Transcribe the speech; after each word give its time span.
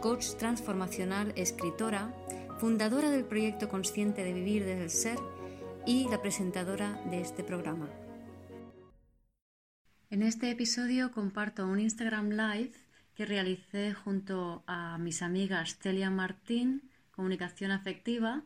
coach 0.00 0.34
transformacional, 0.38 1.32
escritora, 1.36 2.14
fundadora 2.58 3.10
del 3.10 3.24
proyecto 3.24 3.68
consciente 3.68 4.24
de 4.24 4.32
vivir 4.32 4.64
desde 4.64 4.84
el 4.84 4.90
ser 4.90 5.18
y 5.86 6.08
la 6.08 6.20
presentadora 6.22 7.00
de 7.10 7.20
este 7.20 7.44
programa. 7.44 7.88
En 10.08 10.22
este 10.22 10.50
episodio 10.50 11.12
comparto 11.12 11.66
un 11.66 11.80
Instagram 11.80 12.30
Live 12.30 12.72
que 13.14 13.26
realicé 13.26 13.92
junto 13.92 14.64
a 14.66 14.98
mis 14.98 15.22
amigas 15.22 15.78
Celia 15.78 16.10
Martín, 16.10 16.90
Comunicación 17.10 17.70
Afectiva, 17.70 18.42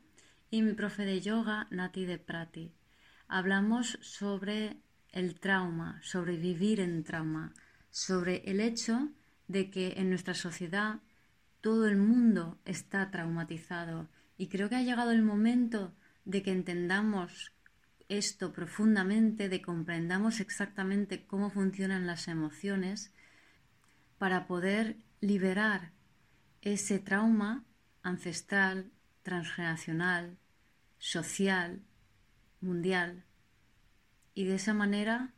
y 0.50 0.62
mi 0.62 0.72
profe 0.74 1.04
de 1.04 1.20
yoga, 1.20 1.68
Nati 1.70 2.04
de 2.04 2.18
Prati. 2.18 2.72
Hablamos 3.28 3.98
sobre 4.02 4.76
el 5.10 5.38
trauma, 5.38 6.00
sobre 6.02 6.36
vivir 6.36 6.80
en 6.80 7.02
trauma, 7.04 7.54
sobre 7.90 8.42
el 8.44 8.60
hecho 8.60 9.10
de 9.48 9.70
que 9.70 9.94
en 9.96 10.10
nuestra 10.10 10.34
sociedad 10.34 11.00
todo 11.64 11.88
el 11.88 11.96
mundo 11.96 12.58
está 12.66 13.10
traumatizado 13.10 14.06
y 14.36 14.48
creo 14.48 14.68
que 14.68 14.76
ha 14.76 14.82
llegado 14.82 15.12
el 15.12 15.22
momento 15.22 15.94
de 16.26 16.42
que 16.42 16.52
entendamos 16.52 17.52
esto 18.10 18.52
profundamente, 18.52 19.48
de 19.48 19.62
comprendamos 19.62 20.40
exactamente 20.40 21.24
cómo 21.26 21.48
funcionan 21.48 22.06
las 22.06 22.28
emociones 22.28 23.14
para 24.18 24.46
poder 24.46 24.98
liberar 25.22 25.92
ese 26.60 26.98
trauma 26.98 27.64
ancestral, 28.02 28.90
transgeneracional, 29.22 30.36
social, 30.98 31.80
mundial 32.60 33.24
y 34.34 34.44
de 34.44 34.56
esa 34.56 34.74
manera 34.74 35.32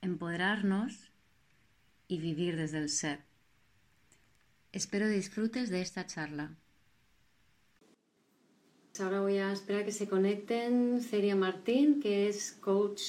empoderarnos 0.00 1.12
y 2.08 2.18
vivir 2.18 2.56
desde 2.56 2.78
el 2.78 2.88
ser. 2.88 3.33
Espero 4.74 5.06
disfrutes 5.06 5.70
de 5.70 5.80
esta 5.80 6.04
charla. 6.04 6.50
Ahora 8.98 9.20
voy 9.20 9.38
a 9.38 9.52
esperar 9.52 9.84
que 9.84 9.92
se 9.92 10.08
conecten 10.08 11.00
Celia 11.00 11.36
Martín, 11.36 12.00
que 12.02 12.28
es 12.28 12.50
coach 12.50 13.02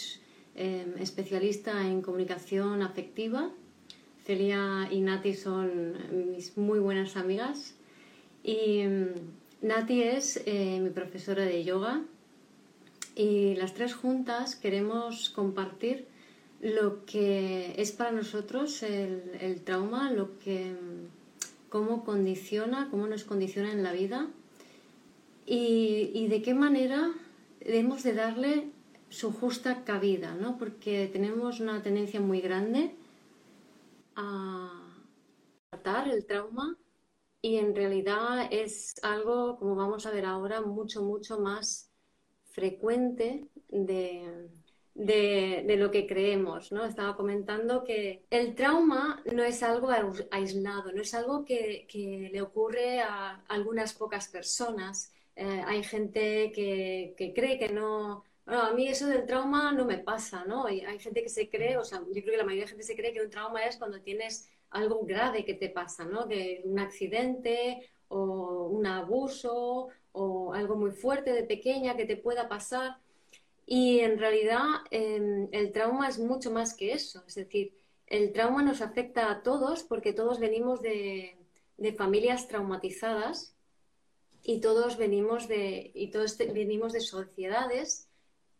em, 0.53 0.95
especialista 0.99 1.71
en 1.87 2.03
comunicación 2.03 2.83
afectiva. 2.83 3.49
Celia 4.27 4.87
y 4.91 5.01
Nati 5.01 5.33
son 5.33 5.67
mis 6.35 6.55
muy 6.55 6.77
buenas 6.77 7.17
amigas. 7.17 7.73
Y 8.43 8.81
em, 8.81 9.13
Nati 9.63 10.03
es 10.03 10.43
eh, 10.45 10.79
mi 10.79 10.91
profesora 10.91 11.45
de 11.45 11.63
yoga. 11.63 12.03
Y 13.15 13.55
las 13.55 13.73
tres 13.73 13.95
juntas 13.95 14.55
queremos 14.55 15.31
compartir 15.31 16.05
lo 16.61 17.05
que 17.05 17.73
es 17.81 17.91
para 17.91 18.11
nosotros 18.11 18.83
el, 18.83 19.61
trauma, 19.63 20.11
lo 20.11 20.37
que, 20.37 20.69
em, 20.69 21.09
cómo 21.75 22.05
condiciona, 22.05 22.87
cómo 22.89 23.05
nos 23.05 23.25
condiciona 23.25 23.69
en 23.69 23.83
la 23.83 23.91
vida 23.91 24.29
y, 25.45 26.25
de 26.29 26.41
qué 26.41 26.53
manera 26.53 27.11
debemos 27.59 28.01
de 28.01 28.13
darle 28.13 28.71
su 29.09 29.33
justa 29.33 29.83
cabida, 29.83 30.35
¿no? 30.35 30.57
Porque 30.57 31.09
tenemos 31.11 31.59
una 31.59 31.83
tendencia 31.83 32.21
muy 32.21 32.39
grande 32.39 32.95
a 34.15 34.71
tratar 35.69 36.07
el 36.07 36.25
trauma 36.25 36.77
y 37.41 37.57
en 37.57 37.75
realidad 37.75 38.47
es 38.51 38.95
algo, 39.01 39.57
como 39.57 39.75
vamos 39.75 40.05
a 40.05 40.11
ver 40.11 40.23
ahora, 40.23 40.61
mucho, 40.61 41.03
mucho 41.03 41.41
más 41.41 41.91
frecuente 42.51 43.49
de, 43.67 44.47
de, 44.95 45.75
lo 45.77 45.91
que 45.91 46.07
creemos, 46.07 46.71
¿no? 46.71 46.85
Estaba 46.85 47.15
comentando 47.15 47.83
que 47.83 48.23
el 48.31 48.55
trauma 48.55 49.21
no 49.31 49.43
es 49.43 49.61
algo 49.61 49.89
aislado, 50.31 50.91
no 50.91 51.01
es 51.01 51.13
algo 51.13 51.45
que, 51.45 51.85
que 51.87 52.29
le 52.31 52.41
ocurre 52.41 53.01
a 53.01 53.43
algunas 53.47 53.93
pocas 53.93 54.27
personas, 54.29 55.11
eh, 55.35 55.63
hay 55.65 55.83
gente 55.83 56.51
que, 56.53 57.33
cree 57.35 57.59
que 57.59 57.69
no, 57.69 58.23
a 58.45 58.71
mí 58.71 58.87
eso 58.87 59.07
del 59.07 59.25
trauma 59.25 59.73
no 59.73 59.85
me 59.85 59.97
pasa, 59.97 60.45
¿no? 60.45 60.65
Hay 60.65 60.99
gente 60.99 61.21
que 61.23 61.29
se 61.29 61.49
cree, 61.49 61.77
o 61.77 61.83
sea, 61.83 61.99
yo 61.99 62.21
creo 62.21 62.31
que 62.31 62.37
la 62.37 62.45
mayoría 62.45 62.63
de 62.63 62.69
gente 62.69 62.83
se 62.83 62.95
cree 62.95 63.13
que 63.13 63.21
un 63.21 63.29
trauma 63.29 63.63
es 63.65 63.77
cuando 63.77 64.01
tienes 64.01 64.49
algo 64.69 65.03
grave 65.03 65.45
que 65.45 65.53
te 65.53 65.69
pasa, 65.69 66.05
¿no? 66.05 66.25
De 66.25 66.61
un 66.63 66.79
accidente 66.79 67.89
o 68.07 68.67
un 68.71 68.85
abuso 68.85 69.89
o 70.13 70.53
algo 70.53 70.75
muy 70.75 70.91
fuerte 70.91 71.33
de 71.33 71.43
pequeña 71.43 71.97
que 71.97 72.05
te 72.05 72.17
pueda 72.17 72.47
pasar. 72.47 72.97
Y 73.65 73.99
en 73.99 74.19
realidad 74.19 74.63
em, 74.91 75.47
el 75.51 75.71
trauma 75.71 76.07
es 76.07 76.19
mucho 76.19 76.51
más 76.51 76.75
que 76.75 76.93
eso, 76.93 77.23
es 77.27 77.35
decir, 77.35 77.73
el 78.07 78.31
trauma 78.31 78.61
nos 78.61 78.81
afecta 78.81 79.31
a 79.31 79.41
todos 79.41 79.83
porque 79.83 80.13
todos 80.13 80.39
venimos 80.39 80.81
de, 80.81 81.37
de 81.77 81.93
familias 81.93 82.47
traumatizadas 82.47 83.55
y 84.43 84.61
todos 84.61 84.97
venimos 84.97 85.47
de, 85.47 85.91
y 85.95 86.11
todos 86.11 86.37
venimos 86.37 86.93
de 86.93 87.01
sociedades 87.01 88.07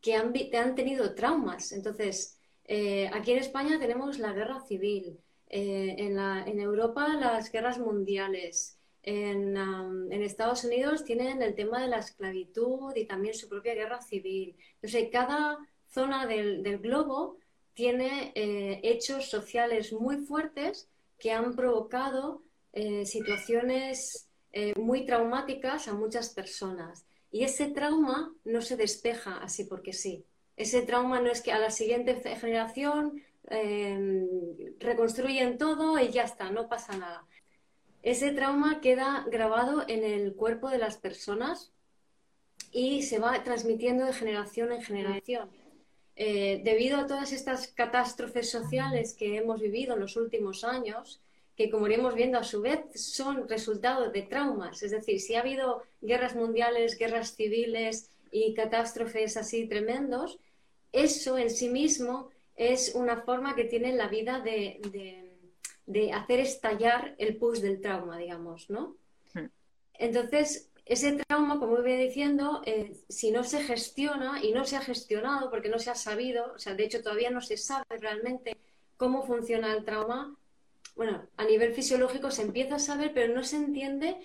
que 0.01 0.15
han, 0.15 0.33
han 0.53 0.75
tenido 0.75 1.13
traumas. 1.13 1.71
Entonces, 1.71 2.39
eh, 2.65 3.09
aquí 3.13 3.31
en 3.31 3.39
España 3.39 3.79
tenemos 3.79 4.17
la 4.17 4.33
guerra 4.33 4.59
civil, 4.61 5.19
eh, 5.47 5.95
en, 5.99 6.15
la, 6.15 6.43
en, 6.45 6.59
Europa 6.59 7.07
las 7.19 7.51
guerras 7.51 7.77
mundiales, 7.77 8.74
en, 9.05 9.55
en, 9.57 10.23
Estados 10.23 10.63
Unidos 10.63 11.05
tienen 11.05 11.41
el 11.41 11.55
tema 11.55 11.81
de 11.81 11.87
la 11.87 11.99
esclavitud 11.99 12.95
y 12.95 13.05
también 13.05 13.33
su 13.33 13.47
propia 13.47 13.73
guerra 13.73 14.01
civil. 14.01 14.55
Entonces, 14.75 15.09
cada 15.11 15.57
zona 15.87 16.25
del, 16.25 16.79
globo 16.79 17.37
tiene 17.73 18.31
eh, 18.35 18.81
hechos 18.83 19.29
sociales 19.29 19.93
muy 19.93 20.17
fuertes 20.17 20.89
que 21.19 21.31
han 21.31 21.55
provocado 21.55 22.41
situaciones 23.05 24.27
eh, 24.57 24.73
muy 24.79 25.05
traumáticas 25.05 25.89
a 25.89 25.93
muchas 25.93 26.29
personas. 26.29 27.05
Y 27.29 27.43
ese 27.43 27.71
trauma 27.71 28.33
no 28.45 28.61
se 28.61 28.77
despeja 28.77 29.37
así 29.43 29.65
porque 29.65 29.91
sí. 29.91 30.23
Ese 30.55 30.81
trauma 30.83 31.19
no 31.19 31.29
es 31.29 31.41
que 31.41 31.51
a 31.51 31.59
la 31.59 31.71
siguiente 31.71 32.15
generación 32.37 33.21
eh, 33.49 34.25
reconstruyen 34.79 35.57
todo 35.57 35.99
y 35.99 36.07
ya 36.07 36.23
está, 36.23 36.51
no 36.51 36.69
pasa 36.69 36.95
nada. 36.95 37.25
Ese 38.05 38.31
trauma 38.31 38.81
queda 38.81 39.25
grabado 39.31 39.83
en 39.87 40.03
el 40.03 40.35
cuerpo 40.35 40.69
de 40.69 40.77
las 40.77 40.95
personas 40.95 41.71
y 42.71 43.01
se 43.01 43.17
va 43.17 43.43
transmitiendo 43.43 44.05
de 44.05 44.13
generación 44.13 44.71
en 44.71 44.83
generación. 44.83 45.49
Eh, 46.15 46.61
debido 46.63 46.99
a 46.99 47.07
todas 47.07 47.31
estas 47.31 47.67
catástrofes 47.69 48.51
sociales 48.51 49.15
que 49.15 49.37
hemos 49.37 49.59
vivido 49.59 49.95
en 49.95 50.01
los 50.01 50.17
últimos 50.17 50.63
años, 50.63 51.19
que 51.57 51.71
como 51.71 51.87
iremos 51.87 52.13
viendo 52.13 52.37
a 52.37 52.43
su 52.43 52.61
vez 52.61 52.81
son 52.93 53.49
resultado 53.49 54.11
de 54.11 54.21
traumas. 54.21 54.83
Es 54.83 54.91
decir, 54.91 55.19
si 55.19 55.33
ha 55.33 55.39
habido 55.39 55.81
guerras 56.03 56.35
mundiales, 56.35 56.99
guerras 56.99 57.35
civiles 57.35 58.11
y 58.29 58.53
catástrofes 58.53 59.35
así 59.35 59.65
tremendos, 59.65 60.37
eso 60.91 61.39
en 61.39 61.49
sí 61.49 61.69
mismo 61.69 62.29
es 62.55 62.93
una 62.93 63.21
forma 63.21 63.55
que 63.55 63.63
tiene 63.63 63.93
la 63.93 64.09
vida 64.09 64.41
de, 64.41 64.79
hacer 66.13 66.39
estallar 66.39 67.15
el 67.17 67.37
push 67.37 67.59
del 67.59 67.81
trauma, 67.81 68.17
digamos, 68.17 68.69
¿no? 68.69 68.95
Hmm. 69.33 69.47
Entonces, 69.93 70.69
ese 70.85 71.13
trauma, 71.27 71.59
como 71.59 71.77
voy 71.77 71.95
diciendo, 71.95 72.61
eh, 72.65 72.95
si 73.09 73.31
no 73.31 73.43
se 73.43 73.63
gestiona 73.63 74.43
y 74.43 74.51
no 74.51 74.65
se 74.65 74.75
ha 74.75 74.81
gestionado 74.81 75.49
porque 75.49 75.69
no 75.69 75.79
se 75.79 75.89
ha 75.89 75.95
sabido, 75.95 76.53
o 76.53 76.59
sea, 76.59 76.75
de 76.75 76.83
hecho 76.83 77.01
todavía 77.01 77.31
no 77.31 77.41
se 77.41 77.57
sabe 77.57 77.85
realmente 77.99 78.57
cómo 78.97 79.23
funciona 79.23 79.73
el 79.73 79.83
trauma, 79.83 80.37
bueno, 80.95 81.27
a 81.37 81.43
nivel 81.43 81.73
fisiológico 81.73 82.31
se 82.31 82.43
empieza 82.43 82.75
a 82.75 82.79
saber, 82.79 83.11
pero 83.13 83.33
no 83.33 83.43
se 83.43 83.57
entiende 83.57 84.15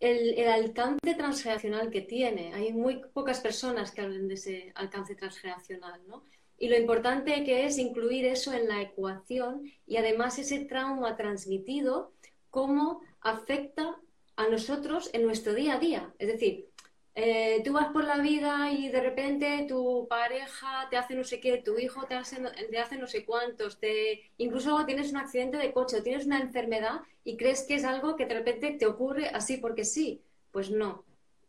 el, 0.00 0.48
alcance 0.48 1.14
transgeneracional 1.14 1.90
que 1.90 2.00
tiene. 2.00 2.52
Hay 2.54 2.72
muy 2.72 3.02
pocas 3.12 3.40
personas 3.40 3.92
que 3.92 4.00
hablen 4.00 4.26
de 4.26 4.34
ese 4.34 4.72
alcance 4.74 5.14
transgeneracional, 5.14 6.00
¿no? 6.08 6.24
Y 6.60 6.68
lo 6.68 6.76
importante 6.76 7.42
que 7.42 7.64
es 7.64 7.78
incluir 7.78 8.26
eso 8.26 8.52
en 8.52 8.68
la 8.68 8.82
ecuación 8.82 9.62
y 9.86 9.96
además 9.96 10.38
ese 10.38 10.66
trauma 10.66 11.16
transmitido, 11.16 12.12
cómo 12.50 13.00
afecta 13.22 13.98
a 14.36 14.46
nosotros 14.46 15.08
en 15.14 15.24
nuestro 15.24 15.54
día 15.54 15.76
a 15.76 15.78
día. 15.78 16.14
Es 16.18 16.28
decir, 16.28 16.68
eh, 17.14 17.62
tú 17.64 17.72
vas 17.72 17.88
por 17.92 18.04
la 18.04 18.18
vida 18.18 18.70
y 18.72 18.90
de 18.90 19.00
repente 19.00 19.64
tu 19.66 20.06
pareja 20.06 20.86
te 20.90 20.98
hace 20.98 21.14
no 21.14 21.24
sé 21.24 21.40
qué, 21.40 21.56
tu 21.58 21.78
hijo 21.78 22.06
te 22.06 22.14
hace, 22.14 22.36
te 22.70 22.78
hace 22.78 22.98
no 22.98 23.06
sé 23.06 23.24
cuántos, 23.24 23.80
te, 23.80 24.30
incluso 24.36 24.84
tienes 24.84 25.10
un 25.12 25.16
accidente 25.16 25.56
de 25.56 25.72
coche 25.72 25.96
o 25.96 26.02
tienes 26.02 26.26
una 26.26 26.40
enfermedad 26.40 27.00
y 27.24 27.38
crees 27.38 27.62
que 27.62 27.76
es 27.76 27.84
algo 27.84 28.16
que 28.16 28.26
de 28.26 28.34
repente 28.34 28.76
te 28.78 28.86
ocurre 28.86 29.28
así 29.28 29.56
porque 29.56 29.86
sí. 29.86 30.22
Pues 30.50 30.70
no. 30.70 31.04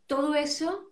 Todo 0.06 0.34
eso 0.34 0.91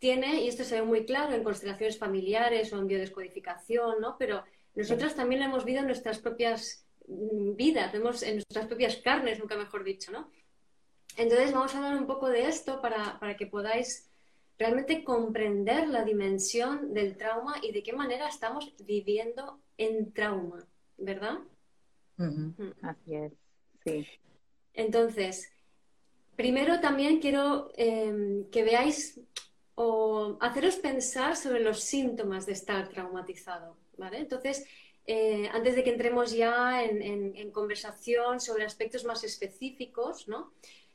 tiene, 0.00 0.42
y 0.42 0.48
esto 0.48 0.64
se 0.64 0.80
ve 0.80 0.82
muy 0.82 1.04
claro 1.04 1.34
en 1.34 1.44
constelaciones 1.44 1.98
familiares 1.98 2.72
o 2.72 2.78
en 2.78 2.88
biodescodificación, 2.88 4.00
¿no? 4.00 4.16
Pero 4.18 4.42
nosotros 4.74 5.14
también 5.14 5.40
lo 5.40 5.46
hemos 5.46 5.64
visto 5.64 5.80
en 5.80 5.86
nuestras 5.86 6.18
propias 6.18 6.86
mm, 7.06 7.54
vidas, 7.54 7.92
vemos 7.92 8.22
en 8.22 8.36
nuestras 8.36 8.66
propias 8.66 8.96
carnes, 8.96 9.38
nunca 9.38 9.56
mejor 9.56 9.84
dicho, 9.84 10.10
¿no? 10.10 10.30
Entonces 11.16 11.52
vamos 11.52 11.74
a 11.74 11.78
hablar 11.78 11.96
un 11.96 12.06
poco 12.06 12.28
de 12.28 12.46
esto 12.48 12.80
para, 12.80 13.36
que 13.36 13.46
podáis 13.46 14.10
realmente 14.58 15.04
comprender 15.04 15.88
la 15.88 16.02
dimensión 16.02 16.94
del 16.94 17.16
trauma 17.16 17.56
y 17.62 17.72
de 17.72 17.82
qué 17.82 17.92
manera 17.92 18.28
estamos 18.28 18.72
viviendo 18.84 19.60
en 19.76 20.12
trauma, 20.12 20.66
¿verdad? 20.96 21.40
Mm. 22.16 22.50
Así 22.82 23.14
es, 23.14 23.32
sí. 23.84 24.06
Entonces, 24.72 25.52
primero 26.36 26.80
también 26.80 27.20
quiero 27.20 27.70
em, 27.76 28.48
que 28.50 28.62
veáis 28.62 29.20
o 29.82 30.36
haceros 30.40 30.76
pensar 30.76 31.38
sobre 31.38 31.60
los 31.60 31.80
síntomas 31.80 32.44
de 32.44 32.52
estar 32.52 32.90
traumatizado, 32.90 33.78
¿vale? 33.96 34.18
Entonces, 34.18 34.66
eh, 35.06 35.48
antes 35.54 35.74
de 35.74 35.82
que 35.82 35.88
entremos 35.88 36.32
ya 36.32 36.84
en, 36.84 37.50
conversación 37.50 38.40
sobre 38.40 38.66
aspectos 38.66 39.04
más 39.06 39.24
específicos. 39.24 40.26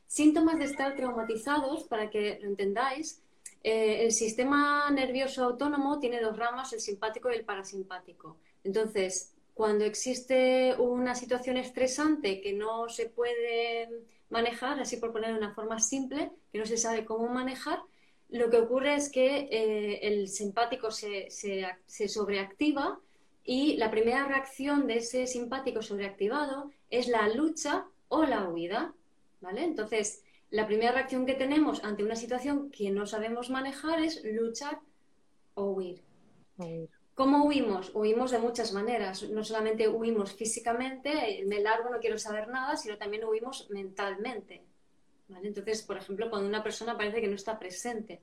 Síntomas 0.06 0.58
de 0.60 0.66
estar 0.66 0.94
traumatizados, 0.94 1.82
para 1.82 2.10
que 2.10 2.38
lo 2.40 2.46
entendáis, 2.46 3.20
eh, 3.64 4.04
el 4.04 4.12
sistema 4.12 4.88
nervioso 4.92 5.42
autónomo 5.42 5.98
tiene 5.98 6.20
dos 6.20 6.36
ramas, 6.36 6.72
el 6.72 6.80
simpático 6.80 7.28
y 7.28 7.34
el 7.34 7.44
parasimpático. 7.44 8.36
Entonces, 8.62 9.34
cuando 9.54 9.84
existe 9.84 10.76
una 10.78 11.16
situación 11.16 11.56
estresante 11.56 12.40
que 12.40 12.52
no 12.52 12.88
se 12.88 13.06
puede 13.06 13.88
manejar, 14.30 14.78
así 14.78 14.96
por 14.98 15.10
poner 15.10 15.32
de 15.32 15.38
una 15.38 15.54
forma 15.54 15.80
simple, 15.80 16.30
que 16.52 16.58
no 16.60 16.66
se 16.66 16.76
sabe 16.76 17.04
cómo 17.04 17.26
manejar, 17.26 17.80
lo 18.28 18.50
que 18.50 18.58
ocurre 18.58 18.94
es 18.94 19.10
que 19.10 19.48
eh, 19.50 20.00
el 20.02 20.28
simpático 20.28 20.90
se, 20.90 21.28
se, 21.30 22.08
sobreactiva 22.08 23.00
y 23.44 23.76
la 23.76 23.90
primera 23.90 24.26
reacción 24.26 24.86
de 24.86 24.96
ese 24.96 25.26
simpático 25.26 25.82
sobreactivado 25.82 26.72
es 26.90 27.08
la 27.08 27.28
lucha 27.28 27.86
o 28.08 28.24
la 28.24 28.48
huida. 28.48 28.94
¿vale? 29.40 29.62
Entonces, 29.64 30.24
la 30.50 30.66
primera 30.66 30.92
reacción 30.92 31.26
que 31.26 31.34
tenemos 31.34 31.84
ante 31.84 32.04
una 32.04 32.16
situación 32.16 32.70
que 32.70 32.90
no 32.90 33.06
sabemos 33.06 33.50
manejar 33.50 34.00
es 34.00 34.22
luchar 34.24 34.80
o 35.54 35.70
huir. 35.70 36.02
¿Cómo 37.14 37.44
huimos? 37.44 37.92
Huimos 37.94 38.30
de 38.30 38.38
muchas 38.38 38.72
maneras. 38.72 39.22
No 39.30 39.44
solamente 39.44 39.88
huimos 39.88 40.34
físicamente, 40.34 41.44
me 41.46 41.60
largo, 41.60 41.90
no 41.90 41.98
quiero 42.00 42.18
saber 42.18 42.48
nada, 42.48 42.76
sino 42.76 42.98
también 42.98 43.24
huimos 43.24 43.70
mentalmente. 43.70 44.64
Entonces, 45.42 45.82
por 45.82 45.96
ejemplo, 45.96 46.30
cuando 46.30 46.48
una 46.48 46.62
persona 46.62 46.96
parece 46.96 47.20
que 47.20 47.28
no 47.28 47.34
está 47.34 47.58
presente. 47.58 48.20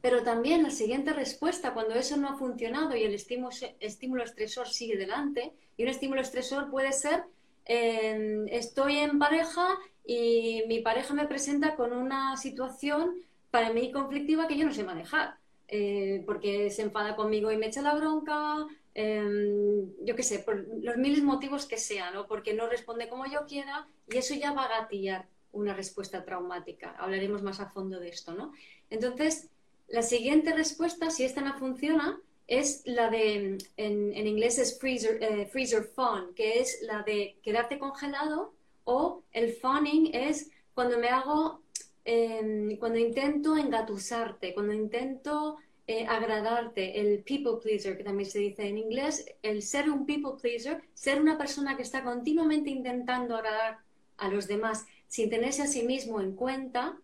Pero 0.00 0.22
también 0.22 0.62
la 0.62 0.70
siguiente 0.70 1.12
respuesta, 1.12 1.72
cuando 1.74 1.94
eso 1.94 2.16
no 2.16 2.28
ha 2.28 2.38
funcionado 2.38 2.96
y 2.96 3.02
el 3.02 3.14
estímulo, 3.14 4.22
estresor 4.24 4.68
sigue 4.68 4.96
delante, 4.96 5.52
y 5.76 5.82
un 5.82 5.88
estímulo 5.88 6.20
estresor 6.20 6.70
puede 6.70 6.92
ser, 6.92 7.24
em, 7.64 8.46
estoy 8.48 8.98
en 8.98 9.18
pareja 9.18 9.66
y 10.04 10.62
mi 10.68 10.80
pareja 10.80 11.14
me 11.14 11.26
presenta 11.26 11.74
con 11.74 11.92
una 11.92 12.36
situación 12.36 13.16
para 13.50 13.72
mí 13.72 13.90
conflictiva 13.90 14.46
que 14.46 14.56
yo 14.56 14.66
no 14.66 14.72
sé 14.72 14.84
manejar, 14.84 15.38
eh, 15.68 16.22
porque 16.26 16.70
se 16.70 16.82
enfada 16.82 17.16
conmigo 17.16 17.50
y 17.50 17.56
me 17.56 17.66
echa 17.66 17.82
la 17.82 17.94
bronca, 17.94 18.66
em, 18.94 19.90
yo 20.04 20.14
qué 20.14 20.22
sé, 20.22 20.38
por 20.40 20.64
los 20.82 20.96
miles 20.96 21.22
motivos 21.22 21.66
que 21.66 21.78
sean, 21.78 22.16
o 22.16 22.26
porque 22.26 22.54
no 22.54 22.68
responde 22.68 23.08
como 23.08 23.26
yo 23.26 23.46
quiera, 23.46 23.88
y 24.08 24.18
eso 24.18 24.34
ya 24.34 24.52
va 24.52 24.64
a 24.66 24.80
gatillar 24.82 25.26
una 25.56 25.74
respuesta 25.74 26.24
traumática. 26.24 26.94
Hablaremos 26.98 27.42
más 27.42 27.60
a 27.60 27.70
fondo 27.70 27.98
de 27.98 28.08
esto, 28.08 28.34
¿no? 28.34 28.52
Entonces, 28.90 29.48
la 29.88 30.02
siguiente 30.02 30.52
respuesta, 30.52 31.10
si 31.10 31.24
esta 31.24 31.40
no 31.40 31.58
funciona, 31.58 32.20
es 32.46 32.82
la 32.84 33.10
de, 33.10 33.58
en, 33.76 34.26
inglés 34.26 34.58
es 34.58 34.78
freezer, 34.78 35.22
eh, 35.22 35.46
freezer 35.46 35.84
fawn, 35.84 36.34
que 36.34 36.60
es 36.60 36.80
la 36.82 37.02
de 37.02 37.36
quedarte 37.42 37.78
congelado, 37.78 38.52
o 38.84 39.22
el 39.32 39.52
fawning 39.52 40.14
es 40.14 40.50
cuando 40.74 40.98
me 40.98 41.08
hago, 41.08 41.60
em, 42.04 42.76
cuando 42.78 42.98
intento 42.98 43.56
engatusarte, 43.56 44.54
cuando 44.54 44.72
intento 44.72 45.56
eh, 45.88 46.04
agradarte, 46.06 47.00
el 47.00 47.22
people 47.22 47.60
pleaser, 47.62 47.96
que 47.96 48.04
también 48.04 48.28
se 48.28 48.40
dice 48.40 48.66
en 48.68 48.78
inglés, 48.78 49.24
el 49.42 49.62
ser 49.62 49.88
un 49.88 50.04
people 50.04 50.32
pleaser, 50.40 50.82
ser 50.94 51.20
una 51.20 51.38
persona 51.38 51.76
que 51.76 51.82
está 51.82 52.02
continuamente 52.02 52.70
intentando 52.70 53.36
agradar 53.36 53.78
a 54.18 54.28
los 54.28 54.48
demás 54.48 54.86
sin 55.08 55.30
tenerse 55.30 55.62
a 55.62 55.66
sí 55.66 55.82
mismo 55.82 56.20
en 56.20 56.34
cuenta, 56.34 56.98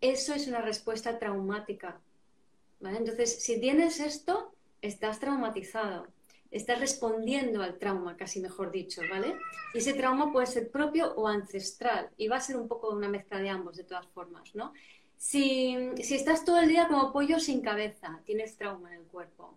eso 0.00 0.34
es 0.34 0.46
una 0.48 0.60
respuesta 0.60 1.18
traumática. 1.18 2.00
Entonces, 2.80 3.42
si 3.42 3.60
tienes 3.60 4.00
esto, 4.00 4.52
estás 4.82 5.18
traumatizado, 5.20 6.06
estás 6.50 6.80
respondiendo 6.80 7.62
al 7.62 7.78
trauma, 7.78 8.16
casi 8.16 8.40
mejor 8.40 8.70
dicho, 8.70 9.00
¿vale? 9.10 9.36
Y 9.72 9.78
ese 9.78 9.94
trauma 9.94 10.32
puede 10.32 10.46
ser 10.46 10.70
propio 10.70 11.14
o 11.14 11.26
ancestral, 11.26 12.10
y 12.16 12.28
va 12.28 12.36
a 12.36 12.40
ser 12.40 12.56
un 12.56 12.68
poco 12.68 12.90
una 12.90 13.08
mezcla 13.08 13.38
de 13.38 13.48
ambos, 13.48 13.76
de 13.76 13.84
todas 13.84 14.06
formas, 14.08 14.54
¿no? 14.54 14.72
Si, 15.16 15.76
si 16.02 16.14
estás 16.14 16.44
todo 16.44 16.60
el 16.60 16.68
día 16.68 16.86
como 16.88 17.12
pollo 17.12 17.40
sin 17.40 17.62
cabeza, 17.62 18.20
tienes 18.24 18.56
trauma 18.56 18.92
en 18.92 19.00
el 19.00 19.06
cuerpo. 19.06 19.56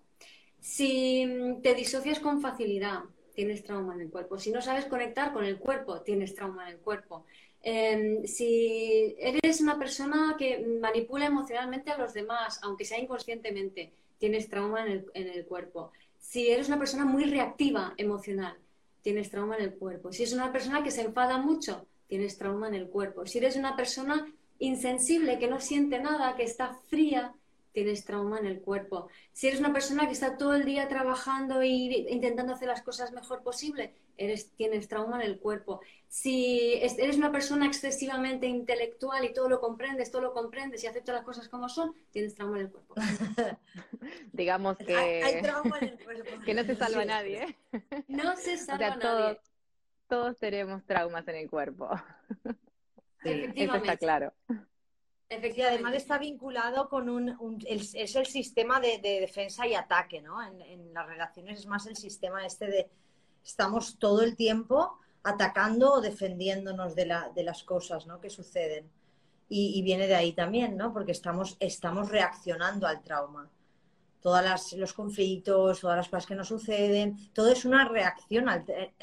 Si 0.60 1.60
te 1.62 1.76
disocias 1.76 2.20
con 2.20 2.42
facilidad, 2.42 3.02
tienes 3.36 3.64
trauma 3.64 3.94
en 3.94 4.02
el 4.02 4.10
cuerpo. 4.10 4.40
Si 4.40 4.52
no 4.52 4.62
sabes 4.62 4.86
conectar 4.86 5.34
con 5.34 5.46
el 5.46 5.60
cuerpo, 5.60 6.02
tienes 6.02 6.34
trauma 6.34 6.68
en 6.68 6.76
el 6.76 6.80
cuerpo. 6.80 7.26
Em, 7.62 8.26
si 8.26 9.16
eres 9.20 9.62
una 9.62 9.78
persona 9.78 10.36
que 10.38 10.60
manipula 10.82 11.26
emocionalmente 11.26 11.92
a 11.92 11.98
los 11.98 12.14
demás, 12.14 12.60
aunque 12.64 12.86
sea 12.86 13.00
inconscientemente, 13.00 13.92
tienes 14.18 14.50
trauma 14.50 14.86
en 14.86 15.06
el, 15.14 15.46
cuerpo. 15.46 15.92
Si 16.20 16.50
eres 16.50 16.68
una 16.68 16.80
persona 16.80 17.06
muy 17.06 17.26
reactiva 17.26 17.94
emocional, 17.98 18.58
tienes 19.02 19.30
trauma 19.30 19.58
en 19.58 19.64
el 19.64 19.74
cuerpo. 19.74 20.12
Si 20.12 20.24
eres 20.24 20.34
una 20.34 20.52
persona 20.52 20.84
que 20.84 20.92
se 20.92 21.02
enfada 21.02 21.38
mucho, 21.38 21.86
tienes 22.08 22.38
trauma 22.38 22.68
en 22.68 22.76
el 22.76 22.88
cuerpo. 22.88 23.26
Si 23.26 23.38
eres 23.38 23.56
una 23.56 23.76
persona 23.76 24.26
insensible, 24.60 25.38
que 25.40 25.48
no 25.48 25.60
siente 25.60 26.00
nada, 26.00 26.36
que 26.36 26.44
está 26.44 26.74
fría, 26.88 27.34
tienes 27.78 28.06
trauma 28.06 28.40
en 28.40 28.48
el 28.48 28.60
cuerpo. 28.60 29.08
Si 29.34 29.48
eres 29.48 29.60
una 29.60 29.72
persona 29.72 30.08
que 30.08 30.14
está 30.14 30.36
todo 30.36 30.56
el 30.56 30.66
día 30.66 30.88
trabajando 30.88 31.62
e 31.62 31.68
intentando 31.68 32.54
hacer 32.54 32.68
las 32.68 32.82
cosas 32.82 33.12
mejor 33.12 33.44
posible, 33.44 33.94
eres, 34.18 34.50
tienes 34.56 34.88
trauma 34.88 35.22
en 35.22 35.30
el 35.30 35.38
cuerpo. 35.38 35.82
Si 36.08 36.74
eres 36.74 37.18
una 37.18 37.32
persona 37.32 37.68
excesivamente 37.68 38.48
intelectual 38.48 39.26
y 39.26 39.32
todo 39.32 39.48
lo 39.48 39.62
comprendes, 39.62 40.10
todo 40.10 40.24
lo 40.24 40.34
comprendes 40.34 40.84
y 40.84 40.88
aceptas 40.88 41.14
las 41.14 41.24
cosas 41.24 41.50
como 41.50 41.70
son, 41.70 41.94
tienes 42.10 42.34
trauma 42.34 42.58
en 42.58 42.66
el 42.66 42.72
cuerpo. 42.72 42.96
Digamos 44.34 44.76
que... 44.78 44.96
Hay, 44.96 45.44
trauma 45.44 45.78
en 45.78 45.90
el 45.90 46.04
cuerpo. 46.04 46.32
que 46.46 46.54
no 46.56 46.64
se 46.64 46.76
salva 46.76 47.06
nadie. 47.06 47.44
¿eh? 47.44 48.04
No 48.08 48.36
se 48.38 48.58
salva 48.66 48.96
nadie. 48.96 49.02
Todos, 49.02 49.38
todos 50.08 50.38
tenemos 50.40 50.84
traumas 50.84 51.28
en 51.28 51.36
el 51.36 51.48
cuerpo. 51.48 51.92
Eso 53.24 53.76
está 53.76 53.98
claro. 53.98 54.34
Y 55.30 55.62
además 55.62 55.94
está 55.94 56.18
vinculado 56.18 56.88
con 56.88 57.10
un, 57.10 57.60
es 57.68 58.16
el 58.16 58.26
sistema 58.26 58.80
de, 58.80 59.00
defensa 59.02 59.68
y 59.68 59.76
ataque, 59.76 60.22
¿no? 60.22 60.42
En, 60.42 60.94
las 60.94 61.06
relaciones 61.06 61.60
es 61.60 61.66
más 61.66 61.86
el 61.86 61.98
sistema 61.98 62.46
este 62.46 62.68
de 62.68 62.90
estamos 63.44 64.00
todo 64.00 64.24
el 64.24 64.38
tiempo 64.38 65.00
atacando 65.24 65.94
o 65.94 66.02
defendiéndonos 66.02 66.96
de 66.96 67.06
las 67.44 67.64
cosas, 67.64 68.08
¿no? 68.08 68.22
Que 68.22 68.30
suceden. 68.30 68.90
Y, 69.50 69.82
viene 69.82 70.08
de 70.08 70.16
ahí 70.16 70.32
también, 70.32 70.78
¿no? 70.78 70.94
Porque 70.94 71.12
estamos, 71.12 71.58
estamos 71.60 72.10
reaccionando 72.10 72.88
al 72.88 73.02
trauma. 73.02 73.50
Todos 74.22 74.74
los 74.74 74.94
conflictos, 74.94 75.82
todas 75.82 75.98
las 75.98 76.08
cosas 76.08 76.26
que 76.26 76.36
nos 76.36 76.48
suceden, 76.48 77.34
todo 77.34 77.52
es 77.52 77.66
una 77.66 77.88
reacción 77.88 78.46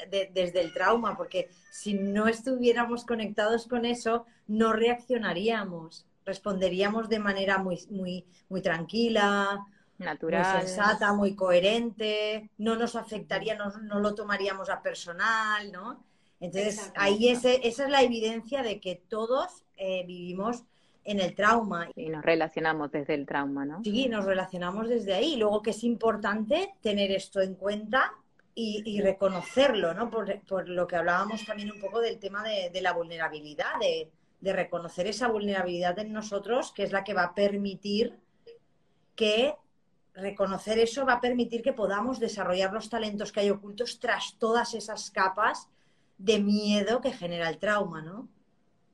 desde 0.09 0.61
el 0.61 0.73
trauma, 0.73 1.15
porque 1.15 1.49
si 1.71 1.93
no 1.93 2.27
estuviéramos 2.27 3.05
conectados 3.05 3.67
con 3.67 3.85
eso, 3.85 4.25
no 4.47 4.73
reaccionaríamos 4.73 6.05
responderíamos 6.25 7.07
de 7.07 7.19
manera 7.19 7.57
muy, 7.59 7.79
muy, 7.89 8.25
muy 8.49 8.61
tranquila, 8.61 9.65
natural, 9.97 10.57
muy 10.57 10.67
sensata, 10.67 11.13
muy 11.13 11.35
coherente, 11.35 12.49
no 12.57 12.75
nos 12.75 12.95
afectaría, 12.95 13.55
no, 13.55 13.69
no 13.83 13.99
lo 13.99 14.15
tomaríamos 14.15 14.69
a 14.69 14.81
personal, 14.81 15.71
¿no? 15.71 16.03
Entonces, 16.39 16.91
ahí 16.95 17.29
ese, 17.29 17.67
esa 17.67 17.85
es 17.85 17.89
la 17.89 18.01
evidencia 18.01 18.61
de 18.61 18.79
que 18.79 18.95
todos 18.95 19.63
eh, 19.77 20.03
vivimos 20.05 20.63
en 21.05 21.19
el 21.19 21.33
trauma. 21.33 21.89
Y 21.95 22.09
nos 22.09 22.25
relacionamos 22.25 22.91
desde 22.91 23.13
el 23.13 23.25
trauma, 23.25 23.63
¿no? 23.65 23.81
Sí, 23.83 24.09
nos 24.09 24.25
relacionamos 24.25 24.89
desde 24.89 25.13
ahí. 25.13 25.37
Luego 25.37 25.61
que 25.61 25.69
es 25.69 25.83
importante 25.83 26.73
tener 26.81 27.11
esto 27.11 27.41
en 27.41 27.55
cuenta 27.55 28.11
y, 28.53 29.01
reconocerlo, 29.01 29.93
¿no? 29.93 30.09
Por, 30.09 30.39
por, 30.41 30.69
lo 30.69 30.87
que 30.87 30.95
hablábamos 30.95 31.45
también 31.45 31.71
un 31.71 31.79
poco 31.79 31.99
del 31.99 32.19
tema 32.19 32.41
de, 32.41 32.69
de 32.69 32.81
la 32.81 32.93
vulnerabilidad, 32.93 33.79
de, 33.81 34.09
de 34.45 34.53
reconocer 34.53 35.07
esa 35.07 35.27
vulnerabilidad 35.27 35.97
en 35.97 36.13
nosotros, 36.13 36.71
que 36.71 36.83
es 36.83 36.91
la 36.91 37.03
que 37.03 37.15
va 37.15 37.23
a 37.23 37.33
permitir 37.33 38.19
que 39.15 39.55
reconocer 40.13 40.77
eso 40.77 41.03
va 41.03 41.13
a 41.13 41.19
permitir 41.19 41.63
que 41.63 41.73
podamos 41.73 42.19
desarrollar 42.19 42.71
los 42.71 42.87
talentos 42.87 43.31
que 43.31 43.39
hay 43.39 43.49
ocultos 43.49 43.99
tras 43.99 44.35
todas 44.37 44.75
esas 44.75 45.09
capas 45.09 45.67
de 46.19 46.39
miedo 46.39 47.01
que 47.01 47.11
genera 47.11 47.49
el 47.49 47.57
trauma, 47.57 48.03
¿no? 48.03 48.29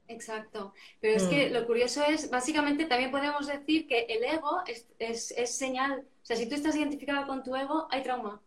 Exacto. 0.07 0.73
Pero 1.01 1.17
es 1.17 1.23
que 1.23 1.49
mm. 1.49 1.53
lo 1.53 1.67
curioso 1.67 2.01
es, 2.05 2.29
básicamente 2.29 2.85
también 2.85 3.11
podemos 3.11 3.45
decir 3.45 3.87
que 3.87 4.05
el 4.05 4.23
ego 4.23 4.61
es, 4.65 4.87
es, 4.99 5.57
señal. 5.57 6.05
O 6.23 6.25
sea, 6.25 6.37
si 6.37 6.47
tú 6.47 6.55
estás 6.55 6.77
identificado 6.77 7.27
con 7.27 7.43
tu 7.43 7.53
ego, 7.57 7.89
hay 7.91 8.03
trauma. 8.03 8.41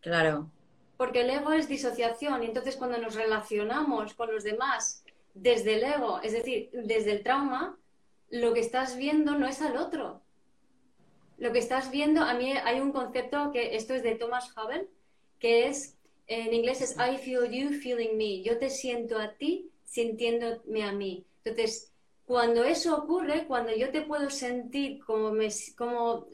Claro. 0.00 0.48
Porque 0.96 1.22
el 1.22 1.30
ego 1.30 1.52
es 1.52 1.68
disociación 1.68 2.44
y 2.44 2.46
entonces 2.46 2.76
cuando 2.76 2.96
nos 2.98 3.16
relacionamos 3.16 4.14
con 4.14 4.32
los 4.32 4.44
demás 4.44 5.04
desde 5.40 5.74
el 5.74 5.84
ego, 5.84 6.20
es 6.22 6.32
decir, 6.32 6.70
desde 6.72 7.12
el 7.12 7.22
trauma, 7.22 7.78
lo 8.30 8.52
que 8.52 8.60
estás 8.60 8.96
viendo 8.96 9.38
no 9.38 9.46
es 9.46 9.62
al 9.62 9.76
otro. 9.76 10.22
Lo 11.38 11.52
que 11.52 11.60
estás 11.60 11.90
viendo, 11.90 12.22
a 12.22 12.34
mí 12.34 12.52
hay 12.52 12.80
un 12.80 12.92
concepto 12.92 13.52
que 13.52 13.76
esto 13.76 13.94
es 13.94 14.02
de 14.02 14.16
Thomas 14.16 14.52
Hubble, 14.56 14.88
que 15.38 15.68
es, 15.68 15.96
en 16.26 16.52
inglés 16.52 16.80
es 16.80 16.96
I 16.96 17.16
feel 17.16 17.50
you 17.50 17.70
feeling 17.70 18.16
me. 18.16 18.42
Yo 18.42 18.58
te 18.58 18.70
siento 18.70 19.18
a 19.18 19.34
ti 19.34 19.70
sintiéndome 19.84 20.82
a 20.82 20.92
mí. 20.92 21.24
Entonces, 21.44 21.92
cuando 22.26 22.64
eso 22.64 22.94
ocurre, 22.94 23.46
cuando 23.46 23.74
yo 23.74 23.90
te 23.90 24.02
puedo 24.02 24.28
sentir 24.28 25.02
como, 25.04 25.30
me, 25.30 25.48
como, 25.76 26.26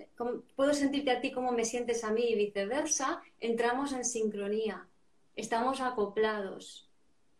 puedo 0.56 0.74
sentirte 0.74 1.12
a 1.12 1.20
ti 1.20 1.30
como 1.30 1.52
me 1.52 1.64
sientes 1.64 2.02
a 2.02 2.10
mí 2.10 2.24
y 2.24 2.34
viceversa, 2.34 3.22
entramos 3.38 3.92
en 3.92 4.04
sincronía, 4.04 4.88
estamos 5.36 5.80
acoplados, 5.80 6.90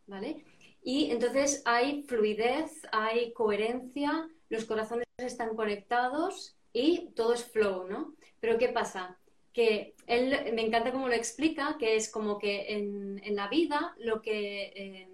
¿vale? 0.06 0.44
Y 0.85 1.11
entonces 1.11 1.62
hay 1.64 2.03
fluidez, 2.03 2.83
hay 2.93 3.33
coherencia, 3.33 4.29
los 4.50 4.67
corazones 4.67 5.07
están 5.17 5.57
conectados 5.57 6.57
y 6.75 7.09
todo 7.17 7.33
es 7.33 7.43
flow, 7.45 7.88
¿no? 7.88 8.14
Pero 8.38 8.59
¿qué 8.59 8.69
pasa? 8.69 9.19
Que 9.55 9.95
él, 10.07 10.53
me 10.53 10.67
encanta 10.67 10.93
cómo 10.93 11.09
lo 11.09 11.14
explica, 11.14 11.76
que 11.79 11.97
es 11.97 12.11
como 12.11 12.38
que 12.38 12.76
en, 12.76 13.35
la 13.35 13.49
vida 13.49 13.95
lo 13.99 14.21
que... 14.23 14.73
Eh, 14.76 15.09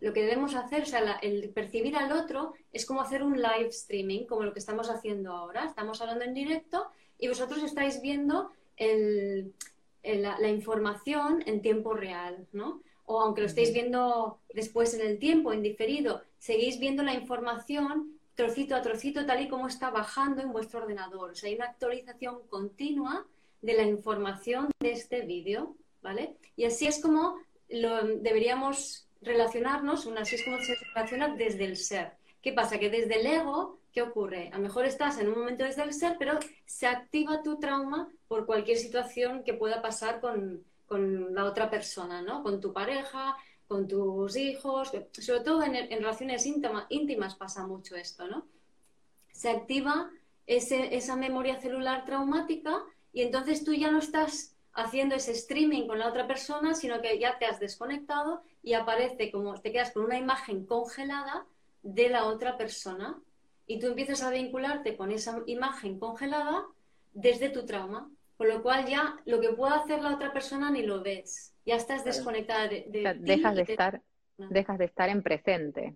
lo 0.00 0.14
que 0.14 0.22
debemos 0.22 0.54
hacer, 0.54 0.84
o 0.84 0.86
sea, 0.86 1.18
el 1.20 1.50
percibir 1.50 1.94
al 1.94 2.12
otro 2.12 2.54
es 2.72 2.86
como 2.86 3.02
hacer 3.02 3.22
un 3.22 3.36
live 3.36 3.68
streaming, 3.68 4.24
como 4.24 4.42
lo 4.42 4.54
que 4.54 4.58
estamos 4.58 4.88
haciendo 4.88 5.32
ahora. 5.32 5.66
Estamos 5.66 6.00
hablando 6.00 6.24
en 6.24 6.32
directo 6.32 6.86
y 7.18 7.28
vosotros 7.28 7.62
estáis 7.62 8.00
viendo 8.00 8.52
la, 10.02 10.48
información 10.48 11.42
en 11.46 11.60
tiempo 11.60 11.92
real, 11.92 12.46
¿no? 12.52 12.80
O 13.12 13.20
aunque 13.20 13.40
lo 13.40 13.48
estéis 13.48 13.72
viendo 13.72 14.38
después 14.54 14.94
en 14.94 15.00
el 15.00 15.18
tiempo, 15.18 15.52
en 15.52 15.62
diferido, 15.64 16.22
seguís 16.38 16.78
viendo 16.78 17.02
la 17.02 17.12
información 17.12 18.20
trocito 18.36 18.76
a 18.76 18.82
trocito 18.82 19.26
tal 19.26 19.42
y 19.42 19.48
como 19.48 19.66
está 19.66 19.90
bajando 19.90 20.40
en 20.40 20.52
vuestro 20.52 20.78
ordenador. 20.82 21.32
O 21.32 21.34
sea, 21.34 21.48
hay 21.48 21.56
una 21.56 21.64
actualización 21.64 22.38
continua 22.48 23.26
de 23.62 23.74
la 23.74 23.82
información 23.82 24.70
de 24.78 24.92
este 24.92 25.22
vídeo, 25.22 25.74
¿vale? 26.02 26.36
Y 26.54 26.66
así 26.66 26.86
es 26.86 27.02
como 27.02 27.40
lo 27.68 27.90
deberíamos 28.28 29.08
relacionarnos, 29.22 30.06
así 30.06 30.36
es 30.36 30.44
como 30.44 30.60
se 30.60 30.76
relaciona 30.94 31.34
desde 31.34 31.64
el 31.64 31.78
ser. 31.78 32.12
¿Qué 32.40 32.52
pasa? 32.52 32.78
Que 32.78 32.90
desde 32.90 33.20
el 33.20 33.26
ego, 33.26 33.80
¿qué 33.92 34.02
ocurre? 34.02 34.50
A 34.52 34.58
lo 34.58 34.62
mejor 34.62 34.84
estás 34.84 35.18
en 35.18 35.26
un 35.26 35.38
momento 35.40 35.64
desde 35.64 35.82
el 35.82 35.94
ser, 35.94 36.14
pero 36.16 36.38
se 36.64 36.86
activa 36.86 37.42
tu 37.42 37.58
trauma 37.58 38.08
por 38.28 38.46
cualquier 38.46 38.78
situación 38.78 39.42
que 39.42 39.54
pueda 39.54 39.82
pasar 39.82 40.20
con, 40.20 40.64
la 40.90 41.44
otra 41.44 41.70
persona, 41.70 42.22
¿no? 42.22 42.42
Con 42.42 42.60
tu 42.60 42.72
pareja, 42.72 43.36
con 43.68 43.86
tus 43.86 44.36
hijos, 44.36 44.90
sobre 45.12 45.40
todo 45.40 45.62
en, 45.62 45.74
relaciones 45.88 46.44
íntimas 46.46 47.36
pasa 47.36 47.66
mucho 47.66 47.94
esto, 47.94 48.26
¿no? 48.26 48.46
Se 49.30 49.50
activa 49.50 50.10
esa 50.46 51.14
memoria 51.16 51.60
celular 51.60 52.04
traumática 52.04 52.82
y 53.12 53.22
entonces 53.22 53.64
tú 53.64 53.72
ya 53.72 53.90
no 53.90 53.98
estás 53.98 54.56
haciendo 54.72 55.14
ese 55.14 55.32
streaming 55.32 55.86
con 55.86 55.98
la 55.98 56.08
otra 56.08 56.26
persona, 56.26 56.74
sino 56.74 57.00
que 57.00 57.18
ya 57.18 57.38
te 57.38 57.46
has 57.46 57.60
desconectado 57.60 58.42
y 58.62 58.74
aparece 58.74 59.30
como 59.30 59.60
te 59.60 59.72
quedas 59.72 59.92
con 59.92 60.04
una 60.04 60.18
imagen 60.18 60.66
congelada 60.66 61.46
de 61.82 62.08
la 62.08 62.24
otra 62.24 62.56
persona 62.56 63.18
y 63.66 63.78
tú 63.78 63.86
empiezas 63.86 64.22
a 64.22 64.30
vincularte 64.30 64.96
con 64.96 65.12
esa 65.12 65.40
imagen 65.46 65.98
congelada 65.98 66.66
desde 67.12 67.50
tu 67.50 67.64
trauma, 67.64 68.10
con 68.40 68.48
lo 68.48 68.62
cual 68.62 68.86
ya 68.86 69.20
lo 69.26 69.38
que 69.38 69.50
pueda 69.50 69.74
hacer 69.74 70.00
la 70.00 70.14
otra 70.14 70.32
persona 70.32 70.70
ni 70.70 70.82
lo 70.82 71.02
ves, 71.02 71.54
ya 71.66 71.76
estás 71.76 72.06
desconectada 72.06 72.68
de, 72.68 72.86
dejas 73.20 73.54
de 73.54 73.62
estar 73.64 74.00
dejas 74.38 74.78
de 74.78 74.86
estar 74.86 75.10
en 75.10 75.22
presente. 75.22 75.94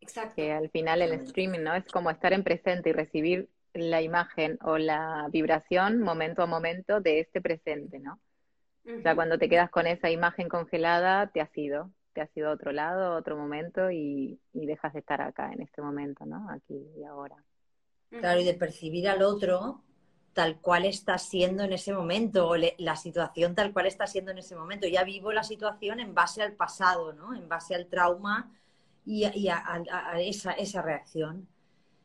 Exacto. 0.00 0.36
Que 0.36 0.50
al 0.50 0.70
final 0.70 1.02
el 1.02 1.12
streaming 1.12 1.58
no 1.58 1.74
es 1.74 1.84
como 1.88 2.08
estar 2.08 2.32
en 2.32 2.42
presente 2.42 2.88
y 2.88 2.92
recibir 2.94 3.50
la 3.74 4.00
imagen 4.00 4.58
o 4.62 4.78
la 4.78 5.28
vibración 5.30 6.00
momento 6.00 6.40
a 6.40 6.46
momento 6.46 7.02
de 7.02 7.20
este 7.20 7.42
presente, 7.42 7.98
¿no? 7.98 8.18
O 8.86 9.02
sea, 9.02 9.14
cuando 9.14 9.36
te 9.36 9.50
quedas 9.50 9.68
con 9.68 9.86
esa 9.86 10.08
imagen 10.08 10.48
congelada, 10.48 11.26
te 11.26 11.42
has 11.42 11.54
ido, 11.54 11.90
te 12.14 12.22
has 12.22 12.34
ido 12.34 12.48
a 12.48 12.52
otro 12.52 12.72
lado, 12.72 13.12
a 13.12 13.16
otro 13.18 13.36
momento 13.36 13.90
y, 13.90 14.40
dejas 14.54 14.94
de 14.94 15.00
estar 15.00 15.20
acá 15.20 15.52
en 15.52 15.60
este 15.60 15.82
momento, 15.82 16.24
¿no? 16.24 16.48
Aquí 16.48 16.82
y 16.96 17.04
ahora. 17.04 17.36
Claro, 18.08 18.40
y 18.40 18.44
de 18.44 18.54
percibir 18.54 19.06
al 19.06 19.20
otro 19.20 19.84
tal 20.38 20.60
cual 20.60 20.84
está 20.84 21.18
siendo 21.18 21.64
en 21.64 21.72
ese 21.72 21.92
momento, 21.92 22.46
o 22.50 22.54
la 22.54 22.94
situación 22.94 23.56
tal 23.56 23.72
cual 23.72 23.86
está 23.86 24.06
siendo 24.06 24.30
en 24.30 24.38
ese 24.38 24.54
momento. 24.54 24.86
Ya 24.86 25.02
vivo 25.02 25.32
la 25.32 25.42
situación 25.42 25.98
en 25.98 26.14
base 26.14 26.42
al 26.42 26.52
pasado, 26.52 27.12
¿no? 27.12 27.34
En 27.34 27.48
base 27.48 27.74
al 27.74 27.88
trauma 27.88 28.48
y, 29.04 29.24
a, 29.24 29.82
esa, 30.20 30.52
esa, 30.52 30.80
reacción. 30.80 31.48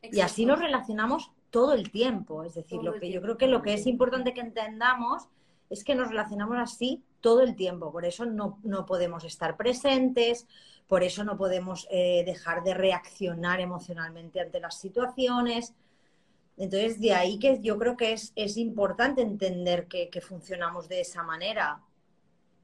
Y 0.02 0.18
así 0.18 0.46
nos 0.46 0.58
relacionamos 0.58 1.30
todo 1.50 1.74
el 1.74 1.92
tiempo. 1.92 2.42
Es 2.42 2.54
decir, 2.54 2.82
lo 2.82 2.94
que 2.94 3.08
yo 3.08 3.22
creo 3.22 3.38
que 3.38 3.46
lo 3.46 3.62
que 3.62 3.74
es 3.74 3.86
importante 3.86 4.34
que 4.34 4.40
entendamos 4.40 5.28
es 5.70 5.84
que 5.84 5.94
nos 5.94 6.08
relacionamos 6.08 6.58
así 6.58 7.04
todo 7.20 7.40
el 7.42 7.54
tiempo. 7.54 7.92
Por 7.92 8.04
eso 8.04 8.26
no, 8.26 8.58
podemos 8.84 9.22
estar 9.22 9.56
presentes, 9.56 10.48
por 10.88 11.04
eso 11.04 11.22
no 11.22 11.36
podemos 11.36 11.86
eh, 11.88 12.24
dejar 12.26 12.64
de 12.64 12.74
reaccionar 12.74 13.60
emocionalmente 13.60 14.40
ante 14.40 14.58
las 14.58 14.80
situaciones. 14.80 15.72
Entonces, 16.56 17.00
de 17.00 17.12
ahí 17.12 17.38
que 17.38 17.60
yo 17.60 17.78
creo 17.78 17.96
que 17.96 18.12
es, 18.12 18.32
es 18.36 18.56
importante 18.56 19.22
entender 19.22 19.86
que, 19.88 20.20
funcionamos 20.20 20.88
de 20.88 21.00
esa 21.00 21.22
manera. 21.22 21.80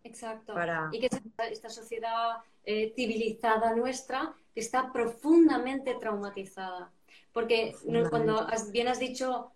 Exacto. 0.04 0.54
Y 0.92 1.00
que 1.00 1.08
esta, 1.50 1.68
sociedad 1.68 2.38
eh, 2.64 2.92
civilizada 2.94 3.74
nuestra 3.74 4.34
está 4.54 4.92
profundamente 4.92 5.94
traumatizada. 5.94 6.92
Porque 7.32 7.76
cuando 8.08 8.46
bien 8.72 8.88
has 8.88 8.98
dicho, 8.98 9.52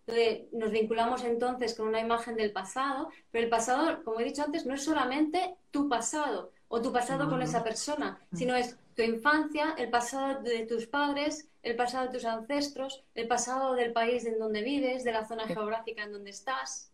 nos 0.53 0.71
vinculamos 0.71 1.25
entonces 1.25 1.75
con 1.75 1.89
una 1.89 2.01
imagen 2.01 2.37
del 2.37 2.53
pasado, 2.53 3.09
pero 3.33 3.45
el 3.45 3.51
pasado, 3.51 4.05
como 4.05 4.21
he 4.21 4.25
dicho 4.25 4.45
antes, 4.45 4.65
no 4.65 4.75
es 4.75 4.85
solamente 4.85 5.57
tu 5.73 5.89
pasado 5.89 6.53
o 6.69 6.81
tu 6.81 6.93
pasado 6.93 7.29
con 7.29 7.43
esa 7.43 7.65
persona, 7.65 8.21
mm. 8.31 8.37
sino 8.37 8.55
es 8.55 8.77
tu 8.95 9.03
infancia, 9.03 9.75
el 9.77 9.91
pasado 9.91 10.41
de 10.43 10.67
tus 10.67 10.87
padres, 10.87 11.49
el 11.65 11.77
pasado 11.77 12.07
de 12.07 12.13
tus 12.13 12.25
ancestros, 12.25 13.05
el 13.15 13.27
pasado 13.27 13.75
del 13.75 13.93
país 13.93 14.25
en 14.27 14.39
donde 14.39 14.63
vives, 14.63 15.05
de 15.05 15.13
la 15.13 15.27
zona 15.27 15.47
geográfica 15.47 16.05
en 16.05 16.13
donde 16.13 16.31
estás. 16.31 16.93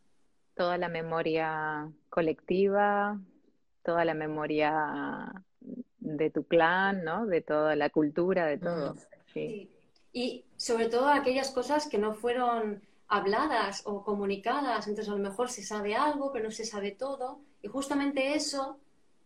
Toda 0.54 0.78
la 0.78 0.88
memoria 0.88 1.90
colectiva, 2.08 3.20
toda 3.82 4.04
la 4.04 4.14
memoria 4.14 5.32
de 5.98 6.30
tu 6.30 6.44
clan, 6.44 7.04
¿no? 7.04 7.26
De 7.26 7.40
toda 7.40 7.76
la 7.76 7.90
cultura, 7.90 8.46
de 8.46 8.58
todo. 8.58 8.94
sí 9.32 9.70
y 10.12 10.44
sobre 10.56 10.88
todo 10.88 11.08
aquellas 11.08 11.50
cosas 11.50 11.88
que 11.88 11.98
no 11.98 12.14
fueron 12.14 12.82
habladas 13.08 13.82
o 13.86 14.04
comunicadas, 14.04 14.86
entonces 14.86 15.12
a 15.12 15.16
lo 15.16 15.22
mejor 15.22 15.50
se 15.50 15.62
sabe 15.62 15.96
algo, 15.96 16.32
pero 16.32 16.46
no 16.46 16.50
se 16.50 16.64
sabe 16.64 16.92
todo, 16.92 17.40
y 17.62 17.68
justamente 17.68 18.34
eso 18.34 18.78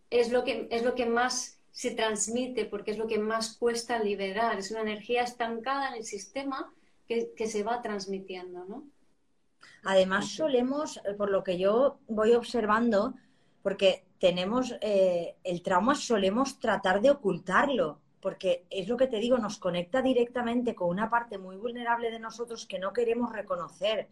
es 0.09 0.31
lo 0.31 0.43
que, 0.43 0.67
es 0.71 0.83
lo 0.83 0.95
que 0.95 1.05
más 1.05 1.54
se 1.75 1.91
transmite, 1.91 2.63
porque 2.63 2.91
es 2.91 2.97
lo 2.97 3.05
que 3.05 3.19
más 3.19 3.57
cuesta 3.57 3.99
liberar, 3.99 4.57
es 4.57 4.71
una 4.71 4.79
energía 4.79 5.23
estancada 5.23 5.89
en 5.89 5.95
el 5.95 6.05
sistema 6.05 6.73
que, 7.05 7.33
se 7.47 7.63
va 7.63 7.81
transmitiendo, 7.81 8.63
¿no? 8.63 8.85
Además 9.83 10.29
solemos, 10.29 11.01
por 11.17 11.29
lo 11.29 11.43
que 11.43 11.59
yo 11.59 11.99
voy 12.07 12.31
observando, 12.31 13.13
porque 13.61 14.05
tenemos 14.19 14.73
eh, 14.79 15.35
el 15.43 15.61
trauma, 15.61 15.95
solemos 15.95 16.59
tratar 16.59 17.01
de 17.01 17.11
ocultarlo 17.11 17.99
porque 18.21 18.65
es 18.69 18.87
lo 18.87 18.95
que 18.97 19.07
te 19.07 19.19
digo, 19.19 19.37
nos 19.37 19.59
conecta 19.59 20.01
directamente 20.01 20.73
con 20.73 20.89
una 20.89 21.11
parte 21.11 21.37
muy 21.37 21.57
vulnerable 21.57 22.09
de 22.09 22.19
nosotros 22.19 22.65
que 22.65 22.79
no 22.79 22.91
queremos 22.93 23.31
reconocer. 23.31 24.07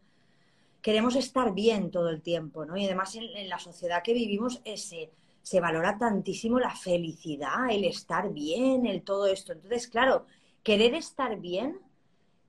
Queremos 0.84 1.16
estar 1.16 1.54
bien 1.56 1.90
todo 1.90 2.10
el 2.10 2.22
tiempo, 2.22 2.64
¿no? 2.66 2.78
Y 2.78 2.86
además 2.86 3.16
en, 3.16 3.50
la 3.50 3.58
sociedad 3.58 4.04
que 4.04 4.14
vivimos 4.14 4.62
ese, 4.66 5.10
se 5.44 5.60
valora 5.60 5.98
tantísimo 5.98 6.60
la 6.60 6.74
felicidad, 6.74 7.70
el 7.70 7.84
estar 7.84 8.32
bien, 8.34 8.88
el 8.88 9.04
todo 9.04 9.28
esto. 9.28 9.52
Entonces, 9.52 9.88
claro, 9.88 10.26
querer 10.64 10.96
estar 10.96 11.40
bien 11.40 11.80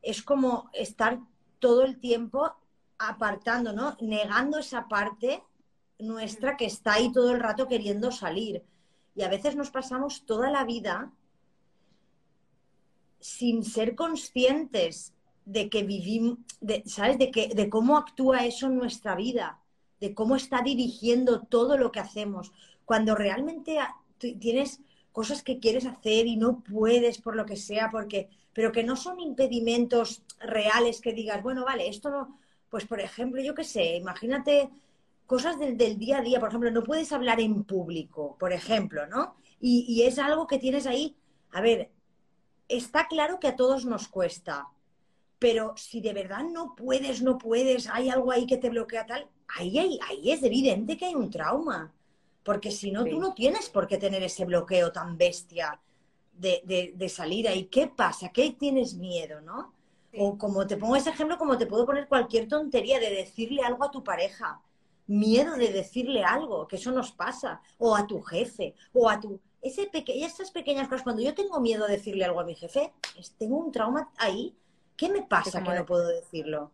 es 0.00 0.22
como 0.22 0.70
estar 0.72 1.18
todo 1.58 1.82
el 1.82 1.98
tiempo 1.98 2.54
apartando, 2.98 3.72
¿no? 3.72 3.96
Negando 4.00 4.58
esa 4.58 4.86
parte 4.86 5.42
nuestra 5.98 6.56
que 6.56 6.66
está 6.66 6.94
ahí 6.94 7.10
todo 7.12 7.32
el 7.32 7.40
rato 7.40 7.66
queriendo 7.66 8.12
salir. 8.12 8.62
Y 9.16 9.22
a 9.22 9.28
veces 9.28 9.56
nos 9.56 9.70
pasamos 9.70 10.24
toda 10.24 10.50
la 10.50 10.64
vida 10.64 11.12
sin 13.18 13.64
ser 13.64 13.94
conscientes 13.94 15.14
de 15.44 15.68
que 15.68 15.82
vivimos, 15.82 16.38
¿sabes? 16.86 17.18
De, 17.18 17.30
que, 17.30 17.48
de 17.48 17.68
cómo 17.68 17.96
actúa 17.96 18.44
eso 18.44 18.66
en 18.66 18.76
nuestra 18.76 19.14
vida, 19.14 19.60
de 20.00 20.14
cómo 20.14 20.36
está 20.36 20.62
dirigiendo 20.62 21.42
todo 21.42 21.76
lo 21.76 21.90
que 21.90 22.00
hacemos. 22.00 22.52
Cuando 22.85 23.14
realmente 23.14 23.79
tienes 24.19 24.81
cosas 25.12 25.43
que 25.43 25.59
quieres 25.61 25.87
hacer 25.87 26.26
y 26.26 26.37
no 26.37 26.61
puedes 26.61 27.19
por 27.19 27.37
lo 27.37 27.47
que 27.47 27.57
sea, 27.57 27.91
porque, 27.91 28.29
pero 28.53 28.73
que 28.73 28.83
no 28.83 28.97
son 28.97 29.21
impedimentos 29.21 30.23
reales 30.41 31.00
que 31.00 31.12
digas, 31.12 31.43
bueno, 31.43 31.64
vale, 31.64 31.88
esto 31.88 32.11
no, 32.11 32.38
pues 32.69 32.85
por 32.87 33.00
ejemplo, 33.00 33.41
yo 33.43 33.55
qué 33.55 33.64
sé, 33.64 33.97
imagínate 33.97 34.71
cosas 35.26 35.59
del, 35.59 35.76
día 35.76 36.19
a 36.19 36.23
día, 36.23 36.41
por 36.41 36.49
ejemplo, 36.49 36.71
no 36.71 36.83
puedes 36.83 37.12
hablar 37.12 37.41
en 37.41 37.64
público, 37.64 38.37
por 38.38 38.53
ejemplo, 38.53 39.07
¿no? 39.07 39.37
Y, 39.61 39.87
y 39.88 40.03
es 40.03 40.19
algo 40.19 40.47
que 40.47 40.59
tienes 40.59 40.87
ahí, 40.87 41.17
a 41.53 41.61
ver, 41.61 41.91
está 42.69 43.07
claro 43.09 43.41
que 43.41 43.49
a 43.49 43.57
todos 43.57 43.85
nos 43.85 44.09
cuesta, 44.09 44.69
pero 45.38 45.76
si 45.76 46.00
de 46.00 46.12
verdad 46.12 46.43
no 46.43 46.75
puedes, 46.75 47.23
no 47.23 47.38
puedes, 47.38 47.88
hay 47.88 48.09
algo 48.09 48.31
ahí 48.33 48.47
que 48.47 48.57
te 48.57 48.71
bloquea 48.71 49.07
tal, 49.07 49.29
ahí, 49.49 49.79
ahí, 49.79 50.31
es 50.31 50.43
evidente 50.43 50.97
que 50.97 51.07
hay 51.07 51.14
un 51.14 51.31
trauma. 51.31 51.93
Porque 52.44 52.70
si 52.70 52.90
no, 52.90 53.04
tú 53.04 53.18
no 53.18 53.34
tienes 53.34 53.68
por 53.70 53.86
qué 53.86 53.96
tener 53.96 54.22
ese 54.22 54.44
bloqueo 54.44 54.92
tan 54.92 55.16
bestia 55.16 55.80
de, 56.32 56.92
de, 56.94 57.08
salir 57.08 57.48
ahí. 57.48 57.64
¿Qué 57.64 57.86
pasa? 57.86 58.28
¿Qué 58.28 58.50
tienes 58.52 58.94
miedo, 58.94 59.40
no? 59.40 59.72
O 60.16 60.38
como 60.38 60.66
te 60.66 60.76
pongo 60.76 60.94
ese 60.94 61.10
ejemplo, 61.10 61.38
como 61.38 61.58
te 61.58 61.66
puedo 61.66 61.86
poner 61.86 62.06
cualquier 62.06 62.46
tontería 62.46 63.00
de 63.00 63.10
decirle 63.10 63.62
algo 63.62 63.84
a 63.84 63.90
tu 63.90 64.04
pareja. 64.04 64.60
Miedo 65.06 65.56
de 65.56 65.72
decirle 65.72 66.22
algo, 66.22 66.68
que 66.68 66.76
eso 66.76 66.92
nos 66.92 67.12
pasa. 67.12 67.60
O 67.78 67.96
a 67.96 68.06
tu 68.06 68.20
jefe, 68.22 68.74
o 68.92 69.08
a 69.08 69.18
tu... 69.18 69.40
Ese 69.62 69.86
peque... 69.86 70.24
Esas 70.24 70.50
pequeñas 70.50 70.88
cosas, 70.88 71.02
cuando 71.02 71.22
yo 71.22 71.34
tengo 71.34 71.60
miedo 71.60 71.86
de 71.86 71.96
decirle 71.96 72.24
algo 72.24 72.40
a 72.40 72.44
mi 72.44 72.54
jefe, 72.54 72.92
tengo 73.38 73.56
un 73.56 73.72
trauma 73.72 74.10
ahí 74.18 74.54
¿Qué 74.96 75.08
me 75.08 75.22
pasa 75.22 75.62
que, 75.62 75.74
no 75.74 75.86
puedo 75.86 76.08
decirlo? 76.08 76.70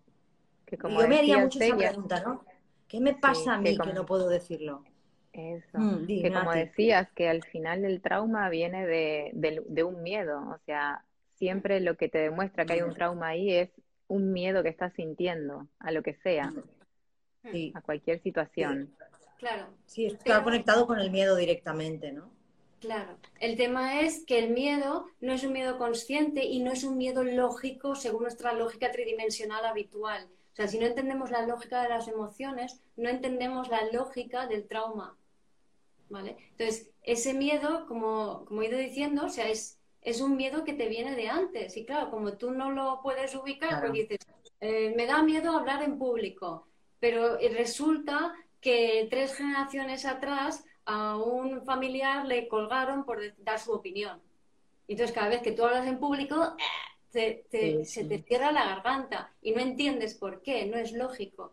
yo 0.70 1.08
me 1.08 1.18
haría 1.18 1.38
mucho 1.38 1.58
esa 1.58 1.76
pregunta, 1.76 2.20
¿no? 2.20 2.44
¿Qué 2.86 3.00
me 3.00 3.14
pasa 3.14 3.54
a 3.54 3.58
mí 3.58 3.76
que, 3.76 3.92
no 3.92 4.04
puedo 4.04 4.28
decirlo? 4.28 4.84
Eso, 5.32 5.78
mm, 5.78 6.06
que 6.06 6.32
como 6.32 6.52
decías, 6.52 7.08
que 7.12 7.28
al 7.28 7.44
final 7.44 7.84
el 7.84 8.02
trauma 8.02 8.49
viene 8.49 8.87
de, 8.87 9.84
un 9.84 10.02
miedo, 10.02 10.40
o 10.40 10.58
sea, 10.66 11.04
siempre 11.37 11.80
lo 11.80 11.96
que 11.96 12.08
te 12.08 12.18
demuestra 12.18 12.64
que 12.64 12.75
hay 12.75 12.82
un 12.82 12.94
trauma 12.94 13.28
ahí 13.28 13.52
es 13.52 13.70
un 14.08 14.32
miedo 14.32 14.62
que 14.62 14.68
estás 14.68 14.92
sintiendo, 14.94 15.68
a 15.78 15.92
lo 15.92 16.02
que 16.02 16.14
sea, 16.14 16.52
a 17.75 17.80
cualquier 17.82 18.20
situación. 18.22 18.92
Claro. 19.38 19.68
Sí, 19.87 20.06
está 20.06 20.42
conectado 20.42 20.87
con 20.87 20.99
el 20.99 21.10
miedo 21.10 21.37
directamente, 21.37 22.12
¿no? 22.12 22.30
Claro, 22.80 23.18
el 23.40 23.56
tema 23.56 24.00
es 24.00 24.25
que 24.25 24.38
el 24.38 24.50
miedo 24.50 25.06
no 25.20 25.34
es 25.34 25.44
un 25.44 25.52
miedo 25.52 25.76
consciente 25.76 26.44
y 26.44 26.60
no 26.60 26.72
es 26.72 26.82
un 26.82 26.96
miedo 26.96 27.22
lógico 27.22 27.94
según 27.94 28.22
nuestra 28.22 28.54
lógica 28.54 28.90
tridimensional 28.90 29.66
habitual. 29.66 30.28
O 30.52 30.56
sea, 30.56 30.66
si 30.66 30.78
no 30.78 30.87
entendemos 30.87 31.30
la 31.30 31.46
lógica 31.46 31.82
de 31.82 31.90
las 31.90 32.08
emociones, 32.08 32.80
no 32.96 33.10
entendemos 33.10 33.68
la 33.68 33.84
lógica 33.92 34.46
del 34.46 34.66
trauma. 34.66 35.16
¿Vale? 36.11 36.37
Entonces, 36.50 36.90
ese 37.02 37.33
miedo, 37.33 37.87
como, 37.87 38.45
como 38.45 38.62
he 38.62 38.69
ido 38.69 38.79
diciendo, 38.79 39.25
o 39.26 39.29
sea, 39.29 39.49
es, 39.49 39.79
es 40.02 40.21
un 40.21 40.37
miedo 40.37 40.64
que 40.64 40.75
te 40.75 40.88
viene 40.88 41.14
de 41.14 41.29
antes. 41.29 41.76
Y 41.76 41.87
claro, 41.87 42.11
como 42.11 42.35
tú 42.35 42.50
no 42.50 42.71
lo 42.71 43.00
puedes 43.02 43.35
ubicar, 43.35 43.81
porque 43.81 44.02
dices, 44.02 44.19
eh, 44.61 44.93
me 44.97 45.07
da 45.07 45.23
miedo 45.23 45.57
hablar 45.57 45.83
en 45.83 45.99
público, 45.99 46.67
pero 46.99 47.38
resulta 47.38 48.35
que 48.61 49.07
tres 49.09 49.35
generaciones 49.35 50.05
atrás 50.05 50.64
a 50.85 51.17
un 51.17 51.64
familiar 51.64 52.26
le 52.26 52.49
colgaron 52.49 53.05
por 53.05 53.21
dar 53.38 53.59
su 53.61 53.73
opinión. 53.73 54.21
Entonces, 54.88 55.14
cada 55.14 55.29
vez 55.29 55.43
que 55.43 55.52
tú 55.52 55.64
hablas 55.64 55.87
en 55.87 55.99
público, 55.99 56.57
se 57.09 57.45
te 57.50 57.85
cierra 58.26 58.52
la 58.52 58.67
garganta 58.67 59.33
y 59.40 59.52
no 59.52 59.61
entiendes 59.61 60.14
por 60.14 60.43
qué, 60.43 60.67
no 60.67 60.76
es 60.76 60.93
lógico. 60.93 61.52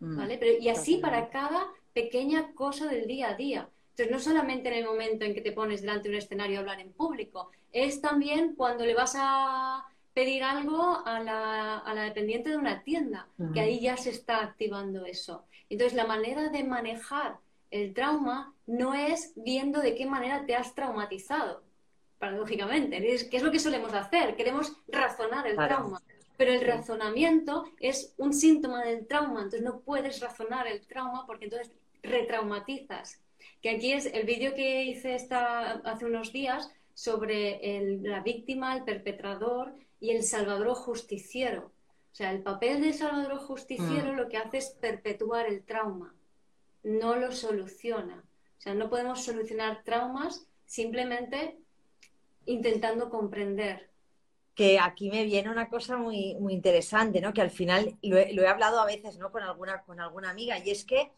Mm. 0.00 0.16
¿Vale? 0.16 0.38
Pero, 0.38 0.58
y 0.58 0.68
así 0.68 0.98
para 0.98 1.30
cada 1.30 1.72
pequeña 1.92 2.52
cosa 2.54 2.86
del 2.86 3.06
día 3.06 3.30
a 3.30 3.34
día. 3.34 3.68
Entonces, 3.90 4.10
no 4.10 4.20
solamente 4.20 4.68
en 4.68 4.74
el 4.76 4.84
momento 4.84 5.24
en 5.24 5.34
que 5.34 5.40
te 5.40 5.52
pones 5.52 5.82
delante 5.82 6.08
de 6.08 6.14
un 6.14 6.18
escenario 6.18 6.56
a 6.56 6.60
hablar 6.60 6.80
en 6.80 6.92
público, 6.92 7.50
es 7.72 8.00
también 8.00 8.54
cuando 8.54 8.86
le 8.86 8.94
vas 8.94 9.14
a 9.16 9.84
pedir 10.14 10.42
algo 10.42 11.02
a 11.04 11.20
la, 11.20 11.78
a 11.78 11.94
la 11.94 12.02
dependiente 12.02 12.50
de 12.50 12.56
una 12.56 12.82
tienda, 12.82 13.28
que 13.54 13.60
ahí 13.60 13.80
ya 13.80 13.96
se 13.96 14.10
está 14.10 14.42
activando 14.42 15.06
eso. 15.06 15.44
Entonces, 15.68 15.96
la 15.96 16.06
manera 16.06 16.48
de 16.48 16.64
manejar 16.64 17.38
el 17.70 17.94
trauma 17.94 18.54
no 18.66 18.94
es 18.94 19.32
viendo 19.36 19.80
de 19.80 19.94
qué 19.94 20.06
manera 20.06 20.44
te 20.46 20.54
has 20.54 20.74
traumatizado, 20.74 21.62
paradójicamente, 22.18 23.00
que 23.00 23.36
es 23.36 23.42
lo 23.42 23.50
que 23.50 23.58
solemos 23.58 23.92
hacer, 23.94 24.36
queremos 24.36 24.76
razonar 24.86 25.46
el 25.46 25.56
trauma. 25.56 26.00
Pero 26.36 26.52
el 26.52 26.60
razonamiento 26.60 27.64
es 27.80 28.14
un 28.16 28.32
síntoma 28.32 28.82
del 28.84 29.06
trauma, 29.06 29.40
entonces 29.40 29.62
no 29.62 29.80
puedes 29.80 30.20
razonar 30.20 30.66
el 30.66 30.86
trauma 30.86 31.26
porque 31.26 31.44
entonces 31.44 31.72
retraumatizas. 32.02 33.20
Que 33.60 33.70
aquí 33.70 33.92
es 33.92 34.06
el 34.06 34.24
vídeo 34.24 34.54
que 34.54 34.84
hice 34.84 35.14
esta, 35.14 35.72
hace 35.84 36.04
unos 36.04 36.32
días 36.32 36.70
sobre 36.94 38.00
la 38.02 38.20
víctima, 38.20 38.76
el 38.76 38.84
perpetrador 38.84 39.74
y 40.00 40.10
el 40.10 40.22
salvador 40.22 40.74
justiciero. 40.74 41.72
O 42.12 42.14
sea, 42.14 42.30
el 42.32 42.42
papel 42.42 42.80
del 42.82 42.94
salvador 42.94 43.38
justiciero 43.38 44.12
mm. 44.12 44.16
lo 44.16 44.28
que 44.28 44.36
hace 44.36 44.58
es 44.58 44.70
perpetuar 44.80 45.46
el 45.46 45.64
trauma 45.64 46.14
no 46.82 47.16
lo 47.16 47.32
soluciona. 47.32 48.24
O 48.58 48.60
sea, 48.60 48.74
no 48.74 48.88
podemos 48.88 49.24
solucionar 49.24 49.82
traumas 49.84 50.46
simplemente 50.66 51.58
intentando 52.46 53.10
comprender. 53.10 53.90
Que 54.54 54.78
aquí 54.78 55.10
me 55.10 55.24
viene 55.24 55.50
una 55.50 55.68
cosa 55.68 55.96
muy, 55.96 56.34
muy 56.34 56.52
interesante, 56.52 57.20
¿no? 57.20 57.32
Que 57.32 57.40
al 57.40 57.50
final 57.50 57.96
lo 58.02 58.18
he, 58.18 58.46
hablado 58.46 58.80
a 58.80 58.86
veces, 58.86 59.18
¿no? 59.18 59.32
Con 59.32 59.42
alguna, 59.42 59.82
con 59.82 60.00
alguna 60.00 60.30
amiga, 60.30 60.58
y 60.58 60.70
es 60.70 60.84
que 60.84 61.10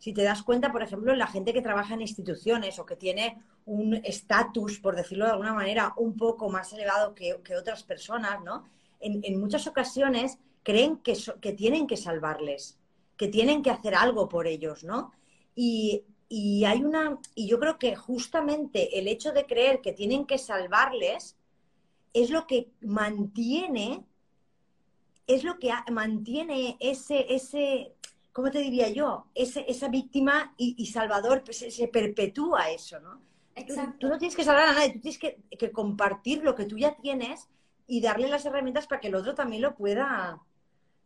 si 0.00 0.12
te 0.12 0.24
das 0.24 0.42
cuenta, 0.42 0.72
por 0.72 0.82
ejemplo, 0.82 1.14
la 1.14 1.28
gente 1.28 1.52
que 1.52 1.62
trabaja 1.62 1.94
en 1.94 2.00
instituciones 2.00 2.80
o 2.80 2.86
que 2.86 2.96
tiene 2.96 3.40
un 3.66 3.94
estatus, 4.02 4.80
por 4.80 4.96
decirlo 4.96 5.26
de 5.26 5.30
alguna 5.30 5.54
manera, 5.54 5.94
un 5.96 6.16
poco 6.16 6.50
más 6.50 6.72
elevado 6.72 7.14
que, 7.14 7.36
otras 7.56 7.84
personas, 7.84 8.42
¿no? 8.42 8.64
En, 8.98 9.38
muchas 9.38 9.68
ocasiones 9.68 10.38
creen 10.64 10.96
que, 10.96 11.16
que 11.40 11.52
tienen 11.52 11.86
que 11.86 11.96
salvarles 11.96 12.80
que 13.20 13.28
tienen 13.28 13.62
que 13.62 13.68
hacer 13.68 13.94
algo 13.94 14.30
por 14.30 14.46
ellos, 14.46 14.82
¿no? 14.82 15.12
Y, 15.54 16.04
hay 16.64 16.82
una, 16.82 17.18
y 17.34 17.46
yo 17.48 17.60
creo 17.60 17.78
que 17.78 17.94
justamente 17.94 18.98
el 18.98 19.08
hecho 19.08 19.32
de 19.32 19.44
creer 19.44 19.82
que 19.82 19.92
tienen 19.92 20.24
que 20.24 20.38
salvarles 20.38 21.36
es 22.14 22.30
lo 22.30 22.46
que 22.46 22.70
mantiene, 22.80 24.06
es 25.26 25.44
lo 25.44 25.58
que 25.58 25.70
mantiene 25.92 26.78
ese, 26.80 27.26
ese, 27.34 27.92
¿cómo 28.40 28.50
te 28.50 28.60
diría 28.60 28.88
yo? 28.88 29.26
Ese, 29.34 29.66
esa 29.68 29.88
víctima 29.88 30.54
y, 30.56 30.86
Salvador, 30.86 31.42
pues, 31.44 31.58
se, 31.58 31.88
perpetúa 31.88 32.70
eso, 32.70 32.98
¿no? 33.00 33.20
Tú, 33.98 34.08
no 34.08 34.16
tienes 34.16 34.34
que 34.34 34.44
salvar 34.44 34.68
a 34.68 34.72
nadie, 34.72 34.94
tú 34.94 35.00
tienes 35.00 35.18
que, 35.18 35.38
que, 35.58 35.70
compartir 35.70 36.42
lo 36.42 36.54
que 36.54 36.64
tú 36.64 36.78
ya 36.78 36.96
tienes 36.96 37.48
y 37.86 38.00
darle 38.00 38.28
las 38.28 38.46
herramientas 38.46 38.86
para 38.86 39.00
que 39.00 39.08
el 39.08 39.14
otro 39.14 39.34
también 39.34 39.60
lo 39.60 39.74
pueda, 39.74 40.40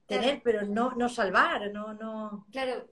tener, 0.06 0.40
pero 0.44 0.62
no, 0.62 0.92
no 0.92 1.08
salvar, 1.08 1.72
no, 1.72 1.94
no. 1.94 2.46
Claro, 2.52 2.86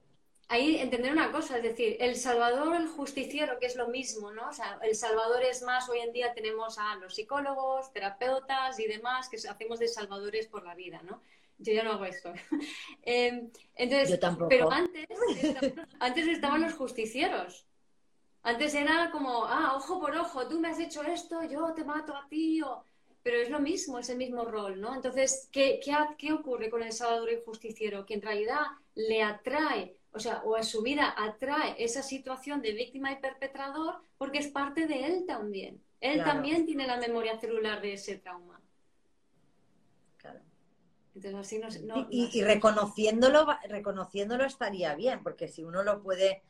ahí 0.49 0.77
entender 0.77 1.13
una 1.13 1.31
cosa, 1.31 1.57
es 1.57 1.63
decir, 1.63 1.95
el 2.01 2.17
salvador, 2.17 2.75
el 2.75 2.89
justiciero, 2.89 3.59
que 3.59 3.67
es 3.67 3.77
lo 3.77 3.87
mismo, 3.87 4.33
¿no? 4.33 4.49
O 4.49 4.53
sea, 4.53 4.77
el 4.81 4.95
salvador 4.95 5.43
es 5.43 5.61
más, 5.61 5.87
hoy 5.87 5.99
en 5.99 6.11
día 6.11 6.33
tenemos 6.33 6.77
a 6.77 6.95
los 6.95 7.15
psicólogos, 7.15 7.93
terapeutas 7.93 8.77
y 8.79 8.87
demás, 8.87 9.29
que 9.29 9.37
hacemos 9.47 9.79
de 9.79 9.87
salvadores 9.87 10.47
por 10.47 10.65
la 10.65 10.75
vida, 10.75 11.01
¿no? 11.03 11.21
Yo 11.63 11.73
ya 11.73 11.83
no 11.83 11.93
hago 11.93 12.05
eso. 12.05 12.33
Em, 13.01 13.49
entonces, 13.75 14.09
Yo 14.09 14.19
tampoco. 14.19 14.49
Pero 14.49 14.71
antes, 14.71 15.07
antes 15.99 16.27
estaban 16.27 16.61
los 16.61 16.73
justicieros. 16.73 17.65
Antes 18.43 18.75
era 18.75 19.09
como, 19.11 19.45
ah, 19.45 19.73
ojo 19.75 19.99
por 20.01 20.15
ojo, 20.15 20.47
tú 20.47 20.59
me 20.59 20.67
has 20.67 20.79
hecho 20.79 21.01
esto, 21.03 21.43
yo 21.43 21.73
te 21.73 21.85
mato 21.85 22.13
a 22.13 22.27
ti, 22.27 22.61
o 22.61 22.83
pero 23.23 23.37
es 23.37 23.49
lo 23.49 23.61
mismo, 23.61 23.97
es 23.97 24.09
el 24.09 24.17
mismo 24.17 24.43
rol, 24.43 24.79
¿no? 24.81 24.93
Entonces, 24.93 25.47
¿qué, 25.49 25.79
qué, 26.17 26.33
ocurre 26.33 26.69
con 26.69 26.83
el 26.83 26.91
Salvador 26.91 27.31
y 27.31 27.41
Justiciero? 27.43 28.05
Que 28.05 28.15
en 28.15 28.21
realidad 28.21 28.63
le 28.95 29.23
atrae, 29.23 29.95
o 30.11 30.19
sea, 30.19 30.41
o 30.43 30.55
a 30.55 30.63
su 30.63 30.81
vida 30.81 31.15
atrae 31.17 31.75
esa 31.77 32.03
situación 32.03 32.61
de 32.61 32.73
víctima 32.73 33.13
y 33.13 33.21
perpetrador 33.21 33.95
porque 34.17 34.39
es 34.39 34.49
parte 34.49 34.87
de 34.87 35.05
él 35.05 35.25
también. 35.25 35.81
Él 36.01 36.21
también 36.21 36.65
tiene 36.65 36.85
la 36.85 36.97
memoria 36.97 37.39
celular 37.39 37.81
de 37.81 37.93
ese 37.93 38.17
trauma. 38.17 38.59
Claro. 41.13 41.27
Entonces, 41.27 41.63
así 41.63 41.83
no, 41.83 42.07
y, 42.09 42.29
y, 42.33 42.43
reconociéndolo, 42.43 43.47
reconociéndolo 43.69 44.45
estaría 44.45 44.95
bien, 44.95 45.21
porque 45.21 45.47
si 45.47 45.63
uno 45.63 45.83
lo 45.83 46.01
puede, 46.01 46.41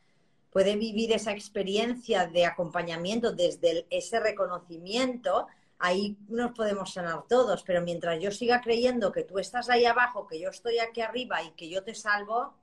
puede 0.50 0.76
vivir 0.76 1.12
esa 1.12 1.32
experiencia 1.32 2.26
de 2.26 2.46
acompañamiento 2.46 3.32
desde 3.32 3.86
ese 3.90 4.20
reconocimiento, 4.20 5.46
ahí 5.78 6.16
nos 6.28 6.52
podemos 6.52 6.92
sanar 6.92 7.24
todos, 7.28 7.62
pero 7.62 7.82
mientras 7.82 8.20
yo 8.20 8.30
siga 8.30 8.60
creyendo 8.62 9.12
que 9.12 9.24
tú 9.24 9.38
estás 9.38 9.68
ahí 9.68 9.84
abajo, 9.84 10.26
que 10.26 10.40
yo 10.40 10.48
estoy 10.48 10.78
aquí 10.78 11.02
arriba 11.02 11.42
y 11.42 11.50
que 11.50 11.68
yo 11.68 11.84
te 11.84 11.94
salvo, 11.94 12.54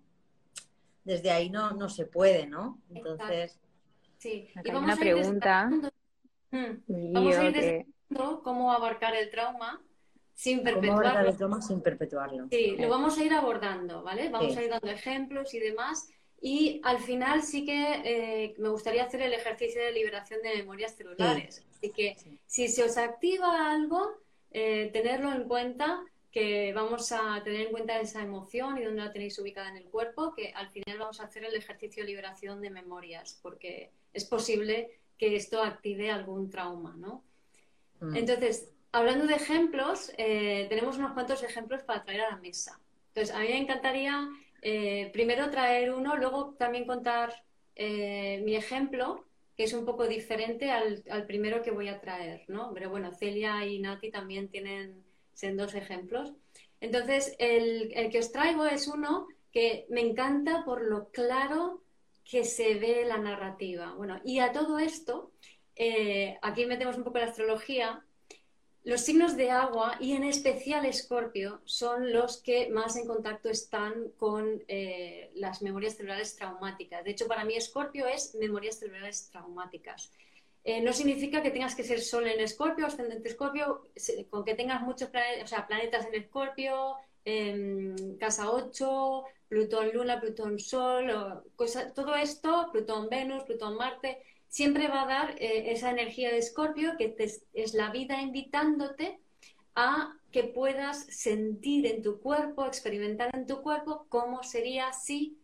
desde 1.03 1.31
ahí 1.31 1.49
no, 1.49 1.71
no 1.71 1.89
se 1.89 2.05
puede, 2.05 2.47
¿no? 2.47 2.79
Entonces. 2.89 3.59
Sí, 4.17 4.49
y 4.63 4.71
vamos 4.71 4.83
una 4.83 4.97
pregunta. 4.97 5.69
Hmm. 6.51 6.77
Vamos 6.87 7.35
a 7.35 7.43
ir 7.45 7.85
cómo 8.43 8.71
abarcar 8.71 9.15
el 9.15 9.29
trauma 9.29 9.81
sin 10.33 10.63
perpetuarlo. 10.63 11.61
sin 11.61 11.81
perpetuarlo. 11.81 12.47
Sí, 12.49 12.75
lo 12.77 12.89
vamos 12.89 13.17
a 13.17 13.23
ir 13.23 13.33
abordando, 13.33 14.03
¿vale? 14.03 14.29
Vamos 14.29 14.55
a 14.57 14.63
ir 14.63 14.69
dando 14.69 14.89
ejemplos 14.89 15.53
y 15.53 15.59
demás. 15.59 16.09
Y 16.41 16.81
al 16.83 16.99
final 16.99 17.43
sí 17.43 17.65
que 17.65 18.01
eh, 18.03 18.55
me 18.57 18.69
gustaría 18.69 19.03
hacer 19.03 19.21
el 19.21 19.33
ejercicio 19.33 19.81
de 19.81 19.91
liberación 19.91 20.41
de 20.41 20.55
memorias 20.55 20.95
celulares. 20.95 21.63
Así 21.69 21.91
que 21.91 22.17
si 22.47 22.67
se 22.67 22.83
os 22.83 22.97
activa 22.97 23.71
algo, 23.71 24.13
eh, 24.51 24.89
tenerlo 24.91 25.31
en 25.31 25.43
cuenta, 25.43 26.03
que 26.31 26.71
vamos 26.73 27.11
a 27.11 27.41
tener 27.43 27.61
en 27.67 27.71
cuenta 27.71 27.99
esa 27.99 28.23
emoción 28.23 28.77
y 28.77 28.85
dónde 28.85 29.03
la 29.03 29.11
tenéis 29.11 29.37
ubicada 29.37 29.69
en 29.69 29.77
el 29.77 29.83
cuerpo, 29.85 30.33
que 30.33 30.53
al 30.55 30.69
final 30.69 30.97
vamos 30.97 31.19
a 31.19 31.25
hacer 31.25 31.43
el 31.43 31.55
ejercicio 31.55 32.03
de 32.03 32.09
liberación 32.09 32.61
de 32.61 32.69
memorias, 32.69 33.37
porque 33.41 33.91
es 34.13 34.25
posible 34.25 34.99
que 35.17 35.35
esto 35.35 35.61
active 35.61 36.09
algún 36.09 36.49
trauma, 36.49 36.95
¿no? 36.97 37.23
Mm. 37.99 38.15
Entonces, 38.15 38.71
hablando 38.91 39.25
de 39.25 39.35
ejemplos, 39.35 40.11
eh, 40.17 40.65
tenemos 40.69 40.97
unos 40.97 41.13
cuantos 41.13 41.43
ejemplos 41.43 41.83
para 41.83 42.03
traer 42.03 42.21
a 42.21 42.31
la 42.31 42.37
mesa. 42.37 42.79
Entonces, 43.09 43.35
a 43.35 43.39
mí 43.39 43.47
me 43.47 43.57
encantaría 43.57 44.29
eh, 44.61 45.09
primero 45.13 45.49
traer 45.49 45.93
uno, 45.93 46.17
luego 46.17 46.55
también 46.57 46.85
contar 46.85 47.43
eh, 47.75 48.41
mi 48.43 48.55
ejemplo, 48.55 49.25
que 49.57 49.63
es 49.63 49.73
un 49.73 49.85
poco 49.85 50.07
diferente 50.07 50.71
al, 50.71 51.03
primero 51.27 51.61
que 51.61 51.71
voy 51.71 51.87
a 51.87 51.99
traer, 51.99 52.43
¿no? 52.47 52.73
Pero 52.73 52.89
bueno, 52.89 53.11
Celia 53.13 53.65
y 53.65 53.79
Nati 53.79 54.11
también 54.11 54.47
tienen 54.49 55.03
dos 55.53 55.73
ejemplos. 55.73 56.33
Entonces, 56.79 57.35
el, 57.39 57.91
el 57.95 58.11
que 58.11 58.19
os 58.19 58.31
traigo 58.31 58.65
es 58.65 58.87
uno 58.87 59.27
que 59.51 59.85
me 59.89 60.01
encanta 60.01 60.63
por 60.63 60.83
lo 60.83 61.09
claro 61.09 61.81
que 62.23 62.43
se 62.43 62.75
ve 62.75 63.05
la 63.05 63.17
narrativa. 63.17 63.93
Bueno, 63.93 64.21
y 64.23 64.39
a 64.39 64.51
todo 64.51 64.79
esto, 64.79 65.31
aquí 66.41 66.65
metemos 66.65 66.97
un 66.97 67.03
poco 67.03 67.17
la 67.17 67.25
astrología, 67.25 68.03
los 68.83 69.01
signos 69.01 69.37
de 69.37 69.51
agua 69.51 69.95
y 69.99 70.13
en 70.13 70.23
especial 70.23 70.85
Escorpio 70.85 71.61
son 71.65 72.11
los 72.11 72.41
que 72.41 72.69
más 72.69 72.95
en 72.95 73.05
contacto 73.05 73.49
están 73.49 74.09
con 74.17 74.63
eh, 74.67 75.31
las 75.35 75.61
memorias 75.61 75.95
celulares 75.95 76.35
traumáticas. 76.35 77.03
De 77.03 77.11
hecho, 77.11 77.27
para 77.27 77.45
mí 77.45 77.55
Escorpio 77.55 78.07
es 78.07 78.33
memorias 78.35 78.79
celulares 78.79 79.29
traumáticas. 79.31 80.11
Eh, 80.63 80.81
no 80.81 80.93
significa 80.93 81.41
que 81.41 81.51
tengas 81.51 81.75
que 81.75 81.83
ser 81.83 82.01
Sol 82.01 82.27
en 82.27 82.39
Escorpio, 82.39 82.87
ascendente 82.87 83.29
Escorpio, 83.29 83.87
con 84.29 84.43
que 84.43 84.55
tengas 84.55 84.81
muchos 84.81 85.09
planetas, 85.09 85.43
o 85.43 85.47
sea, 85.47 85.67
planetas 85.67 86.07
en 86.07 86.15
Escorpio, 86.15 86.95
casa 88.19 88.51
8, 88.51 89.23
Plutón 89.47 89.91
Luna, 89.93 90.19
Plutón 90.19 90.59
Sol, 90.59 91.43
todo 91.93 92.15
esto, 92.15 92.69
Plutón 92.71 93.09
Venus, 93.09 93.43
Plutón 93.43 93.75
Marte, 93.75 94.23
siempre 94.51 94.89
va 94.89 95.03
a 95.03 95.07
dar 95.07 95.35
eh, 95.39 95.71
esa 95.71 95.89
energía 95.89 96.29
de 96.29 96.37
Escorpio 96.37 96.97
que 96.97 97.15
es 97.53 97.73
la 97.73 97.89
vida 97.89 98.21
invitándote 98.21 99.19
a 99.75 100.13
que 100.31 100.43
puedas 100.43 101.05
sentir 101.05 101.85
en 101.85 102.01
tu 102.01 102.19
cuerpo, 102.19 102.65
experimentar 102.65 103.33
en 103.33 103.47
tu 103.47 103.61
cuerpo 103.61 104.05
cómo 104.09 104.43
sería 104.43 104.91
si 104.91 105.39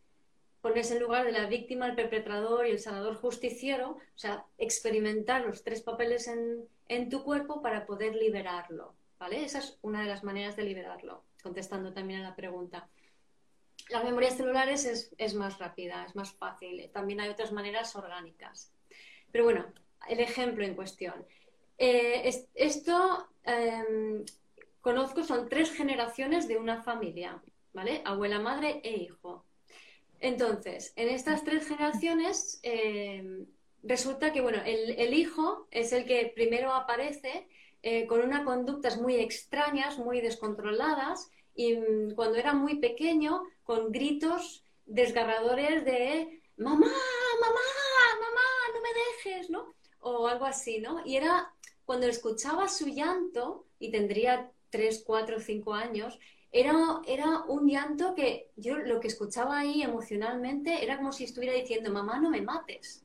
pones 0.62 0.91
en 0.91 1.00
lugar 1.00 1.26
de 1.26 1.32
la 1.32 1.48
víctima, 1.48 1.86
el 1.88 1.96
perpetrador 1.96 2.67
y 2.67 2.72
el 2.72 2.80
sanador 2.80 3.15
justiciero, 3.15 3.91
o 3.91 4.17
sea, 4.17 4.46
experimentar 4.58 5.46
los 5.46 5.63
tres 5.63 5.82
papeles 5.82 6.28
en, 6.28 7.10
tu 7.10 7.24
cuerpo 7.24 7.62
para 7.62 7.86
poder 7.86 8.15
liberarlo, 8.15 8.93
¿vale? 9.17 9.46
Esa 9.46 9.60
es 9.60 9.78
una 9.82 10.02
de 10.02 10.08
las 10.08 10.26
maneras 10.26 10.58
de 10.58 10.63
liberarlo, 10.63 11.24
contestando 11.41 11.93
también 11.93 12.20
a 12.20 12.30
la 12.30 12.36
pregunta. 12.36 12.89
Las 13.89 14.04
memorias 14.04 14.36
celulares 14.36 14.84
es, 14.84 15.13
es 15.17 15.34
más 15.36 15.58
rápida, 15.58 16.04
es 16.06 16.15
más 16.15 16.34
fácil. 16.34 16.89
También 16.91 17.22
hay 17.22 17.30
otras 17.30 17.54
maneras 17.54 17.96
orgánicas. 17.96 18.74
Pero 19.32 19.44
bueno, 19.44 19.66
el 20.08 20.20
ejemplo 20.20 20.66
en 20.66 20.76
cuestión. 20.76 21.26
Eh, 21.78 22.48
esto 22.56 23.28
em, 23.44 24.26
conozco, 24.82 25.24
son 25.24 25.48
tres 25.48 25.72
generaciones 25.72 26.48
de 26.48 26.58
una 26.58 26.82
familia, 26.82 27.42
¿vale? 27.74 28.02
Abuela, 28.06 28.40
madre 28.40 28.82
e 28.84 28.96
hijo. 28.96 29.46
Entonces, 30.20 30.94
en 30.96 31.10
estas 31.10 31.44
tres 31.44 31.68
generaciones 31.68 32.60
em, 32.63 33.46
resulta 33.84 34.34
que, 34.34 34.42
bueno, 34.42 34.60
el, 34.66 35.13
hijo 35.13 35.68
es 35.72 35.94
el 35.94 36.06
que 36.06 36.32
primero 36.34 36.74
aparece 36.74 37.48
eh, 37.84 38.08
con 38.08 38.22
unas 38.22 38.44
conductas 38.44 38.98
muy 39.00 39.16
extrañas, 39.16 40.00
muy 40.00 40.22
descontroladas, 40.22 41.30
y 41.56 41.76
mm, 41.76 42.16
cuando 42.16 42.38
era 42.38 42.54
muy 42.54 42.80
pequeño, 42.80 43.44
con 43.63 43.92
gritos 43.92 44.63
desgarradores 44.86 45.86
de 45.86 46.42
mamá, 46.58 46.88
mamá, 46.88 46.98
mamá, 47.42 47.87
no. 49.50 49.74
O 50.00 50.28
algo 50.28 50.46
así, 50.46 50.80
¿no? 50.80 51.06
Y 51.06 51.16
era 51.16 51.54
cuando 51.86 52.08
escuchaba 52.08 52.68
su 52.68 52.88
llanto, 52.88 53.66
y 53.80 53.92
tendría 53.92 54.52
tres, 54.70 55.04
cuatro, 55.06 55.40
cinco 55.40 55.74
años, 55.74 56.20
era, 56.52 57.02
era 57.06 57.42
un 57.48 57.68
llanto 57.68 58.16
que 58.16 58.52
yo 58.56 58.78
lo 58.78 59.00
que 59.00 59.08
escuchaba 59.08 59.60
ahí 59.60 59.82
emocionalmente 59.82 60.84
era 60.84 60.98
como 60.98 61.12
si 61.12 61.24
estuviera 61.24 61.56
diciendo, 61.56 61.92
mamá, 61.92 62.20
no 62.20 62.30
me 62.30 62.42
mates. 62.42 63.04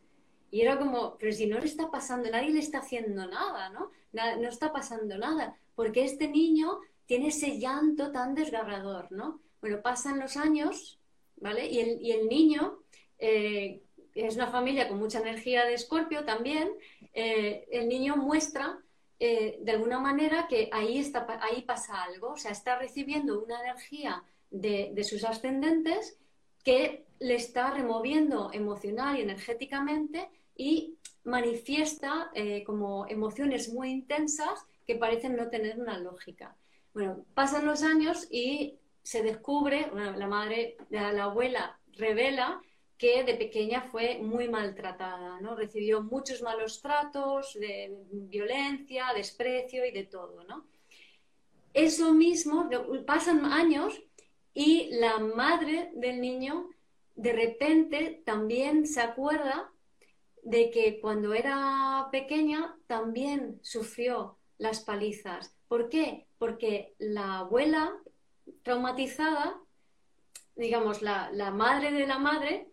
Y 0.50 0.60
era 0.60 0.78
como, 0.78 1.16
pero 1.18 1.32
si 1.32 1.46
no 1.46 1.58
le 1.58 1.66
está 1.66 1.90
pasando, 1.90 2.30
nadie 2.30 2.50
le 2.50 2.60
está 2.60 2.78
haciendo 2.78 3.26
nada, 3.26 3.70
¿no? 3.70 3.90
No 4.12 4.48
está 4.48 4.72
pasando 4.72 5.16
nada, 5.16 5.56
porque 5.74 6.04
este 6.04 6.28
niño 6.28 6.80
tiene 7.06 7.28
ese 7.28 7.58
llanto 7.58 8.12
tan 8.12 8.34
desgarrador, 8.34 9.10
¿no? 9.10 9.40
Bueno, 9.60 9.80
pasan 9.80 10.20
los 10.20 10.36
años, 10.36 10.98
¿vale? 11.36 11.66
Y 11.66 11.80
el, 11.80 12.02
y 12.02 12.12
el 12.12 12.28
niño 12.28 12.78
eh, 13.18 13.81
es 14.14 14.36
una 14.36 14.48
familia 14.48 14.88
con 14.88 14.98
mucha 14.98 15.20
energía 15.20 15.64
de 15.64 15.74
escorpio 15.74 16.24
también, 16.24 16.70
eh, 17.14 17.66
el 17.70 17.88
niño 17.88 18.16
muestra 18.16 18.78
eh, 19.18 19.58
de 19.60 19.72
alguna 19.72 19.98
manera 19.98 20.46
que 20.48 20.68
ahí, 20.72 20.98
está, 20.98 21.26
ahí 21.40 21.62
pasa 21.62 22.02
algo, 22.02 22.32
o 22.32 22.36
sea, 22.36 22.50
está 22.50 22.78
recibiendo 22.78 23.42
una 23.42 23.60
energía 23.60 24.22
de, 24.50 25.02
sus 25.04 25.24
ascendentes 25.24 26.18
que 26.64 27.04
le 27.20 27.36
está 27.36 27.70
removiendo 27.70 28.50
emocional 28.52 29.18
y 29.18 29.22
energéticamente 29.22 30.28
y 30.56 30.96
manifiesta 31.24 32.30
como 32.66 33.06
emociones 33.08 33.72
muy 33.72 33.90
intensas 33.90 34.66
que 34.86 34.96
parecen 34.96 35.36
no 35.36 35.48
tener 35.48 35.78
una 35.78 35.98
lógica. 35.98 36.56
Bueno, 36.92 37.24
pasan 37.34 37.64
los 37.64 37.82
años 37.82 38.26
y 38.30 38.76
se 39.02 39.22
descubre, 39.22 39.90
la 39.94 40.26
madre, 40.26 40.76
la 40.90 41.24
abuela 41.24 41.78
revela 41.96 42.60
que 43.02 43.24
de 43.24 43.34
pequeña 43.34 43.82
fue 43.90 44.18
muy 44.18 44.48
maltratada, 44.48 45.40
¿no? 45.40 45.56
Recibió 45.56 46.04
muchos 46.04 46.40
malos 46.40 46.80
tratos, 46.80 47.58
de 47.58 47.92
violencia, 48.12 49.06
desprecio 49.12 49.84
y 49.84 49.90
de 49.90 50.04
todo, 50.04 50.44
¿no? 50.44 50.68
Eso 51.74 52.14
mismo, 52.14 52.70
pasan 53.04 53.44
años 53.44 54.00
y 54.54 54.88
la 54.92 55.18
madre 55.18 55.90
del 55.94 56.20
niño 56.20 56.70
de 57.16 57.32
repente 57.32 58.22
también 58.24 58.86
se 58.86 59.00
acuerda 59.00 59.72
de 60.44 60.70
que 60.70 61.00
cuando 61.00 61.34
era 61.34 62.06
pequeña 62.12 62.76
también 62.86 63.58
sufrió 63.62 64.38
las 64.58 64.78
palizas. 64.78 65.56
¿Por 65.66 65.88
qué? 65.88 66.28
Porque 66.38 66.94
la 66.98 67.38
abuela 67.38 67.96
traumatizada, 68.62 69.58
digamos, 70.54 71.02
la, 71.02 71.32
la 71.32 71.50
madre 71.50 71.90
de 71.90 72.06
la 72.06 72.20
madre, 72.20 72.71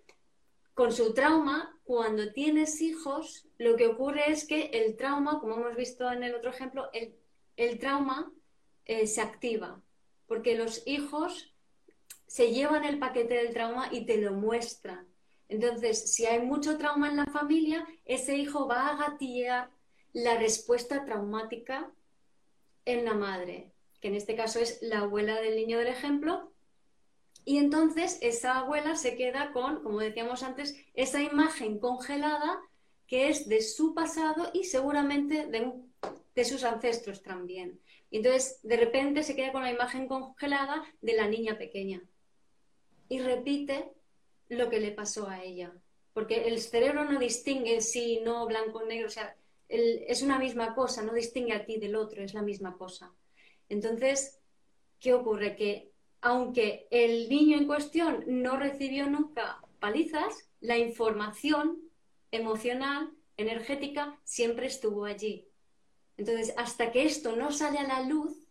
con 0.79 0.93
su 0.93 1.13
trauma, 1.13 1.77
cuando 1.83 2.31
tienes 2.31 2.79
hijos, 2.79 3.45
lo 3.57 3.75
que 3.75 3.87
ocurre 3.87 4.31
es 4.31 4.47
que 4.47 4.67
el 4.67 4.95
trauma, 4.95 5.41
como 5.41 5.55
hemos 5.55 5.75
visto 5.75 6.09
en 6.09 6.23
el 6.23 6.33
otro 6.33 6.51
ejemplo, 6.51 6.89
el, 6.93 7.79
trauma 7.79 8.31
eh, 8.85 9.05
se 9.05 9.19
activa, 9.19 9.81
porque 10.25 10.55
los 10.55 10.87
hijos 10.87 11.53
se 12.27 12.53
llevan 12.53 12.85
el 12.85 12.97
paquete 12.97 13.33
del 13.33 13.53
trauma 13.53 13.89
y 13.91 14.05
te 14.05 14.21
lo 14.21 14.31
muestran. 14.31 15.05
Entonces, 15.49 16.13
si 16.13 16.25
hay 16.25 16.39
mucho 16.39 16.77
trauma 16.77 17.09
en 17.09 17.17
la 17.17 17.25
familia, 17.25 17.85
ese 18.05 18.37
hijo 18.37 18.65
va 18.65 18.87
a 18.87 19.09
gatillar 19.09 19.71
la 20.13 20.37
respuesta 20.37 21.03
traumática 21.03 21.91
en 22.85 23.03
la 23.03 23.15
madre, 23.15 23.73
que 23.99 24.07
en 24.07 24.15
este 24.15 24.33
caso 24.33 24.61
es 24.61 24.81
la 24.81 24.99
abuela 24.99 25.41
del 25.41 25.57
niño 25.57 25.77
del 25.77 25.89
ejemplo, 25.89 26.48
y 27.49 27.57
entonces 27.57 28.19
esa 28.21 28.59
abuela 28.59 28.95
se 28.95 29.15
queda 29.15 29.51
con, 29.51 29.81
como 29.81 30.01
decíamos 30.01 30.43
antes, 30.43 30.75
esa 30.93 31.19
imagen 31.19 31.79
congelada 31.79 32.61
que 33.07 33.27
es 33.27 33.49
de 33.49 33.63
su 33.63 33.95
pasado 33.95 34.51
y 34.53 34.65
seguramente 34.65 35.47
de, 35.47 36.45
sus 36.45 36.63
ancestros 36.63 37.23
también. 37.23 37.79
Y 38.11 38.17
entonces 38.17 38.59
de 38.61 38.77
repente 38.77 39.23
se 39.23 39.35
queda 39.35 39.51
con 39.51 39.63
la 39.63 39.71
imagen 39.71 40.07
congelada 40.07 40.83
de 41.01 41.13
la 41.13 41.27
niña 41.27 41.57
pequeña 41.57 42.03
y 43.07 43.17
repite 43.17 43.93
lo 44.49 44.69
que 44.69 44.79
le 44.79 44.91
pasó 44.91 45.27
a 45.27 45.43
ella. 45.43 45.73
Porque 46.13 46.49
el 46.49 46.59
cerebro 46.59 47.03
no 47.03 47.17
distingue 47.17 47.81
si 47.81 48.19
no, 48.19 48.45
blanco, 48.45 48.83
negro, 48.83 49.07
o 49.07 49.09
sea, 49.09 49.35
es 49.67 50.21
una 50.21 50.37
misma 50.37 50.75
cosa, 50.75 51.01
no 51.01 51.13
distingue 51.13 51.53
a 51.53 51.65
ti 51.65 51.79
del 51.79 51.95
otro, 51.95 52.21
es 52.21 52.35
la 52.35 52.43
misma 52.43 52.77
cosa. 52.77 53.11
Entonces, 53.69 54.39
¿qué 54.99 55.15
ocurre? 55.15 55.55
Que 55.55 55.88
aunque 56.21 56.87
el 56.91 57.29
niño 57.29 57.57
en 57.57 57.67
cuestión 57.67 58.23
no 58.27 58.57
recibió 58.57 59.09
nunca 59.09 59.61
palizas, 59.79 60.49
la 60.59 60.77
información 60.77 61.79
emocional, 62.31 63.11
energética, 63.37 64.19
siempre 64.23 64.67
estuvo 64.67 65.05
allí. 65.05 65.47
Entonces, 66.17 66.53
hasta 66.57 66.91
que 66.91 67.05
esto 67.05 67.35
no 67.35 67.51
sale 67.51 67.79
a 67.79 67.87
la 67.87 68.01
luz, 68.01 68.49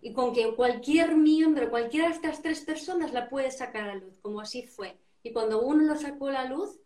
y 0.00 0.12
con 0.12 0.32
que 0.32 0.54
cualquier 0.54 1.16
miembro, 1.16 1.70
cualquiera 1.70 2.08
de 2.08 2.14
estas 2.14 2.40
tres 2.40 2.60
personas 2.60 3.12
la 3.12 3.28
puede 3.28 3.50
sacar 3.50 3.84
a 3.84 3.94
la 3.94 4.00
luz, 4.00 4.18
como 4.20 4.40
así 4.40 4.62
fue. 4.62 4.96
Y 5.22 5.32
cuando 5.32 5.60
uno 5.60 5.84
lo 5.84 5.96
sacó 5.96 6.28
a 6.28 6.32
la 6.32 6.44
luz, 6.44 6.78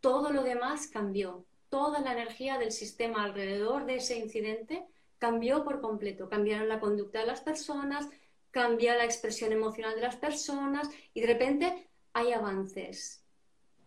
todo 0.00 0.30
lo 0.30 0.42
demás 0.42 0.86
cambió. 0.86 1.46
Toda 1.68 2.00
la 2.00 2.12
energía 2.12 2.58
del 2.58 2.72
sistema 2.72 3.24
alrededor 3.24 3.86
de 3.86 3.96
ese 3.96 4.18
incidente 4.18 4.84
cambió 5.18 5.64
por 5.64 5.80
completo. 5.80 6.28
Cambiaron 6.28 6.68
la 6.68 6.80
conducta 6.80 7.20
de 7.20 7.26
las 7.26 7.40
personas, 7.40 8.08
cambia 8.50 8.96
la 8.96 9.04
expresión 9.04 9.52
emocional 9.52 9.94
de 9.94 10.02
las 10.02 10.16
personas 10.16 10.88
y 11.14 11.20
de 11.20 11.26
repente 11.26 11.88
hay 12.12 12.32
avances. 12.32 13.24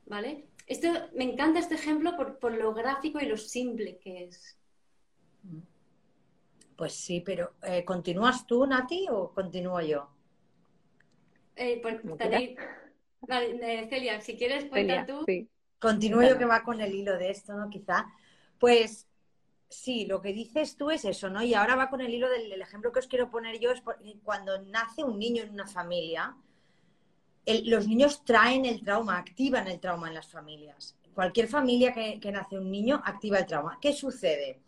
¿Vale? 0.05 0.47
Esto, 0.67 0.89
me 1.15 1.23
encanta 1.23 1.59
este 1.59 1.75
ejemplo 1.75 2.15
por, 2.15 2.39
por 2.39 2.53
lo 2.53 2.73
gráfico 2.73 3.19
y 3.19 3.25
lo 3.25 3.37
simple 3.37 3.97
que 3.97 4.25
es. 4.25 4.57
Pues 6.75 6.93
sí, 6.93 7.21
pero 7.21 7.53
eh, 7.63 7.85
¿continúas 7.85 8.47
tú, 8.47 8.65
Nati, 8.65 9.07
o 9.09 9.31
continúo 9.33 9.81
yo? 9.81 10.09
Eh, 11.55 11.79
pues, 11.81 11.99
vale, 13.21 13.87
Celia, 13.89 14.21
si 14.21 14.35
quieres, 14.35 14.65
cuenta 14.65 15.05
tú. 15.05 15.25
Continúo 15.79 16.23
yo 16.23 16.37
que 16.37 16.45
va 16.45 16.63
con 16.63 16.81
el 16.81 16.93
hilo 16.93 17.17
de 17.17 17.29
esto, 17.29 17.53
¿no? 17.53 17.69
Quizá. 17.69 18.07
Pues 18.57 19.07
sí, 19.75 20.05
lo 20.05 20.21
que 20.21 20.33
dices 20.33 20.75
tú 20.77 20.91
es 20.91 21.05
eso, 21.05 21.29
¿no? 21.29 21.43
Y 21.43 21.53
ahora 21.53 21.75
va 21.75 21.89
con 21.89 22.01
el 22.01 22.13
hilo 22.13 22.29
del, 22.29 22.61
ejemplo 22.61 22.91
que 22.91 22.99
os 22.99 23.07
quiero 23.07 23.29
poner 23.29 23.59
yo, 23.59 23.71
es 23.71 23.83
cuando 24.23 24.61
nace 24.63 25.03
un 25.03 25.19
niño 25.19 25.43
en 25.43 25.51
una 25.51 25.67
familia, 25.67 26.35
los 27.45 27.87
niños 27.87 28.23
traen 28.23 28.65
el 28.65 28.83
trauma, 28.83 29.17
activan 29.17 29.67
el 29.67 29.79
trauma 29.79 30.07
en 30.07 30.15
las 30.15 30.27
familias. 30.27 30.95
Cualquier 31.13 31.47
familia 31.47 31.93
que, 31.93 32.19
que 32.19 32.31
nace 32.31 32.57
un 32.57 32.71
niño 32.71 33.01
activa 33.03 33.39
el 33.39 33.45
trauma. 33.45 33.77
¿Qué 33.81 33.93
sucede? 33.93 34.62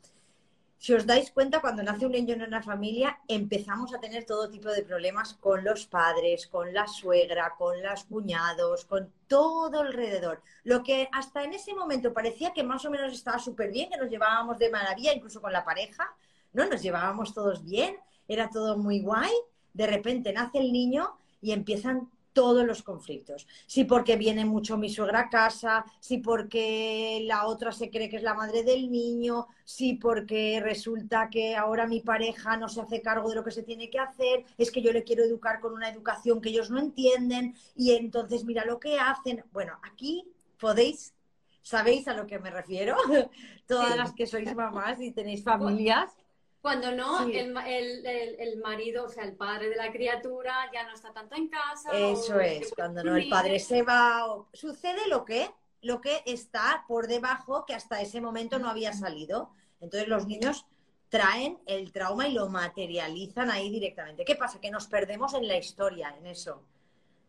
Si 0.77 0.93
os 0.93 1.05
dais 1.05 1.31
cuenta, 1.31 1.61
cuando 1.61 1.83
nace 1.83 2.05
un 2.05 2.11
niño 2.11 2.35
en 2.35 2.43
una 2.43 2.61
familia, 2.61 3.19
empezamos 3.27 3.93
a 3.93 3.99
tener 3.99 4.25
todo 4.25 4.49
tipo 4.49 4.69
de 4.69 4.83
problemas 4.83 5.33
con 5.33 5.63
los 5.63 5.87
padres, 5.87 6.47
con 6.47 6.73
la 6.73 6.87
suegra, 6.87 7.55
con 7.57 7.81
los 7.81 8.03
cuñados, 8.03 8.85
con 8.85 9.11
todo 9.27 9.81
alrededor. 9.81 10.41
Lo 10.63 10.83
que 10.83 11.09
hasta 11.11 11.43
en 11.43 11.53
ese 11.53 11.73
momento 11.73 12.13
parecía 12.13 12.53
que 12.53 12.63
más 12.63 12.85
o 12.85 12.91
menos 12.91 13.13
estaba 13.13 13.39
súper 13.39 13.71
bien, 13.71 13.89
que 13.89 13.97
nos 13.97 14.09
llevábamos 14.09 14.59
de 14.59 14.69
maravilla, 14.69 15.13
incluso 15.13 15.41
con 15.41 15.53
la 15.53 15.65
pareja, 15.65 16.13
¿no? 16.53 16.65
Nos 16.65 16.81
llevábamos 16.81 17.33
todos 17.33 17.63
bien, 17.63 17.97
era 18.27 18.49
todo 18.49 18.77
muy 18.77 19.01
guay. 19.01 19.33
De 19.73 19.87
repente 19.87 20.33
nace 20.33 20.59
el 20.59 20.71
niño 20.71 21.17
y 21.41 21.51
empiezan 21.51 22.09
todos 22.35 22.65
los 22.65 22.83
conflictos. 22.83 23.47
Si 23.65 23.85
porque 23.85 24.17
viene 24.17 24.43
mucho 24.43 24.77
mi 24.77 24.89
suegra 24.89 25.21
a 25.21 25.29
casa, 25.29 25.85
si 26.01 26.17
porque 26.17 27.21
la 27.23 27.47
otra 27.47 27.71
se 27.71 27.89
cree 27.89 28.09
que 28.09 28.17
es 28.17 28.23
la 28.23 28.33
madre 28.33 28.63
del 28.63 28.91
niño, 28.91 29.47
si 29.63 29.93
porque 29.93 30.59
resulta 30.61 31.29
que 31.29 31.55
ahora 31.55 31.87
mi 31.87 32.01
pareja 32.01 32.57
no 32.57 32.67
se 32.67 32.81
hace 32.81 33.01
cargo 33.01 33.29
de 33.29 33.35
lo 33.35 33.43
que 33.43 33.51
se 33.51 33.63
tiene 33.63 33.89
que 33.89 33.99
hacer, 33.99 34.43
es 34.57 34.69
que 34.69 34.81
yo 34.81 34.91
le 34.91 35.05
quiero 35.05 35.23
educar 35.23 35.61
con 35.61 35.73
una 35.73 35.89
educación 35.89 36.41
que 36.41 36.49
ellos 36.49 36.69
no 36.69 36.79
entienden 36.79 37.55
y 37.73 37.93
entonces 37.93 38.43
mira 38.43 38.65
lo 38.65 38.81
que 38.81 38.99
hacen. 38.99 39.45
Bueno, 39.53 39.79
aquí 39.81 40.29
podéis, 40.59 41.15
¿sabéis 41.61 42.05
a 42.09 42.13
lo 42.13 42.27
que 42.27 42.37
me 42.39 42.51
refiero? 42.51 42.97
Todas 43.65 43.95
las 43.95 44.13
que 44.13 44.27
sois 44.27 44.53
mamás 44.53 44.99
y 44.99 45.11
tenéis 45.11 45.41
familias 45.41 46.11
cuando 46.65 46.91
no, 46.93 47.27
el, 47.27 48.57
marido, 48.57 49.05
o 49.05 49.07
sea, 49.07 49.23
el 49.23 49.35
padre 49.35 49.69
de 49.69 49.75
la 49.75 49.91
criatura 49.91 50.67
ya 50.73 50.83
no 50.87 50.95
está 50.95 51.13
tanto 51.13 51.35
en 51.35 51.47
casa. 51.47 51.91
Eso 51.91 52.39
es, 52.39 52.73
cuando 52.75 53.03
no 53.03 53.15
el 53.15 53.29
padre 53.29 53.59
se 53.59 53.83
va. 53.83 54.25
Sucede 54.51 55.07
lo 55.07 55.25
que, 55.25 55.47
lo 55.83 56.01
que 56.01 56.23
está 56.25 56.83
por 56.87 57.05
debajo 57.05 57.67
que 57.67 57.75
hasta 57.75 58.01
ese 58.01 58.19
momento 58.19 58.57
no 58.57 58.67
había 58.67 58.93
salido. 58.93 59.51
Entonces 59.79 60.09
los 60.09 60.25
niños 60.25 60.65
traen 61.09 61.59
el 61.67 61.91
trauma 61.91 62.27
y 62.27 62.33
lo 62.33 62.49
materializan 62.49 63.51
ahí 63.51 63.69
directamente. 63.69 64.25
¿Qué 64.25 64.35
pasa? 64.35 64.59
Que 64.59 64.71
nos 64.71 64.87
perdemos 64.87 65.35
en 65.35 65.47
la 65.47 65.57
historia, 65.57 66.15
en 66.17 66.25
eso. 66.25 66.63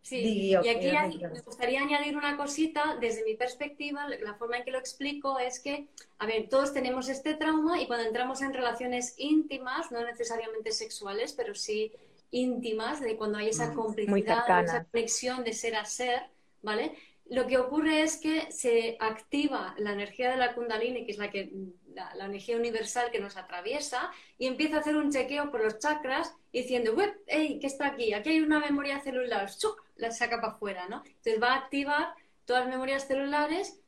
Sí, 0.06 0.20
y 0.20 0.54
aquí 0.54 0.92
me 1.20 1.40
gustaría 1.40 1.80
añadir 1.80 2.16
una 2.16 2.36
cosita, 2.36 2.96
desde 3.00 3.24
mi 3.24 3.34
perspectiva, 3.34 4.06
la 4.08 4.34
forma 4.34 4.58
en 4.58 4.64
que 4.64 4.70
lo 4.70 4.78
explico 4.78 5.40
es 5.40 5.58
que, 5.58 5.88
a 6.18 6.26
ver, 6.26 6.48
todos 6.48 6.72
tenemos 6.72 7.08
este 7.08 7.34
trauma 7.34 7.82
y 7.82 7.88
cuando 7.88 8.06
entramos 8.06 8.40
en 8.40 8.54
relaciones 8.54 9.14
íntimas, 9.18 9.90
no 9.90 10.04
necesariamente 10.04 10.70
sexuales, 10.70 11.32
pero 11.32 11.56
sí 11.56 11.90
íntimas, 12.30 13.00
de 13.00 13.16
cuando 13.16 13.38
hay 13.38 13.48
esa 13.48 13.72
mm, 13.72 13.74
complicidad, 13.74 14.64
esa 14.64 14.84
conexión 14.84 15.42
de 15.42 15.52
ser 15.52 15.74
a 15.74 15.84
ser, 15.84 16.22
¿vale? 16.62 16.92
Lo 17.28 17.46
que 17.46 17.58
ocurre 17.58 18.02
es 18.02 18.18
que 18.18 18.50
se 18.52 18.96
activa 19.00 19.74
la 19.78 19.92
energía 19.92 20.30
de 20.30 20.36
la 20.36 20.54
kundalini, 20.54 21.04
que 21.04 21.12
es 21.12 21.18
la, 21.18 21.30
que, 21.30 21.50
la, 21.92 22.24
energía 22.24 22.56
universal 22.56 23.10
que 23.10 23.18
nos 23.18 23.36
atraviesa, 23.36 24.10
y 24.38 24.46
empieza 24.46 24.76
a 24.76 24.80
hacer 24.80 24.96
un 24.96 25.10
chequeo 25.10 25.50
por 25.50 25.64
los 25.64 25.78
chakras 25.78 26.34
diciendo, 26.52 26.94
¡hey! 27.26 27.58
¿Qué 27.60 27.66
está 27.66 27.88
aquí? 27.88 28.12
Aquí 28.14 28.30
hay 28.30 28.40
una 28.40 28.60
memoria 28.60 29.00
celular, 29.00 29.50
¡Chuc! 29.56 29.82
la 29.96 30.10
saca 30.10 30.40
para 30.40 30.52
afuera, 30.52 30.88
¿no? 30.88 31.02
Entonces 31.04 31.42
va 31.42 31.54
a 31.54 31.56
activar 31.56 32.14
todas 32.44 32.64
las 32.64 32.72
memorias 32.72 33.06
celulares 33.06 33.80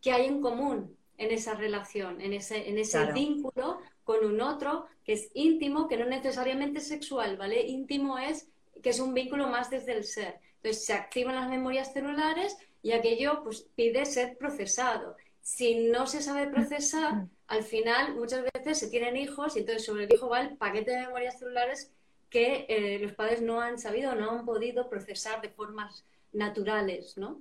que 0.00 0.12
hay 0.12 0.26
en 0.26 0.40
común 0.40 0.96
en 1.16 1.30
esa 1.30 1.54
relación, 1.54 2.20
en 2.20 2.32
ese, 2.32 2.68
en 2.68 2.78
ese 2.78 3.12
vínculo 3.12 3.78
con 4.04 4.24
un 4.24 4.40
otro 4.40 4.86
que 5.04 5.14
es 5.14 5.30
íntimo, 5.34 5.88
que 5.88 5.96
no 5.96 6.04
necesariamente 6.04 6.78
es 6.78 6.88
sexual, 6.88 7.36
¿vale? 7.36 7.62
Íntimo 7.62 8.18
es 8.18 8.48
que 8.82 8.90
es 8.90 9.00
un 9.00 9.14
vínculo 9.14 9.48
más 9.48 9.70
desde 9.70 9.92
el 9.92 10.04
ser. 10.04 10.40
Entonces 10.56 10.84
se 10.84 10.92
activan 10.92 11.34
las 11.34 11.48
memorias 11.48 11.92
celulares 11.92 12.56
y 12.84 12.92
aquello 12.92 13.42
pues 13.42 13.66
pide 13.74 14.04
ser 14.04 14.36
procesado. 14.36 15.16
Si 15.40 15.88
no 15.88 16.06
se 16.06 16.20
sabe 16.20 16.46
procesar, 16.46 17.26
al 17.46 17.62
final 17.62 18.14
muchas 18.14 18.44
veces 18.54 18.78
se 18.78 18.88
tienen 18.88 19.16
hijos 19.16 19.56
y 19.56 19.60
entonces 19.60 19.86
sobre 19.86 20.04
el 20.04 20.12
hijo 20.12 20.28
va 20.28 20.42
el 20.42 20.56
paquete 20.58 20.90
de 20.90 21.06
memorias 21.06 21.38
celulares 21.38 21.90
que 22.28 22.66
eh, 22.68 22.98
los 22.98 23.12
padres 23.12 23.40
no 23.40 23.60
han 23.60 23.78
sabido, 23.78 24.14
no 24.14 24.30
han 24.30 24.44
podido 24.44 24.90
procesar 24.90 25.40
de 25.40 25.48
formas 25.48 26.04
naturales, 26.32 27.16
¿no? 27.16 27.40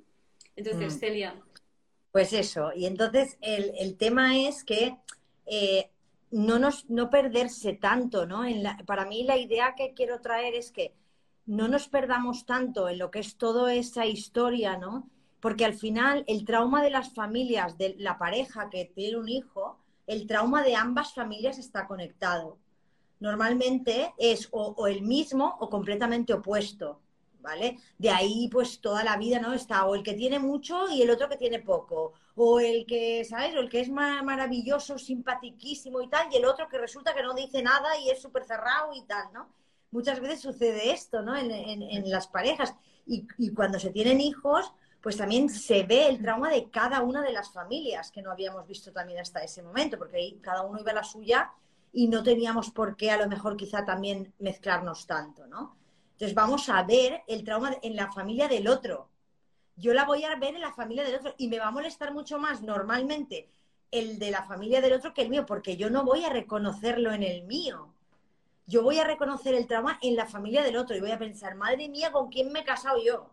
Entonces, 0.56 0.96
mm. 0.96 1.00
Celia. 1.00 1.42
Pues 2.14 2.32
eso, 2.32 2.72
y 2.74 2.86
entonces 2.86 3.38
el, 3.42 3.98
tema 3.98 4.38
es 4.38 4.64
que 4.64 4.96
eh, 5.46 5.90
no, 6.32 6.58
nos, 6.58 6.90
no 6.90 7.10
perderse 7.10 7.74
tanto, 7.74 8.26
¿no? 8.26 8.46
En 8.46 8.64
para 8.86 9.06
mí 9.06 9.24
la 9.24 9.36
idea 9.36 9.76
que 9.76 9.94
quiero 9.94 10.22
traer 10.22 10.54
es 10.54 10.72
que 10.72 10.94
no 11.46 11.68
nos 11.68 11.90
perdamos 11.90 12.46
tanto 12.46 12.88
en 12.88 13.00
lo 13.00 13.12
que 13.12 13.20
es 13.20 13.36
toda 13.36 13.74
esa 13.74 14.06
historia, 14.06 14.78
¿no? 14.78 15.10
Porque 15.44 15.66
al 15.66 15.76
final 15.76 16.24
el 16.26 16.44
trauma 16.44 16.82
de 16.82 16.90
las 16.90 17.14
familias, 17.14 17.78
de 17.78 17.96
la 18.00 18.18
pareja 18.18 18.72
que 18.72 18.86
tiene 18.86 19.18
un 19.18 19.30
hijo, 19.30 19.78
el 20.08 20.26
trauma 20.26 20.64
de 20.64 20.76
ambas 20.76 21.14
familias 21.14 21.60
está 21.60 21.86
conectado 21.86 22.58
normalmente 23.24 24.14
es 24.18 24.50
o, 24.52 24.86
el 24.86 25.02
mismo 25.02 25.56
o 25.62 25.70
completamente 25.70 26.34
opuesto, 26.34 27.00
¿vale? 27.40 27.78
De 27.98 28.10
ahí 28.10 28.50
pues 28.52 28.82
toda 28.82 29.02
la 29.02 29.16
vida, 29.16 29.40
¿no? 29.40 29.54
Está 29.54 29.86
o 29.86 29.96
el 29.96 30.04
que 30.04 30.14
tiene 30.14 30.40
mucho 30.40 30.90
y 30.90 31.02
el 31.02 31.10
otro 31.10 31.30
que 31.30 31.38
tiene 31.38 31.60
poco, 31.60 32.12
o 32.36 32.60
el 32.60 32.86
que, 32.86 33.24
¿sabes? 33.24 33.56
O 33.56 33.62
el 33.62 33.70
que 33.70 33.80
es 33.80 33.90
maravilloso, 33.90 35.00
simpatiquísimo 35.00 36.02
y 36.02 36.10
tal, 36.10 36.28
y 36.34 36.36
el 36.36 36.44
otro 36.44 36.68
que 36.68 36.78
resulta 36.78 37.14
que 37.14 37.24
no 37.24 37.34
dice 37.34 37.64
nada 37.64 37.98
y 37.98 38.10
es 38.10 38.22
súper 38.22 38.44
cerrado 38.44 38.94
y 38.94 39.04
tal, 39.04 39.32
¿no? 39.32 39.48
Muchas 39.92 40.20
veces 40.20 40.42
sucede 40.42 40.92
esto, 40.92 41.22
¿no? 41.22 41.34
En, 41.38 42.12
las 42.12 42.28
parejas. 42.28 42.76
Y, 43.06 43.26
y 43.38 43.54
cuando 43.54 43.80
se 43.80 43.92
tienen 43.92 44.20
hijos, 44.20 44.74
pues 45.04 45.18
también 45.18 45.50
se 45.50 45.84
ve 45.84 46.08
el 46.08 46.22
trauma 46.22 46.50
de 46.50 46.70
cada 46.70 47.02
una 47.02 47.22
de 47.22 47.34
las 47.34 47.52
familias 47.52 48.10
que 48.10 48.22
no 48.22 48.32
habíamos 48.32 48.66
visto 48.66 48.94
también 48.94 49.20
hasta 49.20 49.44
ese 49.44 49.62
momento, 49.62 49.98
porque 49.98 50.16
ahí 50.16 50.40
cada 50.42 50.62
uno 50.62 50.80
iba 50.80 50.92
a 50.92 50.96
la 50.96 51.04
suya 51.04 51.52
y 51.92 52.08
no 52.08 52.24
teníamos 52.24 52.72
por 52.72 52.96
qué 52.96 53.12
a 53.12 53.18
lo 53.18 53.28
mejor 53.28 53.58
quizá 53.58 53.84
también 53.84 54.34
mezclarnos 54.40 55.06
tanto, 55.06 55.46
¿no? 55.46 55.76
Entonces 56.14 56.34
vamos 56.34 56.70
a 56.70 56.82
ver 56.84 57.22
el 57.28 57.44
trauma 57.44 57.76
en 57.82 57.98
la 57.98 58.14
familia 58.14 58.48
del 58.48 58.66
otro. 58.70 59.10
Yo 59.76 59.94
la 59.94 60.06
voy 60.06 60.24
a 60.24 60.38
ver 60.38 60.56
en 60.56 60.62
la 60.62 60.72
familia 60.72 61.04
del 61.04 61.16
otro 61.16 61.36
y 61.38 61.50
me 61.50 61.60
va 61.60 61.68
a 61.68 61.72
molestar 61.72 62.14
mucho 62.14 62.40
más 62.40 62.62
normalmente 62.62 63.50
el 63.92 64.18
de 64.20 64.32
la 64.32 64.44
familia 64.44 64.80
del 64.80 64.94
otro 64.94 65.14
que 65.14 65.24
el 65.24 65.30
mío, 65.30 65.46
porque 65.46 65.76
yo 65.76 65.90
no 65.90 66.06
voy 66.06 66.24
a 66.24 66.30
reconocerlo 66.30 67.12
en 67.12 67.24
el 67.24 67.44
mío. 67.44 67.94
Yo 68.68 68.84
voy 68.84 69.00
a 69.00 69.04
reconocer 69.04 69.54
el 69.54 69.68
trauma 69.68 70.00
en 70.02 70.16
la 70.16 70.28
familia 70.28 70.64
del 70.64 70.78
otro 70.78 70.96
y 70.96 71.02
voy 71.02 71.12
a 71.12 71.20
pensar, 71.20 71.56
madre 71.56 71.90
mía, 71.90 72.14
¿con 72.14 72.30
quién 72.30 72.54
me 72.54 72.62
he 72.62 72.64
casado 72.64 73.04
yo? 73.04 73.33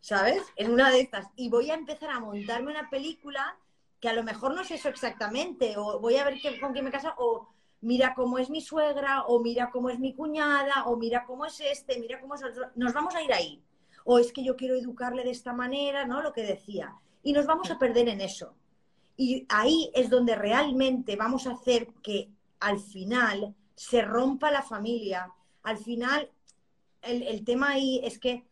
¿Sabes? 0.00 0.42
En 0.56 0.72
una 0.72 0.90
de 0.90 1.00
estas. 1.00 1.28
Y 1.36 1.50
voy 1.50 1.70
a 1.70 1.74
empezar 1.74 2.10
a 2.10 2.20
montarme 2.20 2.70
una 2.70 2.88
película 2.88 3.56
que 4.00 4.08
a 4.08 4.14
lo 4.14 4.22
mejor 4.22 4.54
no 4.54 4.62
es 4.62 4.70
eso 4.70 4.88
exactamente, 4.88 5.76
o 5.76 6.00
voy 6.00 6.16
a 6.16 6.24
ver 6.24 6.40
con 6.58 6.72
quién 6.72 6.84
me 6.84 6.88
he 6.88 6.92
casado, 6.92 7.14
o 7.18 7.48
mira 7.82 8.14
cómo 8.14 8.38
es 8.38 8.48
mi 8.48 8.62
suegra, 8.62 9.24
o 9.24 9.40
mira 9.40 9.70
cómo 9.70 9.90
es 9.90 9.98
mi 9.98 10.14
cuñada, 10.14 10.86
o 10.86 10.96
mira 10.96 11.24
cómo 11.26 11.44
es 11.44 11.60
este, 11.60 11.98
mira 11.98 12.18
cómo 12.20 12.34
es 12.34 12.42
otro. 12.42 12.70
Nos 12.76 12.94
vamos 12.94 13.14
a 13.14 13.22
ir 13.22 13.32
ahí. 13.32 13.62
O 14.04 14.18
es 14.18 14.32
que 14.32 14.42
yo 14.42 14.56
quiero 14.56 14.74
educarle 14.74 15.22
de 15.22 15.30
esta 15.30 15.52
manera, 15.52 16.06
¿no? 16.06 16.22
Lo 16.22 16.32
que 16.32 16.42
decía. 16.42 16.94
Y 17.22 17.34
nos 17.34 17.46
vamos 17.46 17.70
a 17.70 17.78
perder 17.78 18.08
en 18.08 18.22
eso. 18.22 18.54
Y 19.18 19.44
ahí 19.50 19.90
es 19.94 20.08
donde 20.08 20.34
realmente 20.34 21.16
vamos 21.16 21.46
a 21.46 21.52
hacer 21.52 21.88
que 22.02 22.30
al 22.60 22.80
final 22.80 23.54
se 23.74 24.00
rompa 24.00 24.50
la 24.50 24.62
familia. 24.62 25.30
Al 25.62 25.76
final, 25.76 26.30
el 27.02 27.44
tema 27.44 27.72
ahí 27.72 28.00
es 28.02 28.18
que 28.18 28.49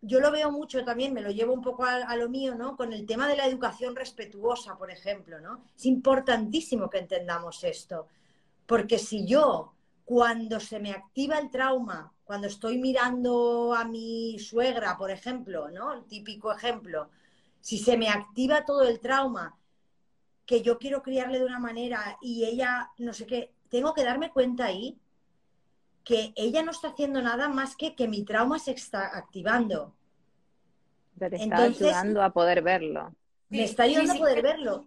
yo 0.00 0.20
lo 0.20 0.30
veo 0.30 0.50
mucho 0.50 0.84
también, 0.84 1.12
me 1.12 1.22
lo 1.22 1.30
llevo 1.30 1.52
un 1.52 1.62
poco 1.62 1.84
a, 1.84 2.16
lo 2.16 2.28
mío, 2.28 2.54
¿no? 2.54 2.76
Con 2.76 2.92
el 2.92 3.06
tema 3.06 3.28
de 3.28 3.36
la 3.36 3.46
educación 3.46 3.96
respetuosa, 3.96 4.76
por 4.76 4.90
ejemplo, 4.90 5.40
¿no? 5.40 5.64
Es 5.76 5.86
importantísimo 5.86 6.90
que 6.90 6.98
entendamos 6.98 7.64
esto, 7.64 8.06
porque 8.66 8.98
si 8.98 9.26
yo, 9.26 9.72
cuando 10.04 10.60
se 10.60 10.78
me 10.78 10.92
activa 10.92 11.38
el 11.38 11.50
trauma, 11.50 12.12
cuando 12.24 12.46
estoy 12.46 12.78
mirando 12.78 13.74
a 13.74 13.84
mi 13.84 14.38
suegra, 14.38 14.96
por 14.96 15.10
ejemplo, 15.10 15.70
¿no? 15.70 15.92
El 15.94 16.04
típico 16.04 16.52
ejemplo, 16.52 17.10
si 17.60 17.78
se 17.78 17.96
me 17.96 18.08
activa 18.08 18.64
todo 18.64 18.82
el 18.82 19.00
trauma, 19.00 19.56
que 20.44 20.62
yo 20.62 20.78
quiero 20.78 21.02
criarle 21.02 21.40
de 21.40 21.44
una 21.44 21.58
manera 21.58 22.16
y 22.20 22.44
ella, 22.44 22.92
no 22.98 23.12
sé 23.12 23.26
qué, 23.26 23.52
tengo 23.68 23.92
que 23.94 24.04
darme 24.04 24.30
cuenta 24.30 24.66
ahí 24.66 24.96
que 26.06 26.32
ella 26.36 26.62
no 26.62 26.70
está 26.70 26.90
haciendo 26.90 27.20
nada 27.20 27.48
más 27.48 27.74
que 27.74 27.96
que 27.96 28.06
mi 28.06 28.24
trauma 28.24 28.60
se 28.60 28.70
está 28.70 29.18
activando. 29.18 29.92
te 31.18 31.34
está 31.34 31.64
ayudando 31.64 32.22
a 32.22 32.32
poder 32.32 32.62
verlo. 32.62 33.12
Me 33.48 33.64
está 33.64 33.82
ayudando 33.82 34.12
a 34.12 34.16
poder 34.16 34.40
verlo. 34.40 34.86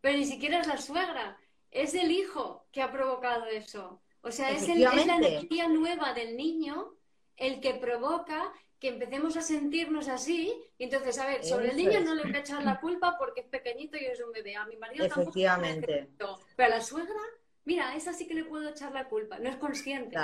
Pero 0.00 0.16
ni 0.16 0.24
siquiera 0.24 0.62
es 0.62 0.66
la 0.66 0.78
suegra, 0.78 1.36
es 1.70 1.92
el 1.94 2.10
hijo 2.10 2.64
que 2.72 2.80
ha 2.80 2.90
provocado 2.90 3.44
eso. 3.44 4.00
O 4.22 4.32
sea, 4.32 4.50
es, 4.50 4.66
el, 4.68 4.82
es 4.82 5.06
la 5.06 5.16
energía 5.16 5.68
nueva 5.68 6.14
del 6.14 6.38
niño 6.38 6.94
el 7.36 7.60
que 7.60 7.74
provoca 7.74 8.50
que 8.80 8.88
empecemos 8.88 9.36
a 9.36 9.42
sentirnos 9.42 10.08
así. 10.08 10.54
Y 10.78 10.84
entonces, 10.84 11.18
a 11.18 11.26
ver, 11.26 11.44
sobre 11.44 11.68
el 11.68 11.76
niño 11.76 12.00
no 12.00 12.14
le 12.14 12.22
voy 12.22 12.34
a 12.34 12.38
echar 12.38 12.64
la 12.64 12.80
culpa 12.80 13.16
porque 13.18 13.42
es 13.42 13.46
pequeñito 13.46 13.98
y 13.98 14.06
es 14.06 14.22
un 14.22 14.32
bebé. 14.32 14.56
A 14.56 14.64
mi 14.64 14.76
marido 14.76 15.04
Efectivamente. 15.04 16.08
tampoco. 16.16 16.40
Pero 16.56 16.72
a 16.72 16.76
la 16.78 16.82
suegra 16.82 17.20
mira, 17.66 17.94
esa 17.94 18.14
sí 18.14 18.26
que 18.26 18.34
le 18.34 18.44
puedo 18.44 18.68
echar 18.68 18.92
la 18.92 19.08
culpa. 19.08 19.38
No 19.38 19.50
es 19.50 19.56
consciente. 19.56 20.16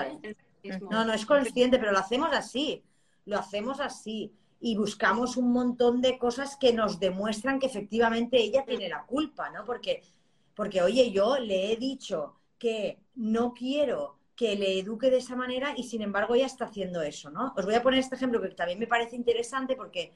¿eh? 0.62 0.80
No, 0.90 1.04
no 1.04 1.12
es 1.12 1.26
consciente, 1.26 1.78
pero 1.78 1.92
lo 1.92 1.98
hacemos 1.98 2.30
así. 2.32 2.82
Lo 3.26 3.38
hacemos 3.38 3.80
así. 3.80 4.32
Y 4.60 4.76
buscamos 4.76 5.36
un 5.36 5.52
montón 5.52 6.00
de 6.00 6.18
cosas 6.18 6.56
que 6.56 6.72
nos 6.72 6.98
demuestran 7.00 7.58
que 7.58 7.66
efectivamente 7.66 8.38
ella 8.38 8.64
tiene 8.64 8.88
la 8.88 9.04
culpa, 9.04 9.50
¿no? 9.50 9.64
Porque, 9.64 10.02
porque 10.54 10.80
oye, 10.80 11.10
yo 11.10 11.38
le 11.38 11.72
he 11.72 11.76
dicho 11.76 12.36
que 12.58 13.00
no 13.16 13.52
quiero 13.52 14.18
que 14.36 14.54
le 14.56 14.78
eduque 14.78 15.10
de 15.10 15.18
esa 15.18 15.36
manera 15.36 15.74
y 15.76 15.82
sin 15.82 16.00
embargo 16.00 16.34
ella 16.34 16.46
está 16.46 16.66
haciendo 16.66 17.02
eso, 17.02 17.28
¿no? 17.30 17.52
Os 17.56 17.64
voy 17.64 17.74
a 17.74 17.82
poner 17.82 18.00
este 18.00 18.14
ejemplo 18.14 18.40
que 18.40 18.48
también 18.50 18.78
me 18.78 18.86
parece 18.86 19.16
interesante 19.16 19.74
porque 19.74 20.12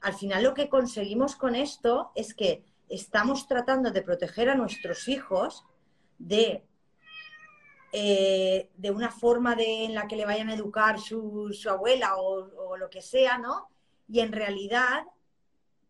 al 0.00 0.14
final 0.14 0.44
lo 0.44 0.54
que 0.54 0.68
conseguimos 0.68 1.34
con 1.34 1.56
esto 1.56 2.12
es 2.14 2.32
que 2.32 2.64
estamos 2.88 3.48
tratando 3.48 3.90
de 3.90 4.02
proteger 4.02 4.48
a 4.48 4.54
nuestros 4.54 5.08
hijos 5.08 5.64
de, 6.18 6.64
eh, 7.92 8.70
de 8.76 8.90
una 8.90 9.10
forma 9.10 9.54
de, 9.54 9.84
en 9.84 9.94
la 9.94 10.08
que 10.08 10.16
le 10.16 10.24
vayan 10.24 10.48
a 10.48 10.54
educar 10.54 10.98
su, 10.98 11.54
abuela 11.68 12.16
o, 12.16 12.76
lo 12.76 12.90
que 12.90 13.00
sea, 13.00 13.38
¿no? 13.38 13.68
Y 14.08 14.20
en 14.20 14.32
realidad 14.32 15.04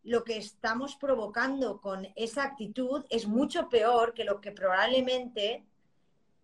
lo 0.03 0.23
que 0.23 0.37
estamos 0.37 0.97
provocando 0.97 1.81
con 1.81 2.07
esa 2.15 2.45
actitud 2.45 3.05
es 3.09 3.27
mucho 3.27 3.69
peor 3.71 4.13
que 4.13 4.25
lo 4.25 4.41
que 4.41 4.53
probablemente 4.53 5.65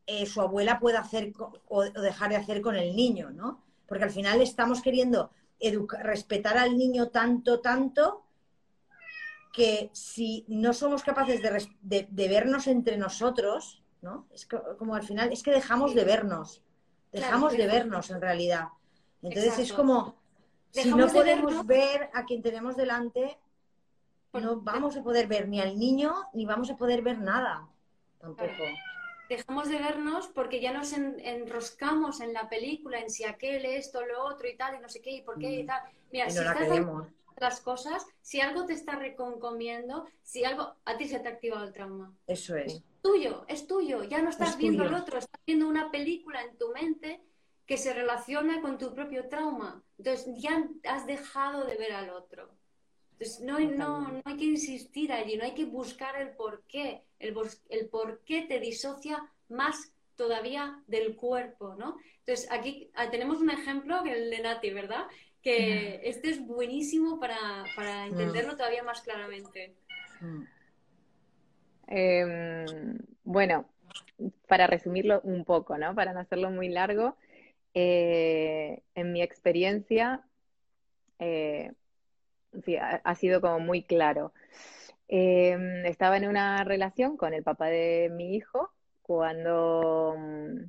eh, 0.07 0.25
su 0.25 0.40
abuela 0.40 0.81
pueda 0.81 1.01
hacer 1.01 1.33
o, 1.69 1.83
dejar 1.85 2.31
de 2.31 2.37
hacer 2.37 2.62
con 2.62 2.77
el 2.77 2.97
niño, 2.97 3.31
¿no? 3.31 3.62
Porque 3.87 4.05
al 4.05 4.11
final 4.11 4.40
estamos 4.40 4.81
queriendo 4.81 5.31
respetar 6.03 6.57
al 6.57 6.79
niño 6.79 7.09
tanto, 7.09 7.61
tanto, 7.61 8.25
que 9.53 9.91
si 9.93 10.45
no 10.49 10.73
somos 10.73 11.03
capaces 11.03 11.41
de, 11.43 12.29
vernos 12.29 12.67
entre 12.67 12.97
nosotros, 12.97 13.83
¿no? 14.01 14.27
Es 14.33 14.47
como 14.79 14.95
al 14.95 15.03
final, 15.03 15.33
es 15.33 15.43
que 15.43 15.51
dejamos 15.51 15.95
de 15.95 16.05
vernos, 16.05 16.63
dejamos 17.13 17.57
de 17.57 17.67
vernos 17.67 18.11
en 18.11 18.21
realidad. 18.21 18.69
Entonces 19.23 19.59
es 19.59 19.73
como, 19.73 20.17
si 20.71 20.93
no 20.93 21.09
podemos 21.09 21.67
ver 21.67 22.11
a 22.15 22.25
quien 22.25 22.43
tenemos 22.43 22.77
delante, 22.77 23.39
no 24.33 24.61
vamos 24.61 24.97
a 24.97 25.03
poder 25.03 25.27
ver 25.27 25.49
ni 25.49 25.61
al 25.61 25.79
niño, 25.79 26.15
ni 26.33 26.47
vamos 26.47 26.71
a 26.71 26.77
poder 26.77 27.03
ver 27.03 27.19
nada, 27.19 27.69
tampoco. 28.21 28.65
Dejamos 29.29 29.69
de 29.69 29.79
vernos 29.79 30.29
porque 30.29 30.61
ya 30.61 30.73
nos 30.73 30.93
enroscamos 30.93 32.21
en 32.21 32.33
la 32.33 32.49
película, 32.49 32.99
en 32.99 33.11
si 33.11 33.25
aquel, 33.25 33.65
esto, 33.65 34.05
lo 34.05 34.25
otro 34.25 34.49
y 34.49 34.57
tal, 34.57 34.77
y 34.77 34.81
no 34.81 34.89
sé 34.89 35.01
qué, 35.01 35.11
y 35.11 35.23
por 35.23 35.39
qué 35.39 35.61
y 35.61 35.63
mm. 35.65 35.67
tal. 35.67 35.83
Mira, 36.13 36.31
si 36.31 36.39
estás 36.39 36.69
las 37.40 37.61
cosas, 37.61 38.07
si 38.20 38.40
algo 38.40 38.66
te 38.66 38.74
está 38.74 38.96
reconcomiendo, 38.96 40.07
si 40.22 40.44
algo 40.44 40.74
a 40.85 40.96
ti 40.96 41.09
se 41.09 41.18
te 41.18 41.29
ha 41.29 41.33
activado 41.33 41.64
el 41.64 41.72
trauma. 41.72 42.14
Eso 42.26 42.57
es. 42.57 42.74
es 42.74 42.83
tuyo, 43.03 43.44
es 43.48 43.66
tuyo. 43.66 44.05
Ya 44.05 44.22
no 44.22 44.31
estás 44.31 44.57
viendo 44.57 44.85
el 44.85 44.94
otro, 44.94 45.18
estás 45.18 45.40
viendo 45.46 45.66
una 45.66 45.90
película 45.90 46.42
en 46.42 46.57
tu 46.57 46.70
mente 46.72 47.22
que 47.66 47.76
se 47.76 47.94
relaciona 47.94 48.61
con 48.61 48.79
tu 48.79 48.94
propio 48.94 49.29
trauma. 49.29 49.83
Entonces 49.98 50.35
ya 50.37 50.68
has 50.85 51.07
dejado 51.07 51.64
de 51.64 51.76
ver 51.76 51.92
al 51.92 52.11
otro. 52.11 52.50
Entonces 53.12 53.40
no, 53.40 53.59
no, 53.59 54.12
no 54.12 54.22
hay 54.24 54.37
que 54.37 54.44
insistir 54.44 55.12
allí, 55.12 55.37
no 55.37 55.44
hay 55.44 55.55
que 55.55 55.64
buscar 55.64 56.20
el 56.20 56.31
por 56.31 56.62
qué. 56.64 57.05
El, 57.18 57.35
el 57.68 57.88
por 57.88 58.20
qué 58.24 58.42
te 58.42 58.61
disocia 58.61 59.31
más 59.48 59.92
todavía 60.16 60.83
del 60.87 61.16
cuerpo, 61.16 61.74
¿no? 61.79 61.96
Entonces 62.18 62.50
aquí 62.50 62.90
ah, 62.94 63.11
tenemos 63.11 63.38
un 63.38 63.50
ejemplo, 63.50 64.05
el 64.05 64.31
de 64.31 64.40
Nati, 64.40 64.70
¿verdad? 64.70 65.07
Que 65.42 66.00
este 66.05 66.31
es 66.31 66.46
buenísimo 66.46 67.18
para, 67.18 67.64
para 67.74 68.07
entenderlo 68.07 68.57
todavía 68.57 68.83
más 68.83 69.00
claramente. 69.00 69.74
Em, 71.87 72.98
bueno, 73.24 73.68
para 74.48 74.66
resumirlo 74.66 75.20
un 75.22 75.44
poco, 75.44 75.79
¿no? 75.79 75.94
Para 75.94 76.12
no 76.12 76.20
hacerlo 76.20 76.50
muy 76.50 76.68
largo, 76.68 77.16
eh, 77.74 78.83
en 78.94 79.12
mi 79.12 79.22
experiencia, 79.22 80.22
eh, 81.18 81.72
sí, 82.64 82.76
ha, 82.76 83.14
sido 83.14 83.40
como 83.40 83.61
muy 83.61 83.83
claro. 83.83 84.33
Em, 85.09 85.85
estaba 85.87 86.16
en 86.16 86.29
una 86.29 86.64
relación 86.64 87.16
con 87.16 87.35
el 87.35 87.42
papá 87.42 87.66
de 87.66 88.11
mi 88.12 88.37
hijo 88.37 88.72
cuando 89.03 90.14
mm, 90.18 90.64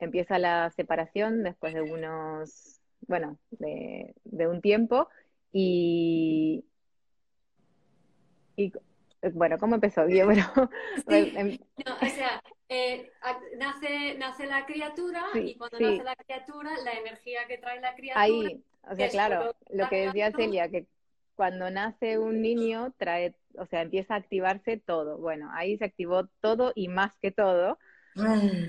empieza 0.00 0.38
la 0.38 0.70
separación 0.70 1.42
después 1.42 1.74
de 1.74 1.82
unos 1.82 2.75
bueno, 3.06 3.38
de, 3.50 4.14
un 4.24 4.60
tiempo 4.60 5.08
y, 5.52 6.64
y 8.56 8.72
bueno, 9.32 9.58
¿cómo 9.58 9.74
empezó? 9.76 10.02
Em, 11.08 11.58
o 12.02 12.06
sea, 12.06 12.42
eh, 12.68 13.10
nace, 13.58 14.16
nace 14.18 14.46
la 14.46 14.66
criatura 14.66 15.24
y 15.34 15.54
cuando 15.54 15.78
nace 15.78 16.04
la 16.04 16.16
criatura, 16.16 16.70
la 16.84 16.92
energía 16.92 17.46
que 17.46 17.58
trae 17.58 17.80
la 17.80 17.94
criatura. 17.94 18.22
Ahí, 18.22 18.62
o 18.82 18.94
sea, 18.94 19.08
claro, 19.08 19.54
lo 19.70 19.88
que 19.88 20.06
decía 20.06 20.32
Celia, 20.32 20.68
que 20.68 20.86
cuando 21.36 21.70
nace 21.70 22.18
un 22.18 22.40
niño 22.40 22.92
trae, 22.96 23.34
o 23.58 23.66
sea, 23.66 23.82
empieza 23.82 24.14
a 24.14 24.18
activarse 24.18 24.78
todo. 24.78 25.18
Bueno, 25.18 25.50
ahí 25.52 25.76
se 25.76 25.84
activó 25.84 26.26
todo 26.40 26.72
y 26.74 26.88
más 26.88 27.16
que 27.18 27.30
todo, 27.30 27.78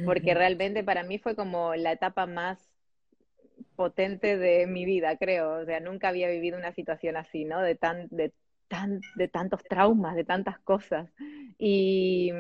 porque 0.06 0.34
realmente 0.34 0.84
para 0.84 1.04
mí 1.04 1.18
fue 1.18 1.36
como 1.36 1.74
la 1.76 1.94
etapa 1.94 2.26
más 2.26 2.67
potente 3.78 4.38
de 4.38 4.68
mi 4.68 4.84
vida, 4.84 5.16
creo. 5.18 5.62
O 5.62 5.66
sea, 5.66 5.80
nunca 5.80 6.10
había 6.10 6.28
vivido 6.30 6.58
una 6.58 6.74
situación 6.74 7.16
así, 7.16 7.46
¿no? 7.46 7.62
De 7.62 7.76
tan, 7.76 8.08
de 8.10 8.34
tan, 8.68 9.00
de 9.16 9.28
tantos 9.30 9.64
traumas, 9.64 10.16
de 10.16 10.26
tantas 10.26 10.60
cosas. 10.60 11.08
Y, 11.58 12.32